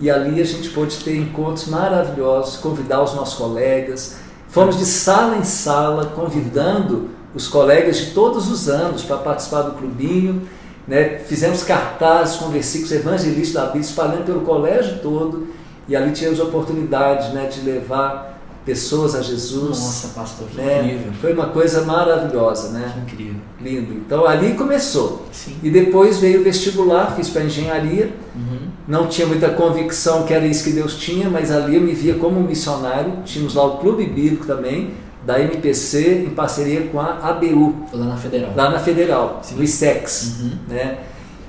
e 0.00 0.10
ali 0.10 0.40
a 0.40 0.44
gente 0.44 0.70
pôde 0.70 0.96
ter 1.04 1.16
encontros 1.16 1.68
maravilhosos, 1.68 2.56
convidar 2.56 3.02
os 3.02 3.14
nossos 3.14 3.34
colegas. 3.34 4.16
Fomos 4.48 4.78
de 4.78 4.86
sala 4.86 5.36
em 5.36 5.44
sala 5.44 6.06
convidando 6.06 7.10
os 7.34 7.46
colegas 7.46 7.98
de 7.98 8.06
todos 8.12 8.50
os 8.50 8.68
anos 8.68 9.02
para 9.02 9.18
participar 9.18 9.62
do 9.62 9.72
clubinho. 9.72 10.42
Né? 10.88 11.18
Fizemos 11.18 11.62
cartazes 11.62 12.36
com 12.36 12.48
versículos 12.48 12.92
evangelistas 12.92 13.52
da 13.52 13.66
Bíblia 13.66 13.82
espalhando 13.82 14.24
pelo 14.24 14.40
colégio 14.40 14.98
todo. 15.00 15.48
E 15.86 15.94
ali 15.94 16.12
tínhamos 16.12 16.40
a 16.40 16.44
oportunidade 16.44 17.34
né, 17.34 17.46
de 17.46 17.60
levar 17.60 18.33
pessoas 18.64 19.14
a 19.14 19.22
Jesus. 19.22 19.78
Nossa, 19.78 20.08
pastor, 20.08 20.48
que 20.48 20.56
né? 20.56 20.84
incrível. 20.84 21.12
Foi 21.20 21.32
uma 21.32 21.46
coisa 21.48 21.82
maravilhosa, 21.82 22.70
né? 22.70 22.92
Que 22.94 23.14
incrível. 23.14 23.40
Lindo. 23.60 23.92
Então 23.94 24.26
ali 24.26 24.54
começou. 24.54 25.26
Sim. 25.32 25.56
E 25.62 25.70
depois 25.70 26.18
veio 26.18 26.40
o 26.40 26.44
vestibular, 26.44 27.14
fiz 27.14 27.28
para 27.28 27.44
engenharia. 27.44 28.10
Uhum. 28.34 28.68
Não 28.88 29.06
tinha 29.06 29.26
muita 29.26 29.50
convicção 29.50 30.24
que 30.24 30.32
era 30.32 30.46
isso 30.46 30.64
que 30.64 30.70
Deus 30.70 30.96
tinha, 30.96 31.28
mas 31.28 31.50
ali 31.50 31.76
eu 31.76 31.80
me 31.80 31.92
via 31.92 32.14
como 32.14 32.38
um 32.38 32.42
missionário. 32.42 33.18
Tínhamos 33.24 33.54
lá 33.54 33.64
o 33.64 33.78
Clube 33.78 34.06
Bíblico 34.06 34.46
também, 34.46 34.92
da 35.24 35.40
MPC, 35.40 36.24
em 36.26 36.30
parceria 36.30 36.82
com 36.88 37.00
a 37.00 37.18
ABU. 37.22 37.86
Lá 37.92 38.06
na 38.06 38.16
Federal. 38.16 38.52
Lá 38.56 38.70
na 38.70 38.78
Federal, 38.78 39.40
Sim. 39.42 39.56
no 39.56 39.62
ISEX. 39.62 40.40
Uhum. 40.40 40.50
Né? 40.68 40.98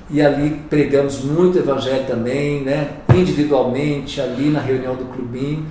E 0.08 0.22
ali 0.22 0.62
pregamos 0.70 1.22
muito 1.22 1.58
evangelho 1.58 2.06
também, 2.06 2.62
né? 2.62 2.90
individualmente, 3.14 4.20
ali 4.20 4.50
na 4.50 4.60
reunião 4.60 4.94
do 4.94 5.04
clubinho. 5.06 5.66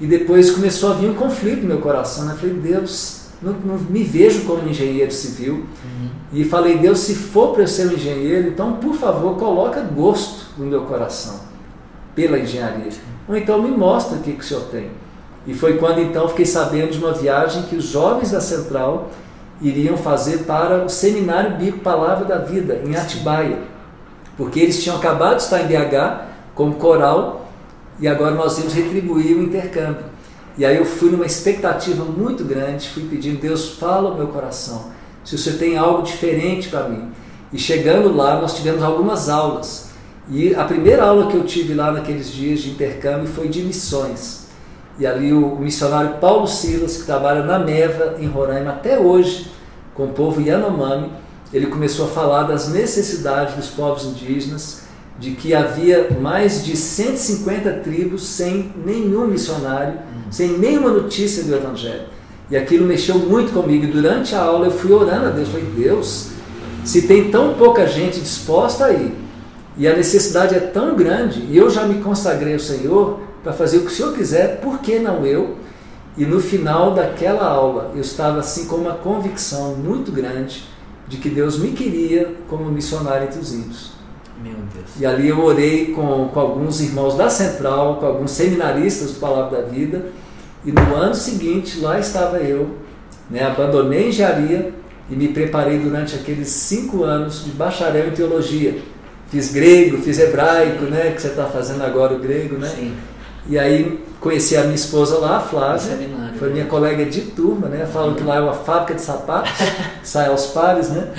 E 0.00 0.06
depois 0.06 0.50
começou 0.50 0.92
a 0.92 0.94
vir 0.94 1.10
um 1.10 1.14
conflito 1.14 1.62
no 1.62 1.68
meu 1.68 1.80
coração. 1.80 2.24
Né? 2.24 2.32
Eu 2.32 2.36
falei, 2.36 2.54
Deus, 2.54 3.28
não, 3.42 3.52
não, 3.52 3.78
me 3.78 4.02
vejo 4.02 4.44
como 4.44 4.68
engenheiro 4.68 5.12
civil. 5.12 5.54
Uhum. 5.54 6.08
E 6.32 6.44
falei, 6.44 6.78
Deus, 6.78 7.00
se 7.00 7.14
for 7.14 7.52
para 7.52 7.62
eu 7.62 7.68
ser 7.68 7.88
um 7.88 7.92
engenheiro, 7.92 8.48
então 8.48 8.74
por 8.74 8.94
favor, 8.94 9.36
coloca 9.36 9.80
gosto 9.80 10.46
no 10.56 10.66
meu 10.66 10.82
coração 10.82 11.40
pela 12.14 12.38
engenharia. 12.38 12.90
Ou 13.28 13.36
então 13.36 13.62
me 13.62 13.70
mostra 13.70 14.18
o 14.18 14.20
que, 14.20 14.32
que 14.32 14.40
o 14.40 14.44
senhor 14.44 14.64
tem. 14.64 14.90
E 15.46 15.54
foi 15.54 15.78
quando 15.78 16.00
então 16.00 16.28
fiquei 16.28 16.44
sabendo 16.44 16.90
de 16.90 16.98
uma 16.98 17.12
viagem 17.12 17.62
que 17.62 17.76
os 17.76 17.84
jovens 17.84 18.32
da 18.32 18.40
Central 18.40 19.10
iriam 19.60 19.96
fazer 19.96 20.38
para 20.38 20.84
o 20.84 20.88
Seminário 20.88 21.56
Bíblico 21.56 21.78
Palavra 21.78 22.24
da 22.24 22.38
Vida, 22.38 22.82
em 22.84 22.96
Atibaia. 22.96 23.58
Porque 24.36 24.60
eles 24.60 24.82
tinham 24.82 24.96
acabado 24.96 25.36
de 25.36 25.42
estar 25.42 25.60
em 25.62 25.66
BH 25.66 26.26
como 26.54 26.74
coral 26.74 27.37
e 28.00 28.06
agora 28.06 28.34
nós 28.34 28.58
íamos 28.58 28.72
retribuir 28.72 29.36
o 29.36 29.42
intercâmbio. 29.42 30.04
E 30.56 30.64
aí 30.64 30.76
eu 30.76 30.84
fui 30.84 31.10
numa 31.10 31.26
expectativa 31.26 32.04
muito 32.04 32.44
grande, 32.44 32.88
fui 32.88 33.04
pedindo, 33.04 33.40
Deus, 33.40 33.74
fala 33.74 34.10
o 34.10 34.16
meu 34.16 34.26
coração, 34.28 34.90
se 35.24 35.38
você 35.38 35.52
tem 35.52 35.76
algo 35.76 36.02
diferente 36.02 36.68
para 36.68 36.88
mim. 36.88 37.10
E 37.52 37.58
chegando 37.58 38.14
lá, 38.14 38.40
nós 38.40 38.56
tivemos 38.56 38.82
algumas 38.82 39.28
aulas. 39.28 39.88
E 40.30 40.54
a 40.54 40.64
primeira 40.64 41.04
aula 41.04 41.30
que 41.30 41.36
eu 41.36 41.44
tive 41.44 41.74
lá 41.74 41.90
naqueles 41.92 42.30
dias 42.30 42.60
de 42.60 42.70
intercâmbio 42.70 43.26
foi 43.26 43.48
de 43.48 43.62
missões. 43.62 44.48
E 44.98 45.06
ali 45.06 45.32
o 45.32 45.56
missionário 45.56 46.16
Paulo 46.20 46.46
Silas, 46.46 46.98
que 46.98 47.04
trabalha 47.04 47.44
na 47.44 47.58
Meva, 47.58 48.16
em 48.18 48.26
Roraima, 48.26 48.72
até 48.72 48.98
hoje, 48.98 49.50
com 49.94 50.04
o 50.04 50.08
povo 50.08 50.40
Yanomami, 50.40 51.10
ele 51.52 51.66
começou 51.68 52.06
a 52.06 52.08
falar 52.08 52.42
das 52.42 52.68
necessidades 52.68 53.54
dos 53.54 53.68
povos 53.68 54.04
indígenas, 54.04 54.87
de 55.18 55.32
que 55.32 55.52
havia 55.52 56.16
mais 56.20 56.64
de 56.64 56.76
150 56.76 57.72
tribos 57.80 58.24
sem 58.24 58.72
nenhum 58.84 59.26
missionário, 59.26 59.94
uhum. 59.94 60.30
sem 60.30 60.56
nenhuma 60.58 60.90
notícia 60.90 61.42
do 61.42 61.54
Evangelho. 61.54 62.06
E 62.50 62.56
aquilo 62.56 62.86
mexeu 62.86 63.18
muito 63.18 63.52
comigo. 63.52 63.84
E 63.84 63.88
durante 63.88 64.34
a 64.34 64.40
aula 64.40 64.66
eu 64.66 64.70
fui 64.70 64.92
orando 64.92 65.26
a 65.26 65.30
Deus, 65.30 65.48
falei, 65.48 65.66
Deus, 65.76 66.28
se 66.84 67.02
tem 67.02 67.30
tão 67.30 67.54
pouca 67.54 67.86
gente 67.86 68.20
disposta 68.20 68.86
aí, 68.86 69.12
e 69.76 69.86
a 69.86 69.94
necessidade 69.94 70.54
é 70.54 70.60
tão 70.60 70.96
grande, 70.96 71.40
e 71.50 71.56
eu 71.56 71.68
já 71.68 71.84
me 71.84 72.00
consagrei 72.00 72.54
ao 72.54 72.58
Senhor 72.58 73.20
para 73.42 73.52
fazer 73.52 73.78
o 73.78 73.80
que 73.82 73.86
o 73.88 73.94
Senhor 73.94 74.12
quiser, 74.12 74.60
por 74.60 74.78
que 74.78 74.98
não 74.98 75.24
eu? 75.26 75.56
E 76.16 76.24
no 76.24 76.40
final 76.40 76.94
daquela 76.94 77.44
aula 77.44 77.92
eu 77.94 78.00
estava 78.00 78.40
assim 78.40 78.66
com 78.66 78.76
uma 78.76 78.94
convicção 78.94 79.76
muito 79.76 80.10
grande 80.10 80.64
de 81.06 81.16
que 81.16 81.30
Deus 81.30 81.58
me 81.58 81.70
queria 81.70 82.34
como 82.48 82.64
missionário 82.70 83.28
entre 83.28 83.38
os 83.38 83.52
índios. 83.52 83.97
Meu 84.42 84.54
Deus. 84.74 84.86
E 84.98 85.06
ali 85.06 85.28
eu 85.28 85.40
orei 85.40 85.92
com, 85.92 86.28
com 86.28 86.40
alguns 86.40 86.80
irmãos 86.80 87.16
da 87.16 87.28
Central, 87.28 87.96
com 87.96 88.06
alguns 88.06 88.30
seminaristas 88.30 89.12
do 89.12 89.20
Palavra 89.20 89.62
da 89.62 89.68
Vida. 89.68 90.06
E 90.64 90.72
no 90.72 90.94
ano 90.94 91.14
seguinte, 91.14 91.80
lá 91.80 91.98
estava 91.98 92.38
eu, 92.38 92.76
né, 93.30 93.44
abandonei 93.44 94.04
a 94.04 94.08
engenharia 94.08 94.72
e 95.10 95.16
me 95.16 95.28
preparei 95.28 95.78
durante 95.78 96.14
aqueles 96.14 96.48
cinco 96.48 97.04
anos 97.04 97.44
de 97.44 97.50
bacharel 97.50 98.08
em 98.08 98.12
teologia. 98.12 98.78
Fiz 99.30 99.52
grego, 99.52 99.98
fiz 99.98 100.18
hebraico, 100.18 100.84
né, 100.84 101.12
que 101.12 101.20
você 101.20 101.28
está 101.28 101.46
fazendo 101.46 101.82
agora 101.82 102.14
o 102.14 102.18
grego, 102.18 102.56
né? 102.56 102.68
Sim. 102.68 102.94
E 103.48 103.58
aí 103.58 104.04
conheci 104.20 104.56
a 104.56 104.62
minha 104.62 104.74
esposa 104.74 105.18
lá, 105.18 105.38
a 105.38 105.40
Flávia, 105.40 105.96
foi 106.38 106.50
minha 106.50 106.64
né? 106.64 106.70
colega 106.70 107.04
de 107.06 107.22
turma, 107.22 107.68
né? 107.68 107.86
Falam 107.86 108.14
que 108.14 108.22
lá 108.22 108.36
é 108.36 108.40
uma 108.40 108.52
fábrica 108.52 108.94
de 108.94 109.00
sapatos, 109.00 109.52
sai 110.02 110.28
aos 110.28 110.48
pares, 110.48 110.90
né? 110.90 111.12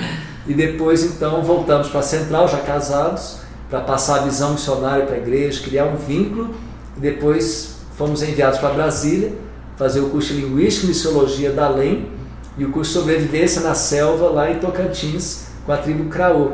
E 0.49 0.53
depois 0.55 1.03
então 1.03 1.43
voltamos 1.43 1.89
para 1.89 1.99
a 1.99 2.03
Central, 2.03 2.47
já 2.47 2.57
casados, 2.57 3.37
para 3.69 3.81
passar 3.81 4.15
a 4.15 4.23
visão 4.23 4.53
missionária 4.53 5.05
para 5.05 5.13
a 5.13 5.19
igreja, 5.19 5.61
criar 5.61 5.85
um 5.85 5.95
vínculo. 5.95 6.55
E 6.97 6.99
depois 6.99 7.75
fomos 7.95 8.23
enviados 8.23 8.57
para 8.57 8.69
Brasília, 8.69 9.31
fazer 9.77 9.99
o 9.99 10.09
curso 10.09 10.33
de 10.33 10.41
Linguística 10.41 10.87
e 10.87 10.89
Missiologia 10.89 11.51
da 11.51 11.69
LEM 11.69 12.07
e 12.57 12.65
o 12.65 12.71
curso 12.71 12.93
de 12.93 12.97
Sobrevivência 12.97 13.61
na 13.61 13.75
Selva, 13.75 14.27
lá 14.29 14.49
em 14.49 14.57
Tocantins, 14.57 15.49
com 15.67 15.71
a 15.71 15.77
tribo 15.77 16.09
Craô. 16.09 16.53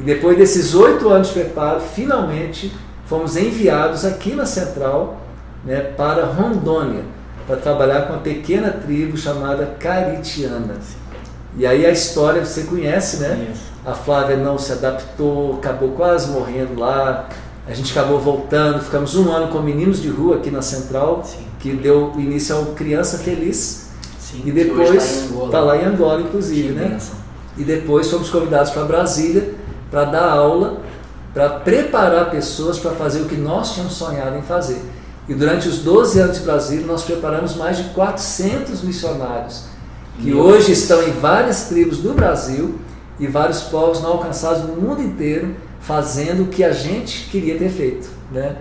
E 0.00 0.02
depois 0.02 0.36
desses 0.36 0.74
oito 0.74 1.08
anos 1.08 1.28
de 1.28 1.34
preparo, 1.34 1.80
finalmente 1.80 2.72
fomos 3.06 3.36
enviados 3.36 4.04
aqui 4.04 4.34
na 4.34 4.46
Central 4.46 5.16
né, 5.64 5.80
para 5.96 6.24
Rondônia, 6.24 7.04
para 7.46 7.54
trabalhar 7.54 8.02
com 8.02 8.14
uma 8.14 8.22
pequena 8.22 8.72
tribo 8.72 9.16
chamada 9.16 9.76
Caritiana. 9.78 10.74
E 11.58 11.66
aí 11.66 11.84
a 11.84 11.90
história 11.90 12.44
você 12.44 12.62
conhece, 12.62 13.16
né? 13.16 13.52
A 13.84 13.92
Flávia 13.92 14.36
não 14.36 14.56
se 14.56 14.72
adaptou, 14.72 15.54
acabou 15.54 15.90
quase 15.90 16.30
morrendo 16.30 16.78
lá. 16.78 17.28
A 17.66 17.74
gente 17.74 17.90
acabou 17.90 18.20
voltando, 18.20 18.80
ficamos 18.82 19.16
um 19.16 19.30
ano 19.30 19.48
com 19.48 19.58
meninos 19.58 20.00
de 20.00 20.08
rua 20.08 20.36
aqui 20.36 20.52
na 20.52 20.62
Central, 20.62 21.22
Sim. 21.24 21.44
que 21.58 21.72
deu 21.72 22.12
início 22.16 22.54
ao 22.54 22.66
Criança 22.66 23.18
Feliz. 23.18 23.88
Sim, 24.20 24.42
e 24.46 24.52
depois 24.52 25.24
está 25.24 25.48
tá 25.50 25.60
lá 25.60 25.76
em 25.76 25.84
Angola, 25.84 26.20
inclusive, 26.20 26.68
que 26.68 26.74
né? 26.74 26.88
Benção. 26.90 27.16
E 27.56 27.64
depois 27.64 28.08
fomos 28.08 28.30
convidados 28.30 28.70
para 28.70 28.84
Brasília 28.84 29.54
para 29.90 30.04
dar 30.04 30.30
aula, 30.30 30.78
para 31.34 31.48
preparar 31.48 32.30
pessoas 32.30 32.78
para 32.78 32.92
fazer 32.92 33.22
o 33.22 33.24
que 33.24 33.36
nós 33.36 33.72
tínhamos 33.72 33.94
sonhado 33.94 34.36
em 34.36 34.42
fazer. 34.42 34.80
E 35.28 35.34
durante 35.34 35.68
os 35.68 35.78
12 35.78 36.20
anos 36.20 36.38
de 36.38 36.44
Brasília, 36.44 36.86
nós 36.86 37.02
preparamos 37.02 37.56
mais 37.56 37.76
de 37.76 37.84
400 37.90 38.82
missionários, 38.82 39.64
que 40.20 40.34
hoje 40.34 40.72
estão 40.72 41.02
em 41.02 41.12
várias 41.12 41.68
tribos 41.68 41.98
do 41.98 42.12
Brasil 42.14 42.78
e 43.18 43.26
vários 43.26 43.62
povos 43.64 44.02
não 44.02 44.12
alcançados 44.12 44.62
no 44.62 44.76
mundo 44.76 45.02
inteiro, 45.02 45.54
fazendo 45.80 46.44
o 46.44 46.46
que 46.48 46.64
a 46.64 46.72
gente 46.72 47.28
queria 47.30 47.58
ter 47.58 47.70
feito. 47.70 48.08
Né? 48.30 48.56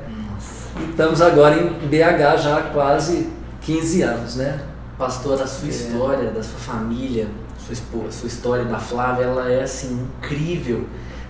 E 0.80 0.90
estamos 0.90 1.22
agora 1.22 1.56
em 1.60 1.88
BH 1.88 2.42
já 2.42 2.58
há 2.58 2.62
quase 2.74 3.30
15 3.62 4.02
anos. 4.02 4.36
Né? 4.36 4.60
Pastor, 4.98 5.42
a 5.42 5.48
sua 5.48 5.68
é. 5.68 5.72
história, 5.72 6.32
da 6.32 6.44
sua 6.44 6.60
família, 6.60 7.28
sua, 7.58 7.74
esposa, 7.74 8.12
sua 8.12 8.28
história 8.28 8.66
da 8.66 8.80
Flávia, 8.80 9.26
ela 9.26 9.52
é 9.52 9.64
assim 9.64 10.08
incrível 10.24 10.86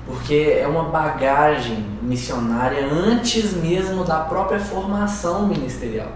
porque 0.07 0.57
é 0.57 0.65
uma 0.65 0.85
bagagem 0.85 1.85
missionária 2.01 2.87
antes 2.89 3.51
mesmo 3.53 4.05
da 4.05 4.21
própria 4.21 4.57
formação 4.57 5.45
ministerial, 5.45 6.13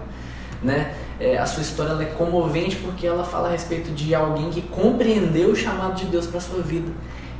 né? 0.62 0.94
É, 1.22 1.38
a 1.38 1.46
sua 1.46 1.62
história 1.62 1.92
é 2.02 2.06
comovente 2.06 2.74
porque 2.76 3.06
ela 3.06 3.22
fala 3.22 3.46
a 3.46 3.52
respeito 3.52 3.92
de 3.92 4.12
alguém 4.12 4.50
que 4.50 4.60
compreendeu 4.60 5.50
o 5.50 5.56
chamado 5.56 5.94
de 5.94 6.06
Deus 6.06 6.26
para 6.26 6.40
sua 6.40 6.60
vida. 6.60 6.90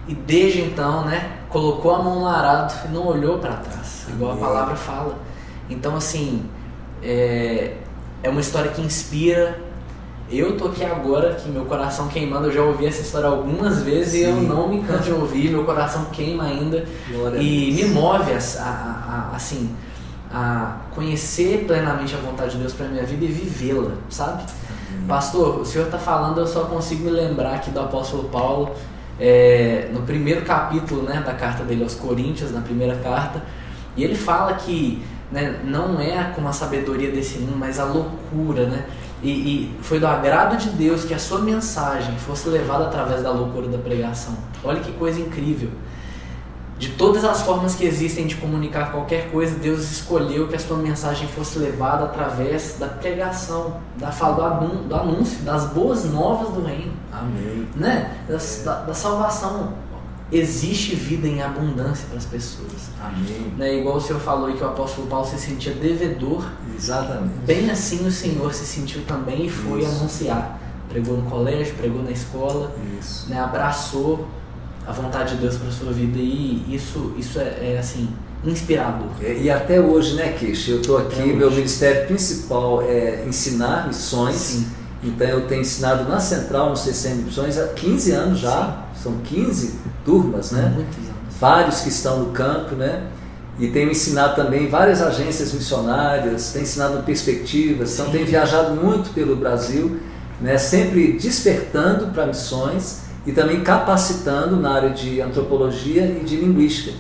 E 0.06 0.14
desde 0.14 0.60
então, 0.60 1.04
né, 1.04 1.38
colocou 1.48 1.92
a 1.92 2.00
mão 2.00 2.20
no 2.20 2.26
arado 2.28 2.72
e 2.86 2.92
não 2.92 3.08
olhou 3.08 3.40
para 3.40 3.56
trás, 3.56 4.06
igual 4.08 4.34
a 4.34 4.36
palavra 4.36 4.76
fala. 4.76 5.18
Então, 5.68 5.96
assim, 5.96 6.44
é, 7.02 7.74
é 8.22 8.28
uma 8.28 8.40
história 8.40 8.70
que 8.70 8.80
inspira, 8.80 9.58
eu 10.30 10.56
tô 10.56 10.68
aqui 10.68 10.84
agora, 10.84 11.34
que 11.34 11.48
meu 11.48 11.64
coração 11.64 12.06
queimando, 12.06 12.46
eu 12.46 12.52
já 12.52 12.62
ouvi 12.62 12.86
essa 12.86 13.02
história 13.02 13.28
algumas 13.28 13.82
vezes 13.82 14.12
Sim. 14.12 14.18
e 14.18 14.22
eu 14.22 14.36
não 14.36 14.68
me 14.68 14.82
canso 14.84 15.04
de 15.04 15.12
ouvir, 15.12 15.50
meu 15.50 15.64
coração 15.64 16.04
queima 16.06 16.44
ainda. 16.44 16.86
Glória 17.10 17.38
e 17.38 17.72
me 17.72 17.84
move 17.86 18.32
a, 18.32 18.62
a, 18.62 19.30
a, 19.32 19.36
assim, 19.36 19.74
a 20.32 20.76
conhecer 20.94 21.64
plenamente 21.66 22.14
a 22.14 22.18
vontade 22.18 22.52
de 22.52 22.58
Deus 22.58 22.72
para 22.72 22.88
minha 22.88 23.04
vida 23.04 23.24
e 23.24 23.28
vivê-la, 23.28 23.92
sabe? 24.08 24.44
Pastor, 25.06 25.60
o 25.60 25.64
senhor 25.64 25.86
está 25.86 25.98
falando, 25.98 26.38
eu 26.38 26.46
só 26.46 26.64
consigo 26.64 27.04
me 27.04 27.10
lembrar 27.10 27.56
aqui 27.56 27.70
do 27.70 27.80
apóstolo 27.80 28.24
Paulo, 28.24 28.74
é, 29.20 29.90
no 29.92 30.02
primeiro 30.02 30.42
capítulo 30.42 31.02
né, 31.02 31.22
da 31.24 31.34
carta 31.34 31.64
dele 31.64 31.82
aos 31.82 31.94
Coríntios, 31.94 32.50
na 32.50 32.60
primeira 32.60 32.96
carta, 32.96 33.42
e 33.96 34.02
ele 34.02 34.14
fala 34.14 34.54
que 34.54 35.04
né, 35.30 35.60
não 35.64 36.00
é 36.00 36.32
como 36.34 36.48
a 36.48 36.52
sabedoria 36.52 37.10
desse 37.10 37.38
mundo, 37.38 37.56
mas 37.56 37.78
a 37.78 37.84
loucura, 37.84 38.66
né? 38.66 38.86
E, 39.22 39.30
e, 39.30 39.76
foi 39.80 40.00
do 40.00 40.06
agrado 40.06 40.56
de 40.56 40.70
Deus 40.70 41.04
que 41.04 41.14
a 41.14 41.18
sua 41.18 41.38
mensagem 41.38 42.16
fosse 42.16 42.48
levada 42.48 42.86
através 42.86 43.22
da 43.22 43.30
loucura 43.30 43.68
da 43.68 43.78
pregação. 43.78 44.36
Olha 44.64 44.80
que 44.80 44.90
coisa 44.92 45.20
incrível. 45.20 45.70
De 46.82 46.88
todas 46.88 47.24
as 47.24 47.42
formas 47.42 47.76
que 47.76 47.84
existem 47.84 48.26
de 48.26 48.34
comunicar 48.34 48.90
qualquer 48.90 49.30
coisa, 49.30 49.56
Deus 49.56 49.88
escolheu 49.88 50.48
que 50.48 50.56
a 50.56 50.58
sua 50.58 50.76
mensagem 50.76 51.28
fosse 51.28 51.56
levada 51.56 52.06
através 52.06 52.74
da 52.76 52.88
pregação, 52.88 53.76
da 53.96 54.10
fala 54.10 54.66
do 54.88 54.92
anúncio, 54.92 55.44
das 55.44 55.66
boas 55.66 56.04
novas 56.06 56.48
do 56.48 56.60
reino. 56.60 56.92
Amém. 57.12 57.68
Né? 57.76 58.16
Da, 58.28 58.36
da, 58.64 58.80
da 58.86 58.94
salvação 58.94 59.74
existe 60.32 60.96
vida 60.96 61.28
em 61.28 61.40
abundância 61.40 62.04
para 62.08 62.18
as 62.18 62.26
pessoas. 62.26 62.90
Amém. 63.00 63.54
Né? 63.56 63.78
Igual 63.78 63.98
o 63.98 64.00
Senhor 64.00 64.18
falou 64.18 64.52
que 64.52 64.64
o 64.64 64.66
apóstolo 64.66 65.06
Paulo 65.06 65.24
se 65.24 65.38
sentia 65.38 65.74
devedor. 65.74 66.44
Exatamente. 66.76 67.32
Bem 67.46 67.70
assim 67.70 68.04
o 68.04 68.10
Senhor 68.10 68.52
se 68.52 68.66
sentiu 68.66 69.04
também 69.06 69.46
e 69.46 69.48
foi 69.48 69.82
Isso. 69.82 70.00
anunciar. 70.00 70.58
Pregou 70.88 71.16
no 71.16 71.30
colégio, 71.30 71.76
pregou 71.76 72.02
na 72.02 72.10
escola, 72.10 72.74
isso. 72.98 73.30
Né? 73.30 73.40
abraçou 73.40 74.26
a 74.86 74.92
vontade 74.92 75.34
de 75.34 75.42
Deus 75.42 75.56
para 75.56 75.68
a 75.68 75.72
sua 75.72 75.92
vida 75.92 76.18
e 76.18 76.64
isso, 76.68 77.14
isso 77.16 77.38
é, 77.38 77.74
é 77.74 77.78
assim 77.78 78.08
inspirador. 78.44 79.08
É, 79.20 79.34
e 79.34 79.50
até 79.50 79.80
hoje, 79.80 80.14
né, 80.14 80.32
Kish? 80.32 80.68
Eu 80.68 80.80
estou 80.80 80.98
aqui, 80.98 81.32
meu 81.32 81.50
ministério 81.50 82.06
principal 82.06 82.82
é 82.82 83.24
ensinar 83.26 83.86
missões. 83.86 84.36
Sim. 84.36 84.66
Então 85.04 85.26
eu 85.26 85.46
tenho 85.46 85.62
ensinado 85.62 86.08
na 86.08 86.20
Central, 86.20 86.70
no 86.70 86.76
CCM 86.76 87.24
Missões, 87.24 87.58
há 87.58 87.68
15 87.68 88.12
anos 88.12 88.38
já. 88.38 88.84
Sim. 88.94 89.02
São 89.02 89.18
15 89.18 89.74
turmas, 90.04 90.52
né? 90.52 90.72
Muitos 90.74 90.96
anos. 90.96 91.12
Vários 91.40 91.80
que 91.80 91.88
estão 91.88 92.20
no 92.20 92.26
campo, 92.32 92.74
né? 92.74 93.08
E 93.58 93.68
tenho 93.68 93.90
ensinado 93.90 94.36
também 94.36 94.68
várias 94.68 95.02
agências 95.02 95.52
missionárias, 95.52 96.52
tenho 96.52 96.62
ensinado 96.62 97.02
perspectivas, 97.02 97.94
então 97.94 98.10
tenho 98.10 98.26
viajado 98.26 98.74
muito 98.74 99.12
pelo 99.12 99.36
Brasil, 99.36 100.00
né? 100.40 100.56
Sempre 100.56 101.12
despertando 101.12 102.08
para 102.08 102.26
missões 102.26 103.01
e 103.26 103.32
também 103.32 103.61
capacitando 103.61 104.56
na 104.56 104.72
área 104.72 104.90
de 104.90 105.20
antropologia 105.20 106.04
e 106.04 106.24
de 106.24 106.37
linguística. 106.37 106.92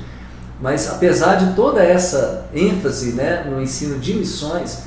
Mas 0.60 0.88
apesar 0.88 1.36
de 1.36 1.54
toda 1.54 1.82
essa 1.82 2.46
ênfase 2.54 3.12
né, 3.12 3.44
no 3.50 3.60
ensino 3.60 3.98
de 3.98 4.14
missões, 4.14 4.84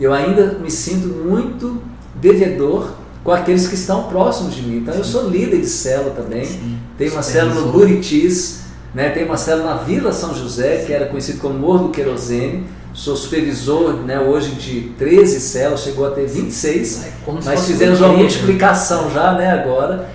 eu 0.00 0.12
ainda 0.12 0.54
me 0.54 0.70
sinto 0.70 1.08
muito 1.08 1.82
devedor 2.14 2.92
com 3.22 3.30
aqueles 3.30 3.68
que 3.68 3.74
estão 3.74 4.04
próximos 4.04 4.54
de 4.54 4.62
mim. 4.62 4.78
Então 4.78 4.94
Sim. 4.94 5.00
eu 5.00 5.04
sou 5.04 5.28
líder 5.28 5.60
de 5.60 5.66
célula 5.66 6.10
também. 6.10 6.44
Sim. 6.44 6.78
Tem 6.96 7.10
uma 7.10 7.22
célula 7.22 7.60
no 7.60 7.72
Buritis, 7.72 8.60
né? 8.94 9.10
tem 9.10 9.24
uma 9.24 9.36
célula 9.36 9.74
na 9.74 9.76
Vila 9.82 10.12
São 10.12 10.34
José, 10.34 10.84
que 10.86 10.92
era 10.92 11.06
conhecido 11.06 11.40
como 11.40 11.58
Morro 11.58 11.88
do 11.88 11.90
Querosene. 11.90 12.64
Sou 12.94 13.14
supervisor 13.14 13.92
né, 14.04 14.18
hoje 14.18 14.52
de 14.52 14.92
13 14.98 15.40
células, 15.40 15.82
chegou 15.82 16.06
a 16.06 16.10
ter 16.10 16.26
26, 16.26 17.04
é 17.04 17.12
mas 17.44 17.66
fizemos 17.66 18.00
uma 18.00 18.08
multiplicação 18.08 19.10
já 19.10 19.34
né, 19.34 19.52
agora. 19.52 20.08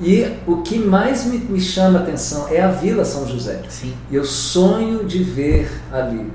E 0.00 0.26
o 0.46 0.58
que 0.58 0.78
mais 0.78 1.24
me, 1.24 1.38
me 1.38 1.60
chama 1.60 1.98
a 1.98 2.02
atenção 2.02 2.46
é 2.50 2.60
a 2.60 2.68
Vila 2.68 3.04
São 3.04 3.26
José. 3.26 3.62
Sim. 3.68 3.94
Eu 4.10 4.24
sonho 4.24 5.04
de 5.04 5.22
ver 5.22 5.70
ali 5.92 6.30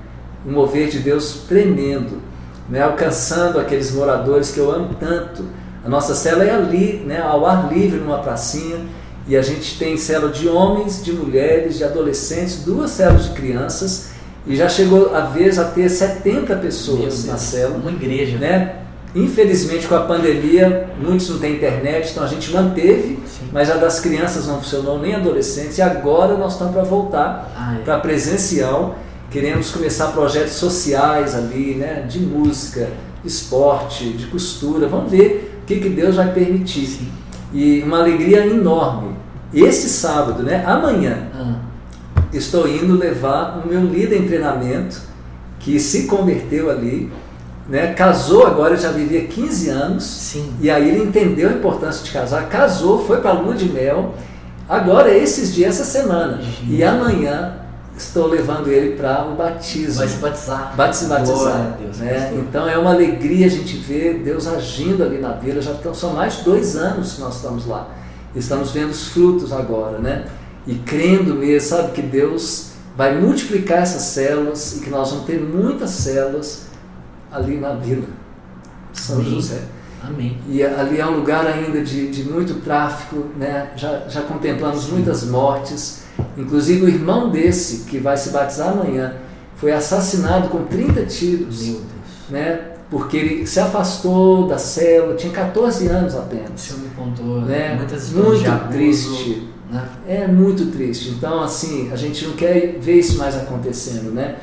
um 0.45 0.52
mover 0.52 0.89
de 0.89 0.99
Deus 0.99 1.45
tremendo, 1.47 2.21
né, 2.69 2.82
alcançando 2.82 3.60
aqueles 3.60 3.91
moradores 3.91 4.52
que 4.52 4.60
eu 4.60 4.69
amo 4.69 4.95
tanto 4.99 5.43
a 5.84 5.89
nossa 5.89 6.15
cela 6.15 6.45
é 6.45 6.56
ali, 6.56 7.04
né, 7.06 7.21
ao 7.21 7.45
ar 7.45 7.71
livre, 7.71 7.99
numa 7.99 8.19
pracinha, 8.19 8.80
e 9.28 9.36
a 9.36 9.41
gente 9.41 9.78
tem 9.78 9.97
cela 9.97 10.30
de 10.30 10.47
homens, 10.47 11.04
de 11.04 11.12
mulheres, 11.12 11.78
de 11.78 11.84
adolescentes, 11.84 12.63
duas 12.63 12.91
celas 12.91 13.26
de 13.26 13.32
crianças, 13.32 14.12
e 14.47 14.56
já 14.56 14.69
chegou 14.69 15.13
a 15.13 15.21
vez 15.21 15.60
a 15.60 15.65
ter 15.65 15.89
70 15.89 16.56
pessoas 16.58 17.26
na 17.26 17.38
cela. 17.38 17.76
Uma 17.76 17.91
igreja. 17.91 18.38
Né? 18.38 18.76
Infelizmente, 19.15 19.88
com 19.88 19.93
a 19.93 20.02
pandemia, 20.02 20.89
muitos 20.99 21.30
não 21.30 21.38
têm 21.38 21.56
internet, 21.56 22.12
então 22.12 22.23
a 22.23 22.28
gente 22.28 22.52
manteve, 22.52 23.19
Sim. 23.28 23.47
mas 23.52 23.69
a 23.69 23.76
das 23.76 23.99
crianças 23.99 24.47
não 24.47 24.60
funcionou, 24.60 24.99
nem 24.99 25.13
adolescentes, 25.13 25.78
e 25.78 25.84
agora 25.84 26.36
nós 26.36 26.54
estamos 26.54 26.73
para 26.73 26.84
voltar 26.84 27.52
ah, 27.56 27.78
é. 27.80 27.84
para 27.84 27.99
presencial. 27.99 28.97
Queremos 29.30 29.69
começar 29.69 30.08
projetos 30.08 30.54
sociais 30.54 31.36
ali, 31.36 31.76
né? 31.76 32.06
de 32.10 32.19
música, 32.19 32.89
esporte, 33.23 34.10
de 34.13 34.28
costura. 34.28 34.88
Vamos 34.88 35.12
ver 35.12 35.60
o 35.62 35.65
que, 35.65 35.80
que 35.80 35.89
Deus 35.89 36.15
vai 36.15 36.32
permitir. 36.34 36.88
Sim. 36.88 37.12
E 37.54 37.84
uma 37.84 37.99
alegria 37.99 38.47
enorme. 38.47 39.15
Esse 39.54 39.89
sábado, 39.89 40.41
né, 40.41 40.63
amanhã, 40.65 41.28
ah. 41.36 41.56
estou 42.34 42.67
indo 42.67 42.97
levar 42.97 43.62
o 43.63 43.67
meu 43.67 43.82
líder 43.82 44.17
em 44.17 44.28
treinamento, 44.28 44.99
que 45.60 45.80
se 45.80 46.08
converteu 46.08 46.71
ali, 46.71 47.12
né, 47.67 47.93
casou 47.93 48.45
agora, 48.45 48.76
já 48.76 48.91
vivia 48.91 49.26
15 49.26 49.69
anos, 49.69 50.04
Sim. 50.04 50.54
e 50.60 50.69
aí 50.69 50.89
ele 50.89 51.04
entendeu 51.04 51.49
a 51.49 51.54
importância 51.54 52.04
de 52.04 52.12
casar, 52.12 52.49
casou, 52.49 53.06
foi 53.06 53.21
para 53.21 53.32
a 53.32 53.34
lua 53.34 53.56
de 53.56 53.69
mel, 53.69 54.13
agora 54.67 55.13
esses 55.13 55.54
dias, 55.54 55.80
essa 55.80 55.86
semana, 55.86 56.41
e 56.67 56.84
amanhã 56.84 57.63
estou 57.97 58.28
levando 58.28 58.67
ele 58.69 58.95
para 58.95 59.26
o 59.26 59.36
batismo. 59.36 59.99
Vai 59.99 60.08
se 60.08 60.17
batizar. 60.17 60.73
Vai 60.76 60.93
se 60.93 61.06
batizar. 61.06 61.78
Deus, 61.80 61.97
né? 61.97 62.34
Então 62.36 62.67
é 62.67 62.78
uma 62.78 62.91
alegria 62.91 63.45
a 63.45 63.49
gente 63.49 63.78
ver 63.78 64.21
Deus 64.23 64.47
agindo 64.47 65.04
ali 65.04 65.19
na 65.19 65.34
vila. 65.34 65.62
Já 65.62 65.71
estão, 65.71 65.93
são 65.93 66.13
mais 66.13 66.38
de 66.38 66.43
dois 66.43 66.76
anos 66.76 67.13
que 67.13 67.21
nós 67.21 67.36
estamos 67.36 67.67
lá. 67.67 67.89
Estamos 68.36 68.71
vendo 68.71 68.89
os 68.89 69.10
frutos 69.10 69.54
agora, 69.54 69.99
né? 69.99 70.26
E 70.65 70.76
crendo 70.76 71.36
mesmo, 71.36 71.69
sabe, 71.69 71.91
que 71.91 72.02
Deus 72.02 72.71
vai 72.97 73.19
multiplicar 73.19 73.80
essas 73.80 74.04
células 74.04 74.78
e 74.78 74.80
que 74.80 74.89
nós 74.89 75.12
vamos 75.12 75.26
ter 75.26 75.39
muitas 75.39 75.91
células 75.91 76.63
ali 77.34 77.58
na 77.58 77.74
vila. 77.74 78.08
São 78.93 79.17
Amém. 79.17 79.30
José. 79.30 79.62
Amém. 80.04 80.38
E 80.50 80.62
ali 80.62 81.00
é 81.00 81.06
um 81.06 81.15
lugar 81.15 81.46
ainda 81.48 81.82
de, 81.82 82.10
de 82.12 82.24
muito 82.24 82.56
tráfico, 82.56 83.26
né? 83.38 83.69
já, 83.76 84.04
já 84.10 84.22
contemplamos 84.22 84.89
muitas 84.89 85.24
mortes. 85.24 86.04
Inclusive 86.38 86.86
o 86.86 86.89
irmão 86.89 87.30
desse, 87.30 87.86
que 87.89 87.98
vai 88.00 88.17
se 88.17 88.30
batizar 88.30 88.69
amanhã, 88.69 89.13
foi 89.56 89.72
assassinado 89.72 90.50
com 90.50 90.65
30 90.65 91.06
tiros. 91.06 91.63
Meu 91.63 91.74
Deus. 91.76 92.30
Né? 92.30 92.60
Porque 92.89 93.17
ele 93.17 93.48
se 93.48 93.60
afastou 93.60 94.46
da 94.48 94.58
célula, 94.58 95.15
tinha 95.15 95.32
14 95.32 95.88
anos 95.88 96.15
apenas. 96.15 96.52
O 96.54 96.58
senhor 96.58 96.80
me 96.82 96.89
contou 96.89 97.41
Né? 97.41 97.76
muitas 97.76 98.04
histórias 98.08 98.34
Muito 98.34 98.52
abuso, 98.52 98.72
triste. 98.74 99.48
Né? 99.72 99.88
É 100.08 100.28
muito 100.28 100.65
triste. 100.67 101.10
Então, 101.12 101.41
assim, 101.41 101.89
a 101.91 101.96
gente 101.96 102.26
não 102.26 102.34
quer 102.34 102.78
ver 102.80 103.00
isso 103.00 103.17
mais 103.17 103.36
acontecendo, 103.36 104.12
né? 104.12 104.36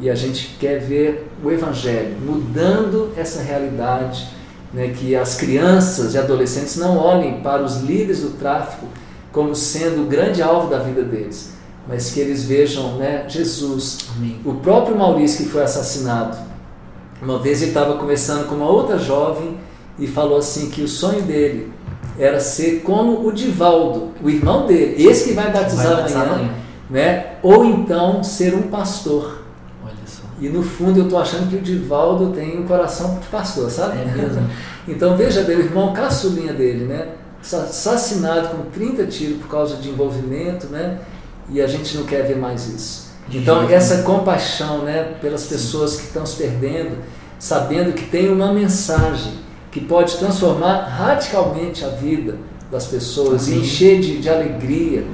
E 0.00 0.08
a 0.08 0.14
gente 0.14 0.56
quer 0.60 0.78
ver 0.78 1.28
o 1.42 1.50
Evangelho 1.50 2.16
mudando 2.24 3.12
essa 3.16 3.42
realidade, 3.42 4.28
né? 4.72 4.88
que 4.96 5.16
as 5.16 5.34
crianças 5.34 6.14
e 6.14 6.18
adolescentes 6.18 6.76
não 6.76 6.96
olhem 6.96 7.40
para 7.40 7.62
os 7.62 7.80
líderes 7.80 8.20
do 8.20 8.30
tráfico 8.38 8.86
como 9.32 9.54
sendo 9.54 10.02
o 10.02 10.06
grande 10.06 10.40
alvo 10.42 10.68
da 10.68 10.78
vida 10.78 11.02
deles, 11.02 11.52
mas 11.86 12.10
que 12.10 12.20
eles 12.20 12.44
vejam 12.44 12.96
né, 12.96 13.24
Jesus. 13.28 13.98
Amém. 14.16 14.40
O 14.44 14.54
próprio 14.54 14.96
Maurício 14.96 15.44
que 15.44 15.50
foi 15.50 15.62
assassinado, 15.62 16.36
uma 17.20 17.38
vez 17.38 17.60
ele 17.60 17.72
estava 17.72 17.96
conversando 17.96 18.46
com 18.48 18.54
uma 18.54 18.68
outra 18.70 18.98
jovem 18.98 19.56
e 19.98 20.06
falou 20.06 20.38
assim 20.38 20.70
que 20.70 20.80
o 20.82 20.88
sonho 20.88 21.22
dele 21.22 21.72
era 22.18 22.38
ser 22.40 22.82
como 22.82 23.26
o 23.26 23.32
Divaldo, 23.32 24.10
o 24.22 24.30
irmão 24.30 24.66
dele, 24.66 25.02
esse 25.04 25.28
que 25.28 25.34
vai 25.34 25.52
batizar, 25.52 25.86
Vai 25.86 25.96
batizar 25.96 26.22
amanhã, 26.22 26.38
amanhã. 26.38 26.54
né? 26.90 27.26
ou 27.42 27.64
então 27.64 28.22
ser 28.22 28.54
um 28.54 28.62
pastor. 28.62 29.37
E 30.40 30.48
no 30.48 30.62
fundo 30.62 31.00
eu 31.00 31.04
estou 31.04 31.18
achando 31.18 31.50
que 31.50 31.56
o 31.56 31.60
Divaldo 31.60 32.32
tem 32.32 32.58
um 32.60 32.66
coração 32.66 33.18
de 33.18 33.26
pastor, 33.26 33.70
sabe? 33.70 33.98
É 33.98 34.04
mesmo. 34.04 34.48
Então 34.90 35.18
veja 35.18 35.42
bem, 35.42 35.58
o 35.58 35.60
irmão 35.60 35.92
caçulinha 35.92 36.54
dele, 36.54 36.86
né? 36.86 37.08
Assassinado 37.42 38.48
com 38.48 38.70
30 38.70 39.04
tiros 39.04 39.36
por 39.36 39.46
causa 39.46 39.76
de 39.76 39.90
envolvimento, 39.90 40.68
né? 40.68 41.00
E 41.50 41.60
a 41.60 41.66
gente 41.66 41.94
não 41.98 42.04
quer 42.04 42.22
ver 42.22 42.38
mais 42.38 42.66
isso. 42.66 43.08
Então 43.30 43.68
essa 43.68 44.02
compaixão, 44.02 44.84
né, 44.84 45.14
pelas 45.20 45.44
pessoas 45.44 45.96
que 45.96 46.06
estão 46.06 46.24
se 46.24 46.36
perdendo, 46.36 46.96
sabendo 47.38 47.92
que 47.92 48.06
tem 48.06 48.30
uma 48.32 48.50
mensagem 48.50 49.34
que 49.70 49.80
pode 49.80 50.16
transformar 50.16 50.84
radicalmente 50.84 51.84
a 51.84 51.88
vida 51.88 52.36
das 52.70 52.86
pessoas 52.86 53.46
e 53.48 53.56
encher 53.56 54.00
de, 54.00 54.18
de 54.18 54.30
alegria, 54.30 55.04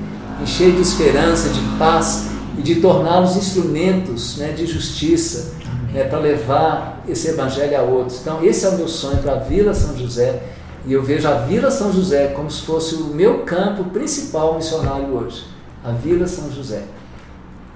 encher 0.41 0.73
de 0.73 0.83
esperança, 0.83 1.49
de 1.49 1.61
paz 1.77 2.29
e 2.59 2.63
de 2.63 2.77
torná-los 2.77 3.37
instrumentos 3.37 4.37
né, 4.37 4.53
de 4.53 4.67
justiça 4.67 5.55
né, 5.93 6.05
para 6.05 6.19
levar 6.19 7.03
esse 7.09 7.29
evangelho 7.29 7.79
a 7.79 7.83
outros. 7.83 8.21
Então, 8.21 8.45
esse 8.45 8.65
é 8.65 8.69
o 8.69 8.77
meu 8.77 8.89
sonho 8.89 9.19
para 9.19 9.33
a 9.33 9.39
Vila 9.39 9.75
São 9.75 9.97
José. 9.97 10.43
E 10.87 10.93
eu 10.93 11.03
vejo 11.03 11.27
a 11.27 11.35
Vila 11.39 11.71
São 11.71 11.93
José 11.93 12.29
como 12.29 12.51
se 12.51 12.63
fosse 12.63 12.95
o 12.97 13.07
meu 13.07 13.41
campo 13.45 13.85
principal 13.85 14.55
missionário 14.55 15.09
hoje. 15.15 15.45
A 15.83 15.93
Vila 15.93 16.27
São 16.27 16.51
José. 16.53 16.85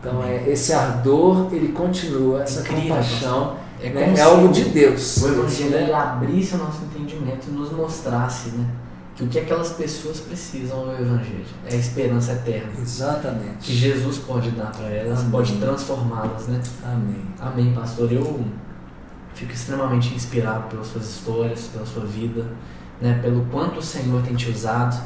Então, 0.00 0.22
é, 0.22 0.48
esse 0.48 0.72
ardor, 0.72 1.48
ele 1.52 1.68
continua, 1.68 2.42
essa 2.42 2.60
Incrível, 2.60 2.82
compaixão, 2.82 3.56
É, 3.80 3.90
né, 3.90 4.14
é 4.16 4.20
algo 4.22 4.48
de 4.48 4.64
Deus. 4.64 5.22
O 5.22 5.28
Evangelho 5.28 5.70
né? 5.70 5.82
ele 5.82 5.92
abrisse 5.92 6.54
o 6.54 6.58
nosso 6.58 6.82
entendimento 6.84 7.46
e 7.48 7.52
nos 7.52 7.70
mostrasse 7.72 8.50
né, 8.50 8.64
que 9.18 9.24
o 9.24 9.26
que 9.26 9.40
aquelas 9.40 9.72
pessoas 9.72 10.20
precisam 10.20 10.92
é 10.92 10.94
o 10.94 11.00
Evangelho. 11.00 11.44
É 11.66 11.74
a 11.74 11.76
esperança 11.76 12.32
eterna. 12.34 12.70
Que 12.72 12.82
Exatamente. 12.82 13.72
Jesus 13.72 14.18
pode 14.18 14.52
dar 14.52 14.70
para 14.70 14.86
elas, 14.86 15.18
Amém. 15.18 15.30
pode 15.32 15.56
transformá-las, 15.56 16.46
né? 16.46 16.62
Amém. 16.84 17.24
Amém, 17.40 17.72
pastor. 17.74 18.12
Eu 18.12 18.44
fico 19.34 19.52
extremamente 19.52 20.14
inspirado 20.14 20.68
pelas 20.68 20.86
suas 20.86 21.08
histórias, 21.08 21.66
pela 21.66 21.84
sua 21.84 22.04
vida, 22.04 22.46
né? 23.00 23.18
pelo 23.20 23.44
quanto 23.46 23.80
o 23.80 23.82
Senhor 23.82 24.22
tem 24.22 24.36
te 24.36 24.48
usado. 24.50 25.02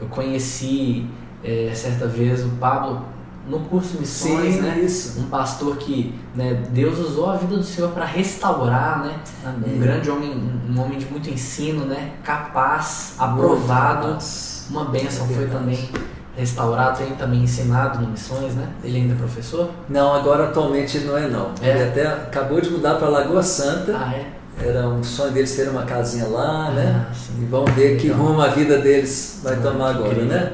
Eu 0.00 0.08
conheci 0.08 1.08
eh, 1.44 1.70
certa 1.72 2.08
vez 2.08 2.44
o 2.44 2.48
Pablo 2.58 3.04
no 3.48 3.58
curso 3.60 3.98
Missões, 3.98 4.54
Sim, 4.54 4.60
né? 4.60 4.78
isso. 4.80 5.20
Um 5.20 5.24
pastor 5.24 5.76
que 5.76 6.14
né, 6.34 6.62
Deus 6.70 6.98
usou 6.98 7.28
a 7.30 7.36
vida 7.36 7.56
do 7.56 7.62
Senhor 7.64 7.90
para 7.90 8.04
restaurar, 8.04 9.04
né? 9.04 9.16
Amém. 9.44 9.76
Um 9.76 9.80
grande 9.80 10.10
homem, 10.10 10.30
um- 10.30 10.80
homem 10.80 10.98
de 10.98 11.06
muito 11.06 11.28
ensino, 11.28 11.84
né? 11.84 12.12
Capaz, 12.22 13.14
aprovado, 13.18 14.06
Capaz. 14.08 14.66
uma 14.70 14.84
bênção. 14.84 15.26
É 15.30 15.34
Foi 15.34 15.46
também 15.48 15.90
restaurado, 16.36 16.98
tem 16.98 17.14
também 17.16 17.42
ensinado 17.42 18.00
no 18.00 18.08
Missões, 18.08 18.54
né? 18.54 18.68
Ele 18.82 18.98
ainda 18.98 19.14
é 19.14 19.16
professor? 19.16 19.70
Não, 19.88 20.14
agora 20.14 20.44
atualmente 20.44 20.98
não 21.00 21.18
é 21.18 21.28
não. 21.28 21.50
É? 21.60 21.68
Ele 21.70 21.82
até 21.90 22.06
acabou 22.06 22.60
de 22.60 22.70
mudar 22.70 22.94
para 22.94 23.08
Lagoa 23.08 23.42
Santa. 23.42 23.92
Ah, 23.98 24.14
é? 24.14 24.26
Era 24.64 24.86
um 24.86 25.02
sonho 25.02 25.32
deles 25.32 25.54
ter 25.56 25.68
uma 25.68 25.82
casinha 25.82 26.26
lá, 26.28 26.70
né? 26.70 27.06
Ah, 27.10 27.12
sim. 27.14 27.42
E 27.42 27.44
vamos 27.46 27.72
ver 27.72 27.98
que 27.98 28.08
rumo 28.08 28.40
a 28.40 28.48
vida 28.48 28.78
deles 28.78 29.40
vai 29.42 29.54
Ah, 29.54 29.60
tomar 29.60 29.90
agora, 29.90 30.08
incrível. 30.12 30.26
né? 30.28 30.52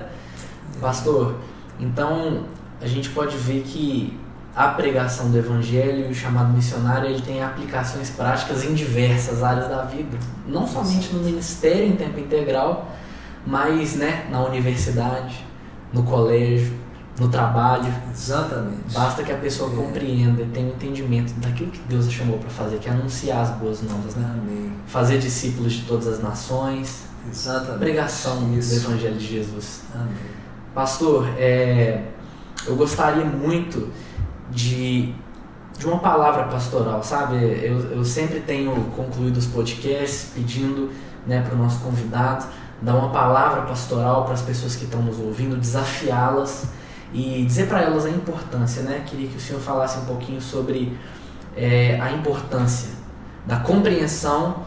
Pastor, 0.80 1.34
então 1.78 2.44
a 2.80 2.86
gente 2.86 3.10
pode 3.10 3.36
ver 3.36 3.62
que 3.62 4.18
a 4.54 4.68
pregação 4.68 5.30
do 5.30 5.38
evangelho 5.38 6.06
e 6.08 6.10
o 6.10 6.14
chamado 6.14 6.52
missionário 6.52 7.08
ele 7.08 7.22
tem 7.22 7.42
aplicações 7.42 8.10
práticas 8.10 8.64
em 8.64 8.74
diversas 8.74 9.42
áreas 9.42 9.68
da 9.68 9.82
vida, 9.82 10.18
não 10.46 10.66
somente 10.66 11.12
no 11.14 11.22
ministério 11.22 11.86
em 11.86 11.92
tempo 11.96 12.18
integral, 12.18 12.90
mas 13.46 13.94
né, 13.94 14.26
na 14.30 14.42
universidade, 14.44 15.44
no 15.92 16.02
colégio, 16.02 16.72
no 17.20 17.28
trabalho. 17.28 17.92
Exatamente. 18.12 18.92
Basta 18.92 19.22
que 19.22 19.32
a 19.32 19.36
pessoa 19.36 19.72
É. 19.72 19.76
compreenda 19.76 20.42
e 20.42 20.46
tenha 20.46 20.66
um 20.66 20.70
entendimento 20.70 21.32
daquilo 21.40 21.70
que 21.70 21.80
Deus 21.88 22.06
a 22.06 22.10
chamou 22.10 22.38
para 22.38 22.50
fazer, 22.50 22.78
que 22.78 22.88
é 22.88 22.92
anunciar 22.92 23.42
as 23.42 23.50
boas 23.50 23.82
novas, 23.82 24.14
né? 24.14 24.28
Amém. 24.28 24.72
fazer 24.86 25.18
discípulos 25.18 25.72
de 25.74 25.82
todas 25.82 26.06
as 26.08 26.22
nações, 26.22 27.02
Exatamente. 27.30 27.78
pregação 27.78 28.44
do 28.48 28.58
Isso. 28.58 28.74
evangelho 28.88 29.16
de 29.16 29.26
Jesus. 29.26 29.82
Amém. 29.94 30.14
Pastor, 30.74 31.28
é, 31.38 32.02
eu 32.68 32.76
gostaria 32.76 33.24
muito 33.24 33.88
de, 34.50 35.14
de 35.78 35.86
uma 35.86 35.98
palavra 35.98 36.44
pastoral, 36.44 37.02
sabe? 37.02 37.36
Eu, 37.36 37.92
eu 37.92 38.04
sempre 38.04 38.40
tenho 38.40 38.74
concluído 38.96 39.36
os 39.36 39.46
podcasts 39.46 40.30
pedindo 40.34 40.90
né, 41.26 41.42
para 41.42 41.54
o 41.54 41.58
nosso 41.58 41.80
convidado 41.80 42.46
dar 42.80 42.94
uma 42.94 43.10
palavra 43.10 43.62
pastoral 43.62 44.24
para 44.24 44.34
as 44.34 44.42
pessoas 44.42 44.76
que 44.76 44.84
estão 44.84 45.02
nos 45.02 45.18
ouvindo, 45.18 45.56
desafiá-las 45.56 46.68
e 47.12 47.44
dizer 47.44 47.66
para 47.66 47.82
elas 47.82 48.06
a 48.06 48.10
importância, 48.10 48.82
né? 48.82 49.02
Queria 49.04 49.28
que 49.28 49.36
o 49.36 49.40
senhor 49.40 49.60
falasse 49.60 49.98
um 49.98 50.04
pouquinho 50.04 50.40
sobre 50.40 50.96
é, 51.56 51.98
a 52.00 52.12
importância 52.12 52.90
da 53.46 53.56
compreensão 53.56 54.62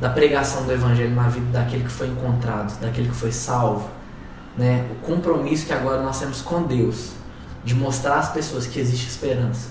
da 0.00 0.08
pregação 0.08 0.64
do 0.64 0.72
evangelho 0.72 1.14
na 1.14 1.28
vida 1.28 1.46
daquele 1.58 1.84
que 1.84 1.90
foi 1.90 2.08
encontrado, 2.08 2.80
daquele 2.80 3.08
que 3.08 3.14
foi 3.14 3.30
salvo 3.30 3.88
né, 4.56 4.86
o 4.90 5.06
compromisso 5.06 5.66
que 5.66 5.72
agora 5.72 6.02
nós 6.02 6.18
temos 6.18 6.42
com 6.42 6.62
Deus 6.62 7.12
de 7.64 7.74
mostrar 7.74 8.18
às 8.18 8.30
pessoas 8.30 8.66
que 8.66 8.78
existe 8.78 9.08
esperança. 9.08 9.70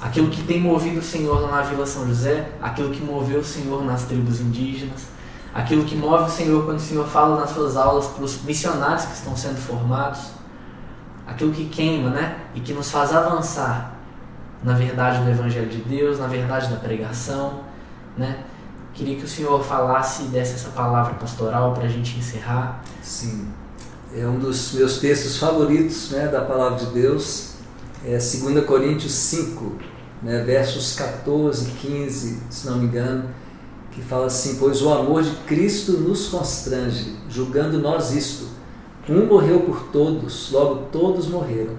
Aquilo 0.00 0.30
que 0.30 0.42
tem 0.42 0.60
movido 0.60 1.00
o 1.00 1.02
Senhor 1.02 1.40
lá 1.40 1.56
na 1.56 1.62
Vila 1.62 1.86
São 1.86 2.06
José, 2.06 2.50
aquilo 2.60 2.90
que 2.90 3.02
moveu 3.02 3.40
o 3.40 3.44
Senhor 3.44 3.84
nas 3.84 4.04
tribos 4.04 4.40
indígenas, 4.40 5.06
aquilo 5.54 5.84
que 5.84 5.96
move 5.96 6.24
o 6.24 6.30
Senhor 6.30 6.64
quando 6.64 6.78
o 6.78 6.82
Senhor 6.82 7.06
fala 7.06 7.40
nas 7.40 7.50
suas 7.50 7.76
aulas 7.76 8.06
para 8.08 8.24
os 8.24 8.42
missionários 8.42 9.06
que 9.06 9.14
estão 9.14 9.34
sendo 9.36 9.56
formados, 9.56 10.32
aquilo 11.26 11.50
que 11.52 11.66
queima, 11.66 12.10
né, 12.10 12.36
e 12.54 12.60
que 12.60 12.72
nos 12.72 12.90
faz 12.90 13.14
avançar 13.14 13.96
na 14.62 14.74
verdade 14.74 15.22
do 15.22 15.30
Evangelho 15.30 15.68
de 15.68 15.78
Deus, 15.78 16.18
na 16.18 16.26
verdade 16.26 16.68
da 16.68 16.76
pregação, 16.76 17.60
né. 18.16 18.44
Queria 18.92 19.16
que 19.16 19.24
o 19.24 19.28
Senhor 19.28 19.62
falasse 19.62 20.22
e 20.22 20.26
desse 20.28 20.54
essa 20.54 20.70
palavra 20.70 21.14
pastoral 21.14 21.74
para 21.74 21.84
a 21.84 21.88
gente 21.88 22.18
encerrar. 22.18 22.80
Sim. 23.02 23.46
É 24.14 24.26
um 24.26 24.38
dos 24.38 24.72
meus 24.72 24.98
textos 24.98 25.36
favoritos 25.36 26.10
né, 26.10 26.28
da 26.28 26.40
palavra 26.42 26.78
de 26.78 26.92
Deus. 26.92 27.54
É 28.04 28.12
2 28.12 28.64
Coríntios 28.64 29.12
5, 29.12 29.72
né, 30.22 30.42
versos 30.44 30.94
14 30.94 31.68
e 31.68 31.70
15, 31.72 32.38
se 32.48 32.66
não 32.66 32.78
me 32.78 32.84
engano, 32.84 33.28
que 33.90 34.00
fala 34.00 34.26
assim: 34.26 34.56
Pois 34.60 34.80
o 34.80 34.92
amor 34.92 35.24
de 35.24 35.34
Cristo 35.46 35.92
nos 35.92 36.28
constrange, 36.28 37.16
julgando 37.28 37.78
nós 37.78 38.12
isto. 38.12 38.46
Um 39.08 39.26
morreu 39.26 39.60
por 39.60 39.88
todos, 39.92 40.50
logo 40.52 40.86
todos 40.92 41.26
morreram. 41.26 41.74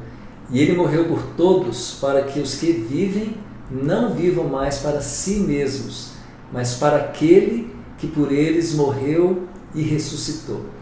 E 0.49 0.61
ele 0.61 0.75
morreu 0.75 1.05
por 1.05 1.21
todos, 1.35 1.97
para 1.99 2.23
que 2.23 2.39
os 2.39 2.55
que 2.55 2.71
vivem 2.71 3.37
não 3.69 4.13
vivam 4.13 4.47
mais 4.47 4.77
para 4.77 5.01
si 5.01 5.39
mesmos, 5.39 6.11
mas 6.51 6.75
para 6.75 6.97
aquele 6.97 7.73
que 7.97 8.07
por 8.07 8.31
eles 8.31 8.73
morreu 8.73 9.43
e 9.73 9.81
ressuscitou. 9.81 10.76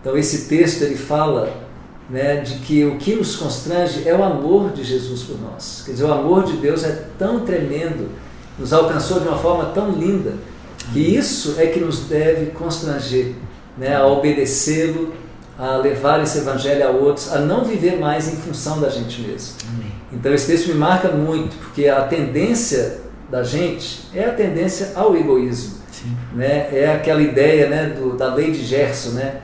Então 0.00 0.16
esse 0.16 0.48
texto 0.48 0.82
ele 0.82 0.96
fala 0.96 1.68
né, 2.08 2.36
de 2.36 2.54
que 2.60 2.84
o 2.84 2.96
que 2.96 3.14
nos 3.14 3.36
constrange 3.36 4.08
é 4.08 4.14
o 4.14 4.22
amor 4.22 4.72
de 4.72 4.82
Jesus 4.82 5.22
por 5.22 5.40
nós. 5.40 5.82
Quer 5.84 5.92
dizer, 5.92 6.04
o 6.04 6.12
amor 6.12 6.44
de 6.44 6.56
Deus 6.56 6.84
é 6.84 7.04
tão 7.18 7.40
tremendo, 7.40 8.08
nos 8.58 8.72
alcançou 8.72 9.20
de 9.20 9.28
uma 9.28 9.38
forma 9.38 9.66
tão 9.66 9.90
linda, 9.90 10.34
que 10.92 11.00
isso 11.00 11.56
é 11.58 11.66
que 11.66 11.80
nos 11.80 12.00
deve 12.04 12.52
constranger 12.52 13.34
né, 13.76 13.94
a 13.94 14.06
obedecê-lo, 14.06 15.12
a 15.58 15.76
levar 15.76 16.22
esse 16.22 16.38
evangelho 16.38 16.86
a 16.86 16.90
outros, 16.90 17.32
a 17.32 17.40
não 17.40 17.64
viver 17.64 17.98
mais 17.98 18.32
em 18.32 18.36
função 18.36 18.80
da 18.80 18.88
gente 18.88 19.20
mesmo. 19.20 19.56
Amém. 19.74 19.92
Então 20.12 20.32
esse 20.32 20.46
texto 20.46 20.68
me 20.68 20.74
marca 20.74 21.10
muito, 21.10 21.56
porque 21.56 21.88
a 21.88 22.02
tendência 22.02 23.00
da 23.28 23.42
gente 23.42 24.08
é 24.14 24.24
a 24.24 24.32
tendência 24.32 24.92
ao 24.94 25.16
egoísmo. 25.16 25.78
Né? 26.32 26.68
É 26.72 26.92
aquela 26.94 27.20
ideia 27.20 27.68
né, 27.68 27.86
do, 27.86 28.16
da 28.16 28.32
lei 28.32 28.52
de 28.52 28.64
Gerson, 28.64 29.10
né? 29.10 29.42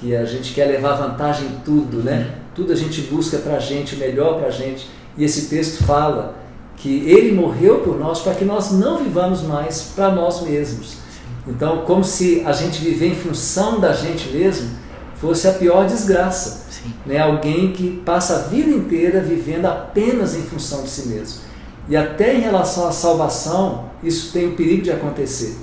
Que 0.00 0.14
a 0.14 0.24
gente 0.24 0.52
quer 0.52 0.66
levar 0.66 0.94
vantagem 0.94 1.46
em 1.46 1.60
tudo, 1.64 2.02
né? 2.02 2.34
Tudo 2.54 2.72
a 2.72 2.76
gente 2.76 3.02
busca 3.02 3.38
para 3.38 3.56
a 3.56 3.58
gente, 3.58 3.94
o 3.94 3.98
melhor 3.98 4.38
para 4.38 4.48
a 4.48 4.50
gente. 4.50 4.88
E 5.16 5.24
esse 5.24 5.48
texto 5.48 5.84
fala 5.84 6.36
que 6.76 7.08
ele 7.08 7.32
morreu 7.32 7.80
por 7.80 7.98
nós 7.98 8.20
para 8.20 8.34
que 8.34 8.44
nós 8.44 8.72
não 8.72 9.02
vivamos 9.02 9.42
mais 9.42 9.92
para 9.94 10.10
nós 10.10 10.42
mesmos. 10.42 10.98
Então, 11.46 11.84
como 11.84 12.02
se 12.02 12.42
a 12.44 12.52
gente 12.52 12.80
viver 12.80 13.08
em 13.08 13.14
função 13.14 13.80
da 13.80 13.92
gente 13.92 14.28
mesmo 14.28 14.70
fosse 15.16 15.48
a 15.48 15.52
pior 15.52 15.86
desgraça. 15.86 16.64
Né? 17.06 17.18
Alguém 17.18 17.72
que 17.72 18.02
passa 18.04 18.36
a 18.36 18.38
vida 18.40 18.70
inteira 18.70 19.20
vivendo 19.20 19.66
apenas 19.66 20.34
em 20.36 20.42
função 20.42 20.82
de 20.82 20.90
si 20.90 21.08
mesmo. 21.08 21.40
E 21.88 21.96
até 21.96 22.34
em 22.34 22.40
relação 22.40 22.88
à 22.88 22.92
salvação, 22.92 23.86
isso 24.02 24.32
tem 24.32 24.48
o 24.48 24.52
perigo 24.52 24.82
de 24.82 24.90
acontecer. 24.90 25.56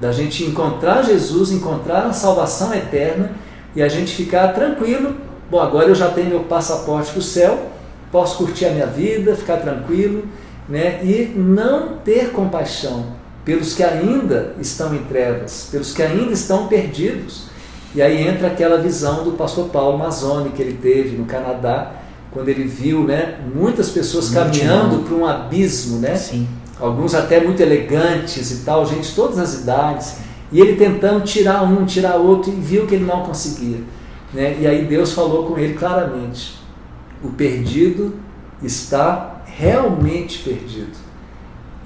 Da 0.00 0.12
gente 0.12 0.44
encontrar 0.44 1.02
Jesus, 1.02 1.50
encontrar 1.50 2.06
a 2.06 2.12
salvação 2.12 2.72
eterna 2.74 3.32
e 3.74 3.82
a 3.82 3.88
gente 3.88 4.14
ficar 4.14 4.48
tranquilo. 4.48 5.16
Bom, 5.50 5.60
agora 5.60 5.88
eu 5.88 5.94
já 5.94 6.08
tenho 6.08 6.28
meu 6.28 6.40
passaporte 6.40 7.10
para 7.10 7.18
o 7.18 7.22
céu, 7.22 7.66
posso 8.10 8.38
curtir 8.38 8.66
a 8.66 8.70
minha 8.70 8.86
vida, 8.86 9.34
ficar 9.34 9.58
tranquilo, 9.58 10.24
né? 10.68 11.00
e 11.02 11.32
não 11.36 11.96
ter 11.98 12.30
compaixão 12.30 13.18
pelos 13.44 13.74
que 13.74 13.82
ainda 13.82 14.54
estão 14.60 14.94
em 14.94 15.04
trevas, 15.04 15.68
pelos 15.70 15.92
que 15.92 16.02
ainda 16.02 16.32
estão 16.32 16.68
perdidos. 16.68 17.48
E 17.94 18.00
aí 18.00 18.26
entra 18.26 18.46
aquela 18.46 18.78
visão 18.78 19.24
do 19.24 19.32
pastor 19.32 19.68
Paulo 19.70 19.98
Mazzoni 19.98 20.50
que 20.50 20.62
ele 20.62 20.78
teve 20.80 21.16
no 21.16 21.24
Canadá, 21.24 21.92
quando 22.30 22.48
ele 22.48 22.64
viu 22.64 23.02
né, 23.02 23.40
muitas 23.52 23.90
pessoas 23.90 24.30
caminhando 24.30 25.04
para 25.04 25.14
um 25.16 25.26
abismo, 25.26 25.98
né? 25.98 26.14
Sim. 26.14 26.46
alguns 26.78 27.14
até 27.14 27.40
muito 27.40 27.60
elegantes 27.60 28.52
e 28.52 28.64
tal, 28.64 28.86
gente 28.86 29.08
de 29.08 29.14
todas 29.14 29.38
as 29.38 29.62
idades, 29.62 30.18
e 30.52 30.60
ele 30.60 30.76
tentando 30.76 31.24
tirar 31.24 31.62
um, 31.62 31.84
tirar 31.84 32.16
outro, 32.16 32.50
e 32.50 32.54
viu 32.54 32.86
que 32.86 32.94
ele 32.94 33.04
não 33.04 33.22
conseguia. 33.22 33.80
Né? 34.32 34.58
E 34.60 34.66
aí 34.66 34.84
Deus 34.84 35.12
falou 35.12 35.46
com 35.46 35.58
ele 35.58 35.74
claramente: 35.74 36.58
o 37.22 37.28
perdido 37.30 38.14
está 38.62 39.42
realmente 39.44 40.38
perdido. 40.42 40.98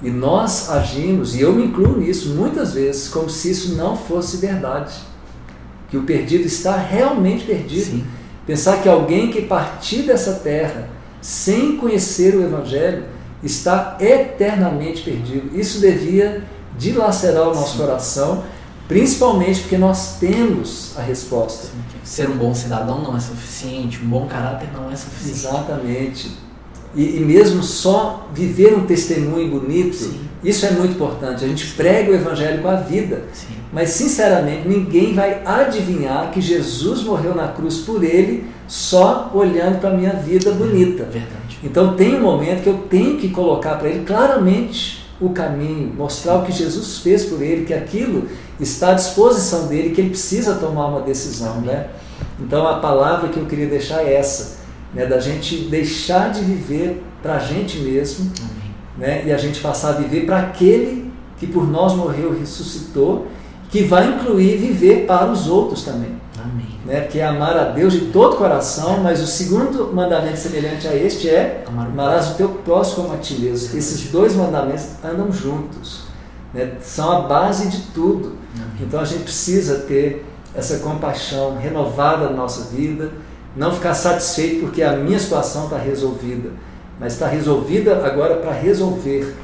E 0.03 0.09
nós 0.09 0.69
agimos, 0.69 1.35
e 1.35 1.41
eu 1.41 1.53
me 1.53 1.65
incluo 1.65 1.97
nisso 1.97 2.35
muitas 2.35 2.73
vezes, 2.73 3.07
como 3.07 3.29
se 3.29 3.51
isso 3.51 3.75
não 3.75 3.95
fosse 3.95 4.37
verdade. 4.37 4.93
Que 5.89 5.97
o 5.97 6.03
perdido 6.03 6.45
está 6.45 6.75
realmente 6.75 7.45
perdido. 7.45 7.85
Sim. 7.85 8.05
Pensar 8.45 8.81
que 8.81 8.89
alguém 8.89 9.31
que 9.31 9.41
partir 9.41 10.03
dessa 10.03 10.33
terra 10.33 10.89
sem 11.21 11.77
conhecer 11.77 12.35
o 12.35 12.43
Evangelho 12.43 13.05
está 13.41 13.97
eternamente 13.99 15.01
perdido. 15.01 15.57
Isso 15.57 15.79
devia 15.79 16.43
dilacerar 16.77 17.43
o 17.43 17.55
nosso 17.55 17.73
Sim. 17.73 17.79
coração, 17.79 18.43
principalmente 18.87 19.61
porque 19.61 19.77
nós 19.77 20.17
temos 20.19 20.93
a 20.97 21.01
resposta. 21.01 21.69
Ser 22.03 22.29
um 22.29 22.37
bom 22.37 22.53
cidadão 22.53 23.01
não 23.01 23.15
é 23.15 23.19
suficiente, 23.19 23.99
um 24.03 24.07
bom 24.07 24.27
caráter 24.27 24.69
não 24.73 24.91
é 24.91 24.95
suficiente. 24.95 25.39
Exatamente. 25.39 26.31
E, 26.95 27.17
e 27.17 27.19
mesmo 27.19 27.61
só 27.61 28.29
viver 28.33 28.73
um 28.73 28.85
testemunho 28.85 29.49
bonito, 29.49 29.95
Sim. 29.95 30.21
isso 30.43 30.65
é 30.65 30.71
muito 30.71 30.93
importante. 30.93 31.43
A 31.43 31.47
gente 31.47 31.73
prega 31.73 32.11
o 32.11 32.15
Evangelho 32.15 32.61
com 32.61 32.69
a 32.69 32.75
vida. 32.75 33.23
Sim. 33.33 33.55
Mas, 33.73 33.89
sinceramente, 33.89 34.67
ninguém 34.67 35.13
vai 35.13 35.41
adivinhar 35.45 36.31
que 36.31 36.39
Jesus 36.39 37.03
morreu 37.03 37.35
na 37.35 37.49
cruz 37.49 37.79
por 37.79 38.03
ele 38.03 38.45
só 38.67 39.29
olhando 39.33 39.79
para 39.81 39.89
a 39.89 39.93
minha 39.93 40.13
vida 40.13 40.51
bonita. 40.51 41.03
Verdade. 41.03 41.59
Então, 41.61 41.95
tem 41.95 42.15
um 42.15 42.21
momento 42.21 42.63
que 42.63 42.69
eu 42.69 42.77
tenho 42.89 43.17
que 43.17 43.29
colocar 43.29 43.75
para 43.75 43.89
ele 43.89 44.05
claramente 44.05 45.05
o 45.19 45.29
caminho, 45.29 45.93
mostrar 45.93 46.37
o 46.37 46.45
que 46.45 46.51
Jesus 46.51 46.99
fez 46.99 47.25
por 47.25 47.41
ele, 47.41 47.65
que 47.65 47.73
aquilo 47.73 48.27
está 48.59 48.91
à 48.91 48.93
disposição 48.93 49.67
dele, 49.67 49.91
que 49.91 50.01
ele 50.01 50.09
precisa 50.09 50.55
tomar 50.55 50.87
uma 50.87 51.01
decisão. 51.01 51.61
Né? 51.61 51.87
Então, 52.39 52.67
a 52.67 52.79
palavra 52.79 53.29
que 53.29 53.37
eu 53.37 53.45
queria 53.45 53.67
deixar 53.67 54.03
é 54.03 54.13
essa 54.13 54.55
né, 54.95 55.05
da 55.05 55.19
gente 55.19 55.65
deixar 55.65 56.31
de 56.31 56.41
viver 56.41 57.03
para 57.21 57.35
a 57.35 57.39
gente 57.39 57.79
mesmo 57.79 58.31
né, 58.97 59.23
e 59.25 59.33
a 59.33 59.37
gente 59.37 59.59
passar 59.59 59.89
a 59.89 59.93
viver 59.93 60.25
para 60.25 60.39
aquele 60.39 61.11
que 61.37 61.45
por 61.45 61.67
nós 61.69 61.93
morreu 61.93 62.33
e 62.33 62.39
ressuscitou, 62.39 63.27
que 63.69 63.83
vai 63.83 64.07
incluir 64.07 64.57
viver 64.57 65.05
para 65.05 65.29
os 65.29 65.47
outros 65.47 65.83
também. 65.83 66.15
Amém. 66.41 66.79
Né, 66.85 67.01
que 67.01 67.19
é 67.19 67.25
amar 67.25 67.57
a 67.57 67.65
Deus 67.65 67.91
de 67.91 68.05
todo 68.05 68.35
o 68.35 68.37
coração, 68.37 68.99
mas 69.01 69.21
o 69.21 69.27
segundo 69.27 69.91
mandamento 69.93 70.37
semelhante 70.37 70.87
a 70.87 70.95
este 70.95 71.27
é 71.29 71.65
amarás 71.67 72.31
o 72.31 72.35
teu 72.35 72.49
próximo 72.49 73.03
como 73.03 73.15
a 73.15 73.17
ti 73.17 73.33
mesmo. 73.35 73.77
Esses 73.77 74.09
dois 74.11 74.33
mandamentos 74.35 74.85
andam 75.03 75.29
juntos, 75.31 76.03
né, 76.53 76.73
são 76.81 77.11
a 77.11 77.21
base 77.21 77.67
de 77.69 77.81
tudo. 77.93 78.44
Amém. 78.55 78.67
Então 78.81 78.99
a 78.99 79.05
gente 79.05 79.23
precisa 79.23 79.79
ter 79.79 80.25
essa 80.55 80.79
compaixão 80.79 81.57
renovada 81.57 82.29
na 82.29 82.35
nossa 82.35 82.73
vida, 82.75 83.11
não 83.55 83.71
ficar 83.71 83.93
satisfeito 83.93 84.61
porque 84.61 84.81
a 84.81 84.93
minha 84.93 85.19
situação 85.19 85.65
está 85.65 85.77
resolvida, 85.77 86.51
mas 86.99 87.13
está 87.13 87.27
resolvida 87.27 88.05
agora 88.05 88.37
para 88.37 88.51
resolver. 88.51 89.35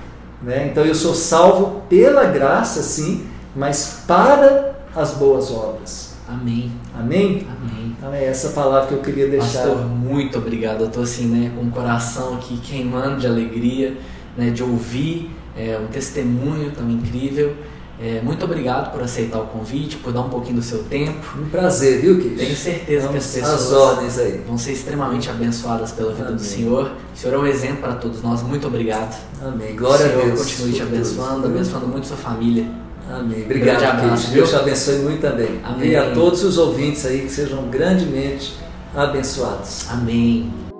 Né? 0.41 0.69
Então 0.71 0.85
eu 0.85 0.95
sou 0.95 1.13
salvo 1.13 1.81
pela 1.89 2.25
graça, 2.25 2.81
sim, 2.81 3.27
mas 3.55 4.03
para 4.07 4.75
as 4.95 5.11
boas 5.13 5.51
obras. 5.51 6.11
Amém. 6.27 6.71
Amém? 6.97 7.47
Amém. 7.49 7.95
Então 7.97 8.13
é 8.13 8.25
essa 8.25 8.49
palavra 8.49 8.87
que 8.87 8.93
eu 8.93 9.01
queria 9.01 9.27
deixar. 9.27 9.63
Pastor, 9.63 9.85
muito 9.85 10.37
obrigado. 10.37 10.81
Eu 10.81 10.87
estou 10.87 11.03
assim, 11.03 11.27
né, 11.27 11.51
com 11.55 11.65
o 11.65 11.71
coração 11.71 12.35
aqui 12.35 12.57
queimando 12.57 13.19
de 13.19 13.27
alegria, 13.27 13.97
né, 14.37 14.49
de 14.49 14.63
ouvir 14.63 15.29
é, 15.55 15.77
um 15.77 15.87
testemunho 15.87 16.71
tão 16.71 16.89
incrível. 16.89 17.55
É, 18.03 18.19
muito 18.21 18.43
obrigado 18.43 18.91
por 18.91 19.03
aceitar 19.03 19.39
o 19.39 19.45
convite, 19.45 19.97
por 19.97 20.11
dar 20.11 20.21
um 20.21 20.29
pouquinho 20.29 20.55
do 20.55 20.63
seu 20.63 20.83
tempo. 20.85 21.19
Um 21.39 21.47
prazer, 21.49 22.01
viu, 22.01 22.19
Kish? 22.19 22.35
Tenho 22.35 22.55
certeza 22.55 23.07
Vamos 23.07 23.11
que 23.11 23.39
as 23.39 23.45
pessoas 23.45 23.67
as 23.67 23.73
ordens 23.73 24.17
aí. 24.17 24.41
vão 24.47 24.57
ser 24.57 24.71
extremamente 24.71 25.29
abençoadas 25.29 25.91
pela 25.91 26.11
vida 26.11 26.25
Amém. 26.25 26.35
do 26.37 26.41
Senhor. 26.41 26.91
O 27.13 27.17
Senhor 27.17 27.35
é 27.35 27.37
um 27.37 27.45
exemplo 27.45 27.77
para 27.77 27.93
todos 27.93 28.23
nós. 28.23 28.41
Muito 28.41 28.65
obrigado. 28.65 29.15
Amém. 29.39 29.75
Glória 29.75 30.07
Senhor, 30.07 30.21
a 30.23 30.25
Deus. 30.25 30.39
continue 30.41 30.73
te 30.73 30.81
abençoando, 30.81 31.41
tudo. 31.43 31.55
abençoando 31.55 31.87
muito 31.87 32.07
sua 32.07 32.17
família. 32.17 32.65
Amém. 33.07 33.43
Obrigado, 33.43 33.83
abraço, 33.83 34.23
Kish. 34.23 34.33
Deus 34.33 34.49
te 34.49 34.55
abençoe 34.55 34.95
muito 34.99 35.21
também. 35.21 35.59
Amém. 35.63 35.89
E 35.91 35.95
a 35.95 36.11
todos 36.11 36.43
os 36.43 36.57
ouvintes 36.57 37.05
aí 37.05 37.19
que 37.21 37.29
sejam 37.29 37.69
grandemente 37.69 38.55
abençoados. 38.95 39.85
Amém. 39.91 40.70